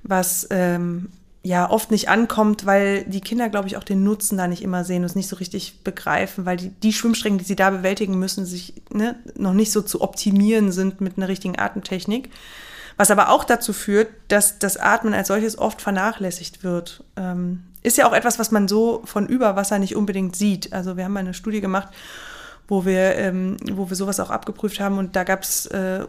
was 0.04 0.48
ähm, 0.52 1.10
ja 1.42 1.70
oft 1.70 1.92
nicht 1.92 2.10
ankommt, 2.10 2.66
weil 2.66 3.06
die 3.06 3.22
Kinder, 3.22 3.50
glaube 3.50 3.68
ich, 3.68 3.78
auch 3.78 3.84
den 3.84 4.04
Nutzen 4.04 4.38
da 4.38 4.48
nicht 4.48 4.62
immer 4.62 4.84
sehen 4.84 5.04
und 5.04 5.06
es 5.06 5.16
nicht 5.16 5.30
so 5.30 5.38
richtig 5.38 5.84
begreifen, 5.84 6.46
weil 6.46 6.58
die, 6.58 6.70
die 6.70 6.94
Schwimmstrecken, 6.94 7.38
die 7.38 7.46
sie 7.46 7.56
da 7.56 7.70
bewältigen 7.70 8.20
müssen, 8.20 8.46
sich 8.46 8.74
ne, 8.92 9.16
noch 9.36 9.54
nicht 9.54 9.72
so 9.72 9.82
zu 9.82 10.02
optimieren 10.02 10.72
sind 10.72 11.00
mit 11.02 11.18
einer 11.18 11.30
richtigen 11.30 11.58
Atemtechnik. 11.58 12.30
Was 12.98 13.12
aber 13.12 13.30
auch 13.30 13.46
dazu 13.46 13.72
führt, 13.72 14.10
dass 14.28 14.60
das 14.60 14.76
Atmen 14.76 15.14
als 15.14 15.30
solches 15.30 15.58
oft 15.58 15.82
vernachlässigt 15.82 16.66
wird. 16.66 17.06
Ähm, 17.16 17.64
ist 17.82 17.98
ja 17.98 18.06
auch 18.06 18.14
etwas, 18.14 18.40
was 18.40 18.52
man 18.52 18.68
so 18.68 19.02
von 19.06 19.26
Überwasser 19.26 19.80
nicht 19.80 19.96
unbedingt 19.96 20.36
sieht. 20.36 20.74
Also 20.74 20.98
wir 20.98 21.06
haben 21.06 21.14
mal 21.14 21.22
eine 21.22 21.34
Studie 21.34 21.62
gemacht, 21.62 21.88
wo 22.68 22.86
wir, 22.86 23.16
ähm, 23.16 23.56
wo 23.72 23.90
wir 23.90 23.96
sowas 23.96 24.20
auch 24.20 24.30
abgeprüft 24.30 24.82
haben 24.82 24.98
und 24.98 25.16
da 25.16 25.24
gab 25.24 25.44
es 25.44 25.66
äh, 25.68 26.06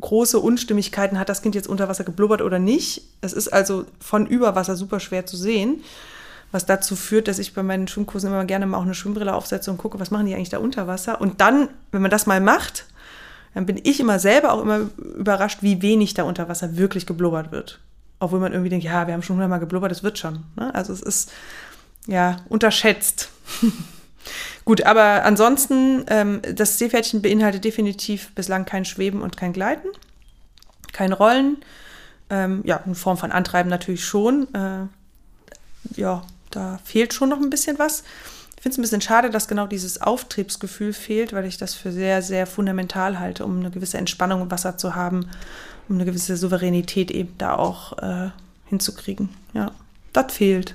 große 0.00 0.38
Unstimmigkeiten, 0.38 1.18
hat 1.18 1.28
das 1.28 1.42
Kind 1.42 1.54
jetzt 1.54 1.68
unter 1.68 1.88
Wasser 1.88 2.04
geblubbert 2.04 2.42
oder 2.42 2.58
nicht. 2.58 3.02
Es 3.20 3.32
ist 3.32 3.48
also 3.48 3.86
von 4.00 4.26
Überwasser 4.26 4.76
super 4.76 5.00
schwer 5.00 5.26
zu 5.26 5.36
sehen, 5.36 5.82
was 6.52 6.66
dazu 6.66 6.96
führt, 6.96 7.28
dass 7.28 7.38
ich 7.38 7.54
bei 7.54 7.62
meinen 7.62 7.88
Schwimmkursen 7.88 8.28
immer 8.28 8.44
gerne 8.44 8.66
mal 8.66 8.78
auch 8.78 8.82
eine 8.82 8.94
Schwimmbrille 8.94 9.34
aufsetze 9.34 9.70
und 9.70 9.78
gucke, 9.78 9.98
was 10.00 10.10
machen 10.10 10.26
die 10.26 10.34
eigentlich 10.34 10.50
da 10.50 10.58
unter 10.58 10.86
Wasser. 10.86 11.20
Und 11.20 11.40
dann, 11.40 11.68
wenn 11.90 12.02
man 12.02 12.10
das 12.10 12.26
mal 12.26 12.40
macht, 12.40 12.86
dann 13.54 13.66
bin 13.66 13.80
ich 13.82 14.00
immer 14.00 14.18
selber 14.18 14.52
auch 14.52 14.62
immer 14.62 14.90
überrascht, 14.98 15.62
wie 15.62 15.80
wenig 15.80 16.14
da 16.14 16.24
unter 16.24 16.48
Wasser 16.48 16.76
wirklich 16.76 17.06
geblubbert 17.06 17.52
wird. 17.52 17.80
Obwohl 18.18 18.40
man 18.40 18.52
irgendwie 18.52 18.70
denkt, 18.70 18.84
ja, 18.84 19.06
wir 19.06 19.14
haben 19.14 19.22
schon 19.22 19.36
hundertmal 19.36 19.60
geblubbert, 19.60 19.90
das 19.90 20.02
wird 20.02 20.18
schon. 20.18 20.44
Ne? 20.56 20.74
Also 20.74 20.92
es 20.92 21.02
ist 21.02 21.32
ja 22.06 22.36
unterschätzt. 22.48 23.30
Gut, 24.64 24.82
aber 24.84 25.24
ansonsten, 25.24 26.04
ähm, 26.08 26.40
das 26.54 26.78
Seepferdchen 26.78 27.20
beinhaltet 27.20 27.64
definitiv 27.64 28.34
bislang 28.34 28.64
kein 28.64 28.84
Schweben 28.84 29.20
und 29.20 29.36
kein 29.36 29.52
Gleiten, 29.52 29.88
kein 30.92 31.12
Rollen. 31.12 31.58
Ähm, 32.30 32.62
ja, 32.64 32.76
in 32.86 32.94
Form 32.94 33.18
von 33.18 33.30
Antreiben 33.30 33.68
natürlich 33.68 34.04
schon. 34.04 34.48
Äh, 34.54 34.86
ja, 36.00 36.22
da 36.50 36.78
fehlt 36.84 37.12
schon 37.12 37.28
noch 37.28 37.40
ein 37.40 37.50
bisschen 37.50 37.78
was. 37.78 38.04
Ich 38.56 38.62
finde 38.62 38.74
es 38.74 38.78
ein 38.78 38.82
bisschen 38.82 39.00
schade, 39.02 39.28
dass 39.28 39.48
genau 39.48 39.66
dieses 39.66 40.00
Auftriebsgefühl 40.00 40.94
fehlt, 40.94 41.34
weil 41.34 41.44
ich 41.44 41.58
das 41.58 41.74
für 41.74 41.92
sehr, 41.92 42.22
sehr 42.22 42.46
fundamental 42.46 43.18
halte, 43.18 43.44
um 43.44 43.60
eine 43.60 43.70
gewisse 43.70 43.98
Entspannung 43.98 44.40
im 44.40 44.50
Wasser 44.50 44.78
zu 44.78 44.94
haben, 44.94 45.28
um 45.90 45.96
eine 45.96 46.06
gewisse 46.06 46.38
Souveränität 46.38 47.10
eben 47.10 47.34
da 47.36 47.56
auch 47.56 47.98
äh, 47.98 48.30
hinzukriegen. 48.66 49.28
Ja, 49.52 49.72
das 50.14 50.32
fehlt. 50.32 50.74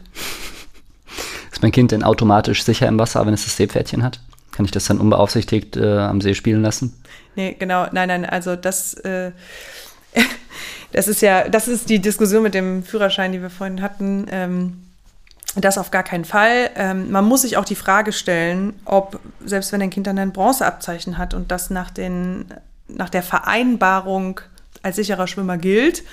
Ist 1.59 1.63
mein 1.63 1.73
Kind 1.73 1.91
denn 1.91 2.03
automatisch 2.03 2.63
sicher 2.63 2.87
im 2.87 2.97
Wasser, 2.97 3.25
wenn 3.25 3.33
es 3.33 3.43
das 3.43 3.57
Seepferdchen 3.57 4.01
hat? 4.01 4.21
Kann 4.53 4.63
ich 4.63 4.71
das 4.71 4.85
dann 4.85 4.97
unbeaufsichtigt 4.97 5.75
äh, 5.75 5.97
am 5.97 6.21
See 6.21 6.33
spielen 6.33 6.61
lassen? 6.61 6.93
Nee, 7.35 7.57
genau. 7.59 7.85
Nein, 7.91 8.07
nein, 8.07 8.23
also 8.23 8.55
das, 8.55 8.93
äh, 8.93 9.31
das 10.93 11.09
ist 11.09 11.21
ja, 11.21 11.49
das 11.49 11.67
ist 11.67 11.89
die 11.89 11.99
Diskussion 11.99 12.43
mit 12.43 12.53
dem 12.53 12.81
Führerschein, 12.81 13.33
die 13.33 13.41
wir 13.41 13.49
vorhin 13.49 13.81
hatten. 13.81 14.27
Ähm, 14.31 14.83
das 15.57 15.77
auf 15.77 15.91
gar 15.91 16.03
keinen 16.03 16.23
Fall. 16.23 16.69
Ähm, 16.77 17.11
man 17.11 17.25
muss 17.25 17.41
sich 17.41 17.57
auch 17.57 17.65
die 17.65 17.75
Frage 17.75 18.13
stellen, 18.13 18.71
ob, 18.85 19.19
selbst 19.43 19.73
wenn 19.73 19.81
ein 19.81 19.89
Kind 19.89 20.07
dann 20.07 20.17
ein 20.17 20.31
Bronzeabzeichen 20.31 21.17
hat 21.17 21.33
und 21.33 21.51
das 21.51 21.69
nach, 21.69 21.89
den, 21.89 22.45
nach 22.87 23.09
der 23.09 23.21
Vereinbarung 23.21 24.39
als 24.81 24.95
sicherer 24.95 25.27
Schwimmer 25.27 25.57
gilt, 25.57 26.03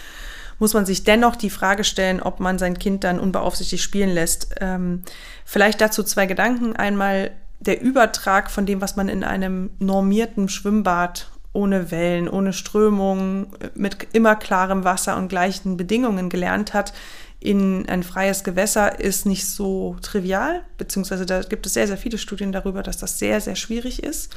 muss 0.59 0.75
man 0.75 0.87
sich 0.87 1.05
dennoch 1.05 1.37
die 1.37 1.51
Frage 1.51 1.85
stellen, 1.85 2.23
ob 2.23 2.41
man 2.41 2.59
sein 2.59 2.79
Kind 2.79 3.05
dann 3.05 3.21
unbeaufsichtigt 3.21 3.83
spielen 3.83 4.11
lässt. 4.11 4.55
Ähm, 4.61 5.03
vielleicht 5.45 5.81
dazu 5.81 6.03
zwei 6.03 6.27
Gedanken. 6.27 6.75
Einmal 6.77 7.33
der 7.61 7.81
Übertrag 7.81 8.51
von 8.51 8.67
dem, 8.67 8.81
was 8.81 8.97
man 8.97 9.09
in 9.09 9.25
einem 9.25 9.71
normierten 9.79 10.49
Schwimmbad 10.49 11.31
ohne 11.53 11.91
Wellen, 11.91 12.29
ohne 12.29 12.53
Strömungen, 12.53 13.47
mit 13.75 14.09
immer 14.13 14.37
klarem 14.37 14.85
Wasser 14.85 15.17
und 15.17 15.29
gleichen 15.29 15.77
Bedingungen 15.77 16.29
gelernt 16.29 16.75
hat, 16.75 16.93
in 17.41 17.89
ein 17.89 18.03
freies 18.03 18.45
Gewässer 18.45 18.99
ist 18.99 19.27
nicht 19.27 19.47
so 19.47 19.97
trivial, 20.03 20.63
beziehungsweise 20.79 21.27
da 21.27 21.43
gibt 21.43 21.67
es 21.67 21.75
sehr, 21.75 21.87
sehr 21.87 21.97
viele 21.97 22.19
Studien 22.19 22.53
darüber, 22.53 22.83
dass 22.83 22.97
das 22.97 23.19
sehr, 23.19 23.41
sehr 23.41 23.57
schwierig 23.57 24.03
ist. 24.03 24.35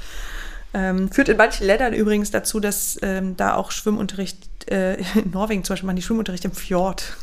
Ähm, 0.72 1.12
führt 1.12 1.30
in 1.30 1.38
manchen 1.38 1.66
Ländern 1.66 1.94
übrigens 1.94 2.30
dazu, 2.30 2.60
dass 2.60 3.00
ähm, 3.02 3.36
da 3.36 3.56
auch 3.56 3.72
Schwimmunterricht, 3.72 4.38
äh, 4.70 4.96
in 5.16 5.32
Norwegen 5.32 5.64
zum 5.64 5.74
Beispiel, 5.74 5.88
man 5.88 5.96
die 5.96 6.04
Schwimmunterricht 6.04 6.46
im 6.46 6.52
Fjord, 6.52 7.18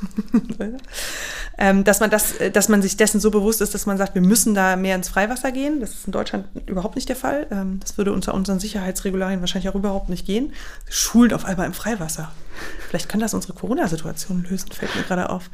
ähm, 1.59 1.85
dass 1.85 2.01
man 2.01 2.11
das, 2.11 2.33
äh, 2.39 2.51
dass 2.51 2.69
man 2.69 2.83
sich 2.83 2.97
dessen 2.97 3.21
so 3.21 3.31
bewusst 3.31 3.61
ist, 3.61 3.73
dass 3.73 3.87
man 3.87 3.99
sagt, 3.99 4.17
wir 4.17 4.23
müssen 4.23 4.55
da 4.55 4.75
mehr 4.75 4.97
ins 4.97 5.09
Freiwasser 5.09 5.53
gehen. 5.53 5.79
Das 5.79 5.91
ist 5.91 6.07
in 6.07 6.13
Deutschland 6.13 6.47
überhaupt 6.67 6.97
nicht 6.97 7.09
der 7.09 7.15
Fall. 7.15 7.47
Ähm, 7.53 7.79
das 7.81 7.97
würde 7.97 8.13
unter 8.13 8.35
unseren 8.35 8.59
Sicherheitsregularien 8.59 9.41
wahrscheinlich 9.41 9.69
auch 9.69 9.77
überhaupt 9.77 10.09
nicht 10.09 10.27
gehen. 10.27 10.53
Schulen 10.91 11.33
auf 11.33 11.45
einmal 11.45 11.67
im 11.67 11.75
Freiwasser. 11.75 12.33
Vielleicht 12.89 13.09
kann 13.09 13.21
das 13.21 13.33
unsere 13.33 13.53
Corona-Situation 13.53 14.45
lösen, 14.51 14.73
fällt 14.73 14.97
mir 14.97 15.03
gerade 15.03 15.31
auf. 15.31 15.51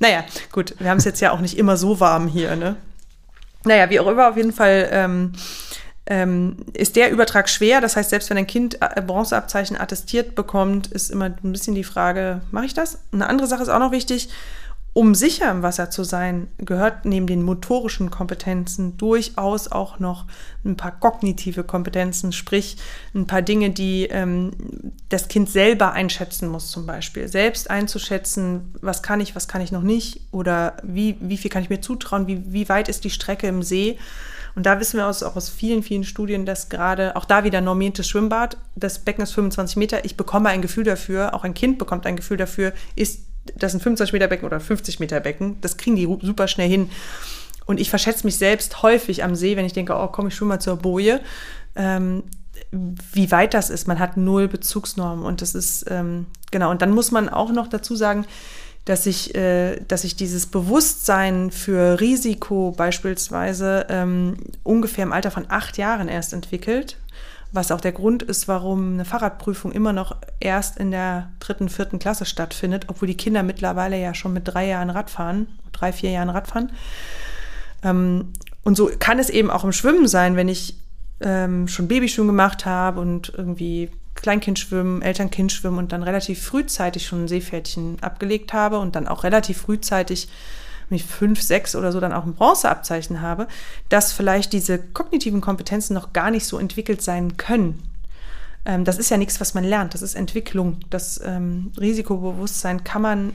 Naja, 0.00 0.24
gut, 0.50 0.74
wir 0.80 0.90
haben 0.90 0.98
es 0.98 1.04
jetzt 1.04 1.20
ja 1.20 1.30
auch 1.30 1.40
nicht 1.40 1.58
immer 1.58 1.76
so 1.76 2.00
warm 2.00 2.26
hier, 2.26 2.56
ne? 2.56 2.76
Naja, 3.64 3.90
wie 3.90 4.00
auch 4.00 4.06
immer, 4.06 4.30
auf 4.30 4.36
jeden 4.36 4.52
Fall 4.52 4.88
ähm, 6.06 6.56
ist 6.72 6.96
der 6.96 7.10
Übertrag 7.10 7.48
schwer. 7.48 7.80
Das 7.80 7.96
heißt, 7.96 8.10
selbst 8.10 8.30
wenn 8.30 8.38
ein 8.38 8.46
Kind 8.46 8.80
äh, 8.80 9.02
Bronzeabzeichen 9.02 9.78
attestiert 9.78 10.34
bekommt, 10.34 10.86
ist 10.86 11.10
immer 11.10 11.26
ein 11.26 11.52
bisschen 11.52 11.74
die 11.74 11.84
Frage, 11.84 12.40
mache 12.50 12.66
ich 12.66 12.74
das? 12.74 13.00
Eine 13.12 13.28
andere 13.28 13.48
Sache 13.48 13.62
ist 13.62 13.68
auch 13.68 13.80
noch 13.80 13.92
wichtig, 13.92 14.28
um 14.96 15.14
sicher 15.14 15.50
im 15.50 15.62
Wasser 15.62 15.90
zu 15.90 16.04
sein, 16.04 16.48
gehört 16.56 17.04
neben 17.04 17.26
den 17.26 17.42
motorischen 17.42 18.10
Kompetenzen 18.10 18.96
durchaus 18.96 19.70
auch 19.70 19.98
noch 19.98 20.24
ein 20.64 20.78
paar 20.78 20.92
kognitive 20.92 21.64
Kompetenzen, 21.64 22.32
sprich 22.32 22.78
ein 23.14 23.26
paar 23.26 23.42
Dinge, 23.42 23.68
die 23.68 24.04
ähm, 24.04 24.52
das 25.10 25.28
Kind 25.28 25.50
selber 25.50 25.92
einschätzen 25.92 26.48
muss, 26.48 26.70
zum 26.70 26.86
Beispiel. 26.86 27.28
Selbst 27.28 27.68
einzuschätzen, 27.68 28.72
was 28.80 29.02
kann 29.02 29.20
ich, 29.20 29.36
was 29.36 29.48
kann 29.48 29.60
ich 29.60 29.70
noch 29.70 29.82
nicht 29.82 30.22
oder 30.30 30.78
wie, 30.82 31.18
wie 31.20 31.36
viel 31.36 31.50
kann 31.50 31.62
ich 31.62 31.68
mir 31.68 31.82
zutrauen, 31.82 32.26
wie, 32.26 32.50
wie 32.50 32.70
weit 32.70 32.88
ist 32.88 33.04
die 33.04 33.10
Strecke 33.10 33.48
im 33.48 33.62
See 33.62 33.98
und 34.56 34.64
da 34.64 34.80
wissen 34.80 34.96
wir 34.96 35.06
aus, 35.06 35.22
auch 35.22 35.36
aus 35.36 35.50
vielen, 35.50 35.82
vielen 35.82 36.02
Studien, 36.02 36.46
dass 36.46 36.70
gerade 36.70 37.14
auch 37.14 37.26
da 37.26 37.44
wieder 37.44 37.60
normiertes 37.60 38.08
Schwimmbad, 38.08 38.56
das 38.74 38.98
Becken 38.98 39.22
ist 39.22 39.32
25 39.32 39.76
Meter, 39.76 40.04
ich 40.06 40.16
bekomme 40.16 40.48
ein 40.48 40.62
Gefühl 40.62 40.84
dafür, 40.84 41.34
auch 41.34 41.44
ein 41.44 41.52
Kind 41.52 41.78
bekommt 41.78 42.06
ein 42.06 42.16
Gefühl 42.16 42.38
dafür, 42.38 42.72
ist 42.96 43.26
das 43.54 43.74
ein 43.74 43.80
25 43.80 44.14
Meter 44.14 44.28
Becken 44.28 44.46
oder 44.46 44.58
50 44.58 44.98
Meter 44.98 45.20
Becken, 45.20 45.60
das 45.60 45.76
kriegen 45.76 45.94
die 45.94 46.08
super 46.22 46.48
schnell 46.48 46.70
hin. 46.70 46.90
Und 47.66 47.80
ich 47.80 47.90
verschätze 47.90 48.24
mich 48.26 48.38
selbst 48.38 48.82
häufig 48.82 49.24
am 49.24 49.34
See, 49.34 49.56
wenn 49.56 49.66
ich 49.66 49.74
denke, 49.74 49.94
oh 49.94 50.08
komm, 50.08 50.28
ich 50.28 50.34
schwimme 50.34 50.54
mal 50.54 50.60
zur 50.60 50.76
Boje. 50.76 51.20
Ähm, 51.74 52.22
wie 52.70 53.30
weit 53.30 53.52
das 53.52 53.68
ist. 53.68 53.86
Man 53.86 53.98
hat 53.98 54.16
null 54.16 54.48
Bezugsnormen 54.48 55.24
und 55.24 55.42
das 55.42 55.54
ist, 55.54 55.84
ähm, 55.90 56.26
genau. 56.50 56.70
Und 56.70 56.80
dann 56.80 56.92
muss 56.92 57.10
man 57.10 57.28
auch 57.28 57.50
noch 57.50 57.68
dazu 57.68 57.94
sagen, 57.94 58.24
dass 58.86 59.02
sich, 59.02 59.34
äh, 59.34 59.80
dass 59.88 60.02
sich 60.02 60.16
dieses 60.16 60.46
Bewusstsein 60.46 61.50
für 61.50 62.00
Risiko 62.00 62.72
beispielsweise 62.74 63.86
ähm, 63.90 64.36
ungefähr 64.62 65.02
im 65.02 65.12
Alter 65.12 65.30
von 65.30 65.44
acht 65.48 65.76
Jahren 65.76 66.08
erst 66.08 66.32
entwickelt, 66.32 66.96
was 67.50 67.72
auch 67.72 67.80
der 67.80 67.92
Grund 67.92 68.22
ist, 68.22 68.46
warum 68.46 68.94
eine 68.94 69.04
Fahrradprüfung 69.04 69.72
immer 69.72 69.92
noch 69.92 70.16
erst 70.38 70.78
in 70.78 70.92
der 70.92 71.30
dritten, 71.40 71.68
vierten 71.68 71.98
Klasse 71.98 72.24
stattfindet, 72.26 72.84
obwohl 72.86 73.08
die 73.08 73.16
Kinder 73.16 73.42
mittlerweile 73.42 74.00
ja 74.00 74.14
schon 74.14 74.32
mit 74.32 74.46
drei 74.46 74.68
Jahren 74.68 74.90
Radfahren, 74.90 75.48
drei, 75.72 75.92
vier 75.92 76.10
Jahren 76.10 76.30
Radfahren. 76.30 76.70
Ähm, 77.82 78.32
und 78.62 78.76
so 78.76 78.88
kann 79.00 79.18
es 79.18 79.30
eben 79.30 79.50
auch 79.50 79.64
im 79.64 79.72
Schwimmen 79.72 80.06
sein, 80.06 80.36
wenn 80.36 80.48
ich 80.48 80.76
ähm, 81.20 81.66
schon 81.66 81.88
Babyschwimmen 81.88 82.28
gemacht 82.28 82.66
habe 82.66 83.00
und 83.00 83.32
irgendwie 83.36 83.90
Kleinkindschwimmen, 84.16 85.02
Elternkindschwimmen 85.02 85.78
und 85.78 85.92
dann 85.92 86.02
relativ 86.02 86.42
frühzeitig 86.42 87.06
schon 87.06 87.24
ein 87.24 87.28
Seepferdchen 87.28 87.98
abgelegt 88.00 88.52
habe 88.52 88.78
und 88.78 88.96
dann 88.96 89.08
auch 89.08 89.24
relativ 89.24 89.58
frühzeitig 89.58 90.28
mit 90.88 91.02
fünf, 91.02 91.42
sechs 91.42 91.74
oder 91.74 91.92
so 91.92 92.00
dann 92.00 92.12
auch 92.12 92.24
ein 92.24 92.34
Bronzeabzeichen 92.34 93.20
habe, 93.20 93.48
dass 93.88 94.12
vielleicht 94.12 94.52
diese 94.52 94.78
kognitiven 94.78 95.40
Kompetenzen 95.40 95.94
noch 95.94 96.12
gar 96.12 96.30
nicht 96.30 96.46
so 96.46 96.58
entwickelt 96.58 97.02
sein 97.02 97.36
können. 97.36 97.82
Ähm, 98.64 98.84
das 98.84 98.98
ist 98.98 99.10
ja 99.10 99.16
nichts, 99.16 99.40
was 99.40 99.54
man 99.54 99.64
lernt, 99.64 99.94
das 99.94 100.02
ist 100.02 100.14
Entwicklung. 100.14 100.78
Das 100.90 101.20
ähm, 101.24 101.72
Risikobewusstsein 101.78 102.84
kann 102.84 103.02
man 103.02 103.32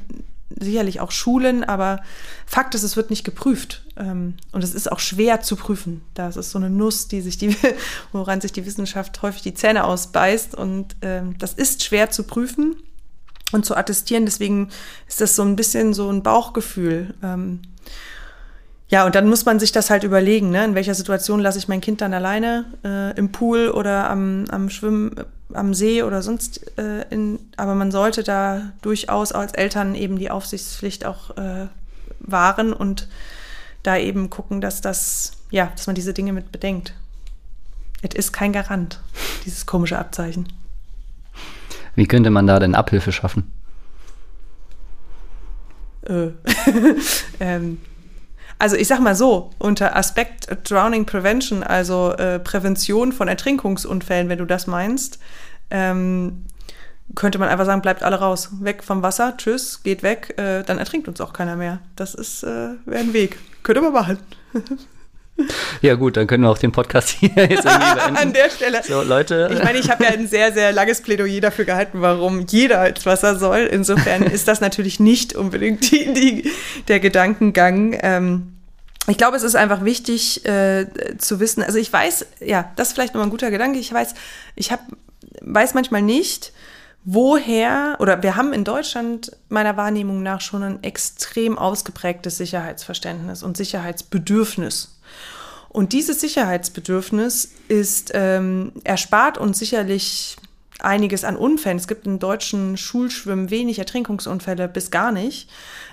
sicherlich 0.60 1.00
auch 1.00 1.12
Schulen, 1.12 1.64
aber 1.64 2.02
Fakt 2.46 2.76
ist, 2.76 2.84
es 2.84 2.96
wird 2.96 3.10
nicht 3.10 3.24
geprüft. 3.24 3.84
Ähm, 3.98 4.36
und 4.52 4.64
es 4.64 4.74
ist 4.74 4.92
auch 4.92 5.00
schwer 5.00 5.42
zu 5.42 5.56
prüfen. 5.56 6.02
Das 6.14 6.38
ist 6.38 6.52
so 6.52 6.60
eine 6.60 6.70
Nuss, 6.70 7.08
die 7.08 7.22
sich 7.22 7.38
die, 7.38 7.56
woran 8.12 8.42
sich 8.42 8.52
die 8.52 8.66
Wissenschaft 8.66 9.22
häufig 9.22 9.42
die 9.42 9.54
Zähne 9.54 9.84
ausbeißt. 9.84 10.56
Und 10.56 10.96
ähm, 11.02 11.38
das 11.38 11.54
ist 11.54 11.84
schwer 11.84 12.10
zu 12.10 12.24
prüfen 12.24 12.76
und 13.52 13.66
zu 13.66 13.76
attestieren. 13.76 14.26
Deswegen 14.26 14.70
ist 15.08 15.22
das 15.22 15.36
so 15.36 15.44
ein 15.44 15.56
bisschen 15.56 15.94
so 15.94 16.10
ein 16.10 16.24
Bauchgefühl. 16.24 17.14
Ja, 18.92 19.06
und 19.06 19.16
dann 19.16 19.30
muss 19.30 19.46
man 19.46 19.58
sich 19.58 19.72
das 19.72 19.90
halt 19.90 20.04
überlegen, 20.04 20.50
ne? 20.50 20.66
in 20.66 20.76
welcher 20.76 20.94
Situation 20.94 21.40
lasse 21.40 21.58
ich 21.58 21.70
mein 21.70 21.80
Kind 21.80 22.02
dann 22.02 22.14
alleine 22.14 22.66
äh, 22.84 23.18
im 23.18 23.32
Pool 23.32 23.70
oder 23.70 24.10
am, 24.10 24.44
am 24.50 24.70
Schwimmen, 24.70 25.16
am 25.54 25.74
See 25.74 26.04
oder 26.04 26.22
sonst. 26.22 26.78
Äh, 26.78 27.06
in, 27.10 27.40
aber 27.56 27.74
man 27.74 27.92
sollte 27.92 28.22
da 28.22 28.74
durchaus 28.82 29.32
als 29.32 29.54
Eltern 29.54 29.96
eben 29.96 30.20
die 30.20 30.30
Aufsichtspflicht 30.30 31.06
auch 31.06 31.38
äh, 31.38 31.68
wahren 32.20 32.74
und 32.74 33.08
da 33.82 33.96
eben 33.96 34.30
gucken, 34.30 34.60
dass 34.60 34.82
das, 34.82 35.32
ja, 35.52 35.72
dass 35.74 35.88
man 35.88 35.96
diese 35.96 36.14
Dinge 36.14 36.34
mit 36.34 36.52
bedenkt. 36.52 36.94
Es 38.02 38.14
ist 38.14 38.34
kein 38.34 38.52
Garant, 38.52 39.00
dieses 39.46 39.66
komische 39.66 39.98
Abzeichen. 39.98 40.52
Wie 41.96 42.08
könnte 42.08 42.30
man 42.30 42.46
da 42.46 42.60
denn 42.60 42.76
Abhilfe 42.76 43.14
schaffen? 43.14 43.54
Äh, 46.02 46.32
ähm, 47.40 47.78
also 48.62 48.76
ich 48.76 48.88
sag 48.88 49.00
mal 49.00 49.16
so, 49.16 49.50
unter 49.58 49.96
Aspekt 49.96 50.48
Drowning 50.70 51.06
Prevention, 51.06 51.64
also 51.64 52.12
äh, 52.12 52.38
Prävention 52.38 53.12
von 53.12 53.28
Ertrinkungsunfällen, 53.28 54.30
wenn 54.30 54.38
du 54.38 54.46
das 54.46 54.68
meinst, 54.68 55.18
ähm, 55.72 56.46
könnte 57.16 57.40
man 57.40 57.50
einfach 57.50 57.66
sagen, 57.66 57.82
bleibt 57.82 58.04
alle 58.04 58.20
raus. 58.20 58.50
Weg 58.62 58.84
vom 58.84 59.02
Wasser, 59.02 59.34
tschüss, 59.36 59.82
geht 59.82 60.04
weg, 60.04 60.36
äh, 60.38 60.62
dann 60.62 60.78
ertrinkt 60.78 61.08
uns 61.08 61.20
auch 61.22 61.34
keiner 61.34 61.56
mehr. 61.56 61.80
Das 61.96 62.14
ist 62.14 62.44
äh, 62.44 62.76
wäre 62.86 63.00
ein 63.00 63.14
Weg. 63.14 63.40
Könnte 63.64 63.82
man 63.82 63.94
machen. 63.94 64.20
Ja 65.82 65.96
gut, 65.96 66.18
dann 66.18 66.28
können 66.28 66.44
wir 66.44 66.52
auch 66.52 66.58
den 66.60 66.72
Podcast 66.72 67.10
hier 67.10 67.32
jetzt 67.36 67.64
beenden. 67.64 68.16
An 68.16 68.32
der 68.32 68.50
Stelle. 68.52 68.84
So, 68.84 69.02
Leute. 69.02 69.50
Ich 69.52 69.64
meine, 69.64 69.80
ich 69.80 69.90
habe 69.90 70.04
ja 70.04 70.12
ein 70.12 70.28
sehr, 70.28 70.52
sehr 70.52 70.72
langes 70.72 71.02
Plädoyer 71.02 71.42
dafür 71.42 71.66
gehalten, 71.66 72.02
warum 72.02 72.46
jeder 72.48 72.88
ins 72.88 73.08
Wasser 73.08 73.40
soll. 73.40 73.62
Insofern 73.62 74.22
ist 74.32 74.48
das 74.48 74.62
natürlich 74.62 75.00
nicht 75.00 75.34
unbedingt 75.34 75.90
die, 75.92 76.14
die, 76.14 76.52
der 76.88 77.00
Gedankengang. 77.00 77.98
Ähm, 78.04 78.51
ich 79.08 79.18
glaube, 79.18 79.36
es 79.36 79.44
ist 79.44 79.56
einfach 79.56 79.84
wichtig 79.84 80.46
äh, 80.46 80.88
zu 81.18 81.40
wissen, 81.40 81.64
also 81.64 81.80
ich 81.80 81.92
weiß, 81.92 82.26
ja, 82.40 82.72
das 82.76 82.90
ist 82.90 82.94
vielleicht 82.94 83.14
nochmal 83.14 83.28
ein 83.28 83.32
guter 83.32 83.52
Gedanke, 83.52 83.80
ich 83.80 83.92
weiß, 83.92 84.14
ich 84.56 84.72
hab, 84.72 84.82
weiß 85.42 85.74
manchmal 85.74 86.02
nicht, 86.02 86.54
woher, 87.04 87.98
oder 88.00 88.22
wir 88.22 88.36
haben 88.36 88.54
in 88.54 88.64
Deutschland 88.64 89.36
meiner 89.50 89.76
Wahrnehmung 89.76 90.22
nach 90.22 90.42
schon 90.42 90.64
ein 90.64 90.84
extrem 90.84 91.58
ausgeprägtes 91.58 92.38
Sicherheitsverständnis 92.38 93.42
und 93.42 93.58
Sicherheitsbedürfnis. 93.58 95.00
Und 95.70 95.94
dieses 95.94 96.20
Sicherheitsbedürfnis 96.22 97.54
ist 97.70 98.12
ähm, 98.14 98.74
erspart 98.84 99.38
uns 99.38 99.58
sicherlich 99.58 100.36
einiges 100.84 101.24
an 101.24 101.36
Unfällen. 101.36 101.78
Es 101.78 101.88
gibt 101.88 102.06
in 102.06 102.20
deutschen 102.20 102.78
Schulschwimmen 102.78 103.50
wenig 103.50 103.80
Ertrinkungsunfälle 103.80 104.68
bis 104.68 104.92
gar 104.92 105.12
nicht. 105.12 105.50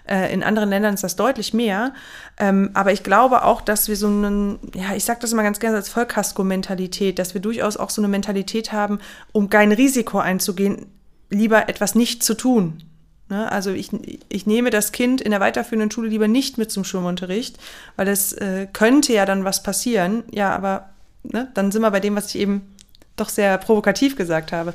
Äh, 0.09 0.33
in 0.33 0.43
anderen 0.43 0.71
Ländern 0.71 0.95
ist 0.95 1.05
das 1.05 1.17
deutlich 1.17 1.55
mehr. 1.55 1.93
Ähm, 2.39 2.71
aber 2.75 2.93
ich 2.93 3.03
glaube 3.03 3.45
auch, 3.45 3.61
dass 3.61 3.89
wir 3.89 3.97
so 3.97 4.07
einen, 4.07 4.59
ja, 4.75 4.95
ich 4.95 5.05
sage 5.05 5.21
das 5.21 5.33
immer 5.33 5.43
ganz 5.43 5.61
gerne 5.61 5.77
als 5.77 5.89
Vollkasko-Mentalität, 5.89 7.19
dass 7.19 7.35
wir 7.35 7.41
durchaus 7.41 7.77
auch 7.77 7.91
so 7.91 8.01
eine 8.01 8.09
Mentalität 8.09 8.73
haben, 8.73 8.99
um 9.33 9.51
kein 9.51 9.73
Risiko 9.73 10.19
einzugehen, 10.19 10.87
lieber 11.31 11.69
etwas 11.69 11.95
nicht 11.95 12.23
zu 12.23 12.35
tun. 12.35 12.83
Ne? 13.29 13.51
Also 13.51 13.71
ich, 13.71 13.91
ich 14.29 14.47
nehme 14.47 14.71
das 14.71 14.93
Kind 14.93 15.21
in 15.21 15.31
der 15.31 15.41
weiterführenden 15.41 15.91
Schule 15.91 16.09
lieber 16.09 16.29
nicht 16.29 16.59
mit 16.59 16.71
zum 16.71 16.85
Schwimmunterricht, 16.85 17.59
weil 17.97 18.09
es 18.09 18.33
äh, 18.33 18.67
könnte 18.73 19.13
ja 19.13 19.27
dann 19.27 19.45
was 19.45 19.63
passieren. 19.63 20.25
Ja, 20.31 20.55
aber 20.55 20.91
ne, 21.23 21.49
dann 21.55 21.71
sind 21.71 21.83
wir 21.83 21.91
bei 21.91 22.01
dem, 22.01 22.17
was 22.17 22.35
ich 22.35 22.41
eben 22.41 22.75
doch 23.21 23.29
sehr 23.29 23.59
provokativ 23.59 24.17
gesagt 24.17 24.53
habe. 24.53 24.75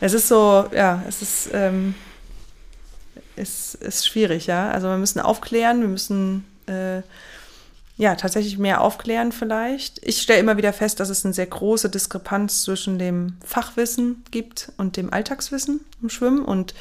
Es 0.00 0.12
ist 0.12 0.28
so, 0.28 0.66
ja, 0.74 1.02
es 1.08 1.22
ist, 1.22 1.50
ähm, 1.52 1.94
ist, 3.36 3.76
ist 3.76 4.06
schwierig, 4.06 4.46
ja. 4.46 4.70
Also 4.70 4.88
wir 4.88 4.96
müssen 4.96 5.20
aufklären, 5.20 5.80
wir 5.80 5.88
müssen 5.88 6.44
äh, 6.66 7.02
ja 7.96 8.16
tatsächlich 8.16 8.58
mehr 8.58 8.80
aufklären 8.80 9.32
vielleicht. 9.32 10.04
Ich 10.04 10.20
stelle 10.20 10.40
immer 10.40 10.56
wieder 10.56 10.72
fest, 10.72 11.00
dass 11.00 11.10
es 11.10 11.24
eine 11.24 11.34
sehr 11.34 11.46
große 11.46 11.90
Diskrepanz 11.90 12.62
zwischen 12.64 12.98
dem 12.98 13.36
Fachwissen 13.44 14.24
gibt 14.30 14.72
und 14.76 14.96
dem 14.96 15.12
Alltagswissen 15.12 15.80
im 16.02 16.10
Schwimmen 16.10 16.44
und 16.44 16.74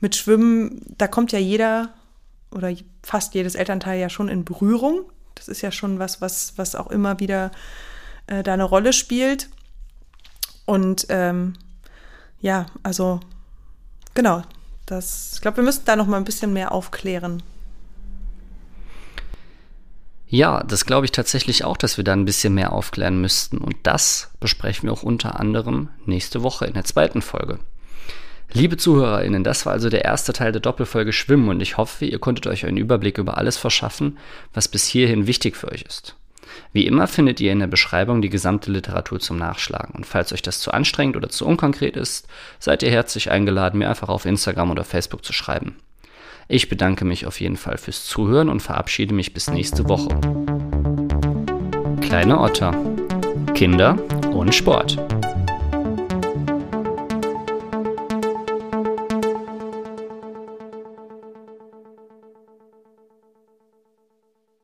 mit 0.00 0.16
Schwimmen, 0.16 0.82
da 0.98 1.08
kommt 1.08 1.32
ja 1.32 1.38
jeder 1.38 1.90
oder 2.50 2.72
fast 3.02 3.34
jedes 3.34 3.54
Elternteil 3.54 4.00
ja 4.00 4.08
schon 4.08 4.28
in 4.28 4.44
Berührung. 4.44 5.02
Das 5.34 5.48
ist 5.48 5.62
ja 5.62 5.70
schon 5.70 5.98
was, 5.98 6.20
was, 6.20 6.54
was 6.56 6.74
auch 6.74 6.90
immer 6.90 7.20
wieder 7.20 7.50
äh, 8.26 8.42
da 8.42 8.54
eine 8.54 8.64
Rolle 8.64 8.92
spielt. 8.92 9.48
Und 10.66 11.06
ähm, 11.08 11.54
ja, 12.40 12.66
also 12.82 13.20
genau, 14.14 14.42
das, 14.84 15.32
ich 15.34 15.40
glaube, 15.40 15.58
wir 15.58 15.64
müssen 15.64 15.84
da 15.84 15.96
noch 15.96 16.06
mal 16.06 16.18
ein 16.18 16.24
bisschen 16.24 16.52
mehr 16.52 16.72
aufklären. 16.72 17.42
Ja, 20.28 20.64
das 20.64 20.84
glaube 20.84 21.06
ich 21.06 21.12
tatsächlich 21.12 21.64
auch, 21.64 21.76
dass 21.76 21.96
wir 21.96 22.04
da 22.04 22.12
ein 22.12 22.24
bisschen 22.24 22.54
mehr 22.54 22.72
aufklären 22.72 23.20
müssten. 23.20 23.58
Und 23.58 23.76
das 23.84 24.30
besprechen 24.40 24.88
wir 24.88 24.92
auch 24.92 25.04
unter 25.04 25.38
anderem 25.38 25.88
nächste 26.04 26.42
Woche 26.42 26.66
in 26.66 26.74
der 26.74 26.84
zweiten 26.84 27.22
Folge. 27.22 27.60
Liebe 28.52 28.76
ZuhörerInnen, 28.76 29.44
das 29.44 29.66
war 29.66 29.72
also 29.72 29.88
der 29.88 30.04
erste 30.04 30.32
Teil 30.32 30.52
der 30.52 30.60
Doppelfolge 30.60 31.12
Schwimmen 31.12 31.48
und 31.48 31.60
ich 31.60 31.76
hoffe, 31.76 32.04
ihr 32.04 32.18
konntet 32.18 32.46
euch 32.46 32.64
einen 32.64 32.76
Überblick 32.76 33.18
über 33.18 33.38
alles 33.38 33.56
verschaffen, 33.56 34.18
was 34.54 34.68
bis 34.68 34.86
hierhin 34.86 35.26
wichtig 35.26 35.56
für 35.56 35.70
euch 35.70 35.82
ist. 35.82 36.16
Wie 36.72 36.86
immer 36.86 37.06
findet 37.06 37.40
ihr 37.40 37.52
in 37.52 37.60
der 37.60 37.66
Beschreibung 37.66 38.22
die 38.22 38.30
gesamte 38.30 38.70
Literatur 38.70 39.20
zum 39.20 39.36
Nachschlagen 39.36 39.94
und 39.94 40.06
falls 40.06 40.32
euch 40.32 40.42
das 40.42 40.60
zu 40.60 40.72
anstrengend 40.72 41.16
oder 41.16 41.28
zu 41.28 41.46
unkonkret 41.46 41.96
ist, 41.96 42.28
seid 42.58 42.82
ihr 42.82 42.90
herzlich 42.90 43.30
eingeladen, 43.30 43.78
mir 43.78 43.88
einfach 43.88 44.08
auf 44.08 44.24
Instagram 44.24 44.70
oder 44.70 44.84
Facebook 44.84 45.24
zu 45.24 45.32
schreiben. 45.32 45.76
Ich 46.48 46.68
bedanke 46.68 47.04
mich 47.04 47.26
auf 47.26 47.40
jeden 47.40 47.56
Fall 47.56 47.76
fürs 47.76 48.04
Zuhören 48.04 48.48
und 48.48 48.60
verabschiede 48.60 49.14
mich 49.14 49.34
bis 49.34 49.50
nächste 49.50 49.88
Woche. 49.88 50.08
Kleine 52.00 52.38
Otter. 52.38 52.72
Kinder 53.54 53.98
und 54.32 54.54
Sport. 54.54 55.15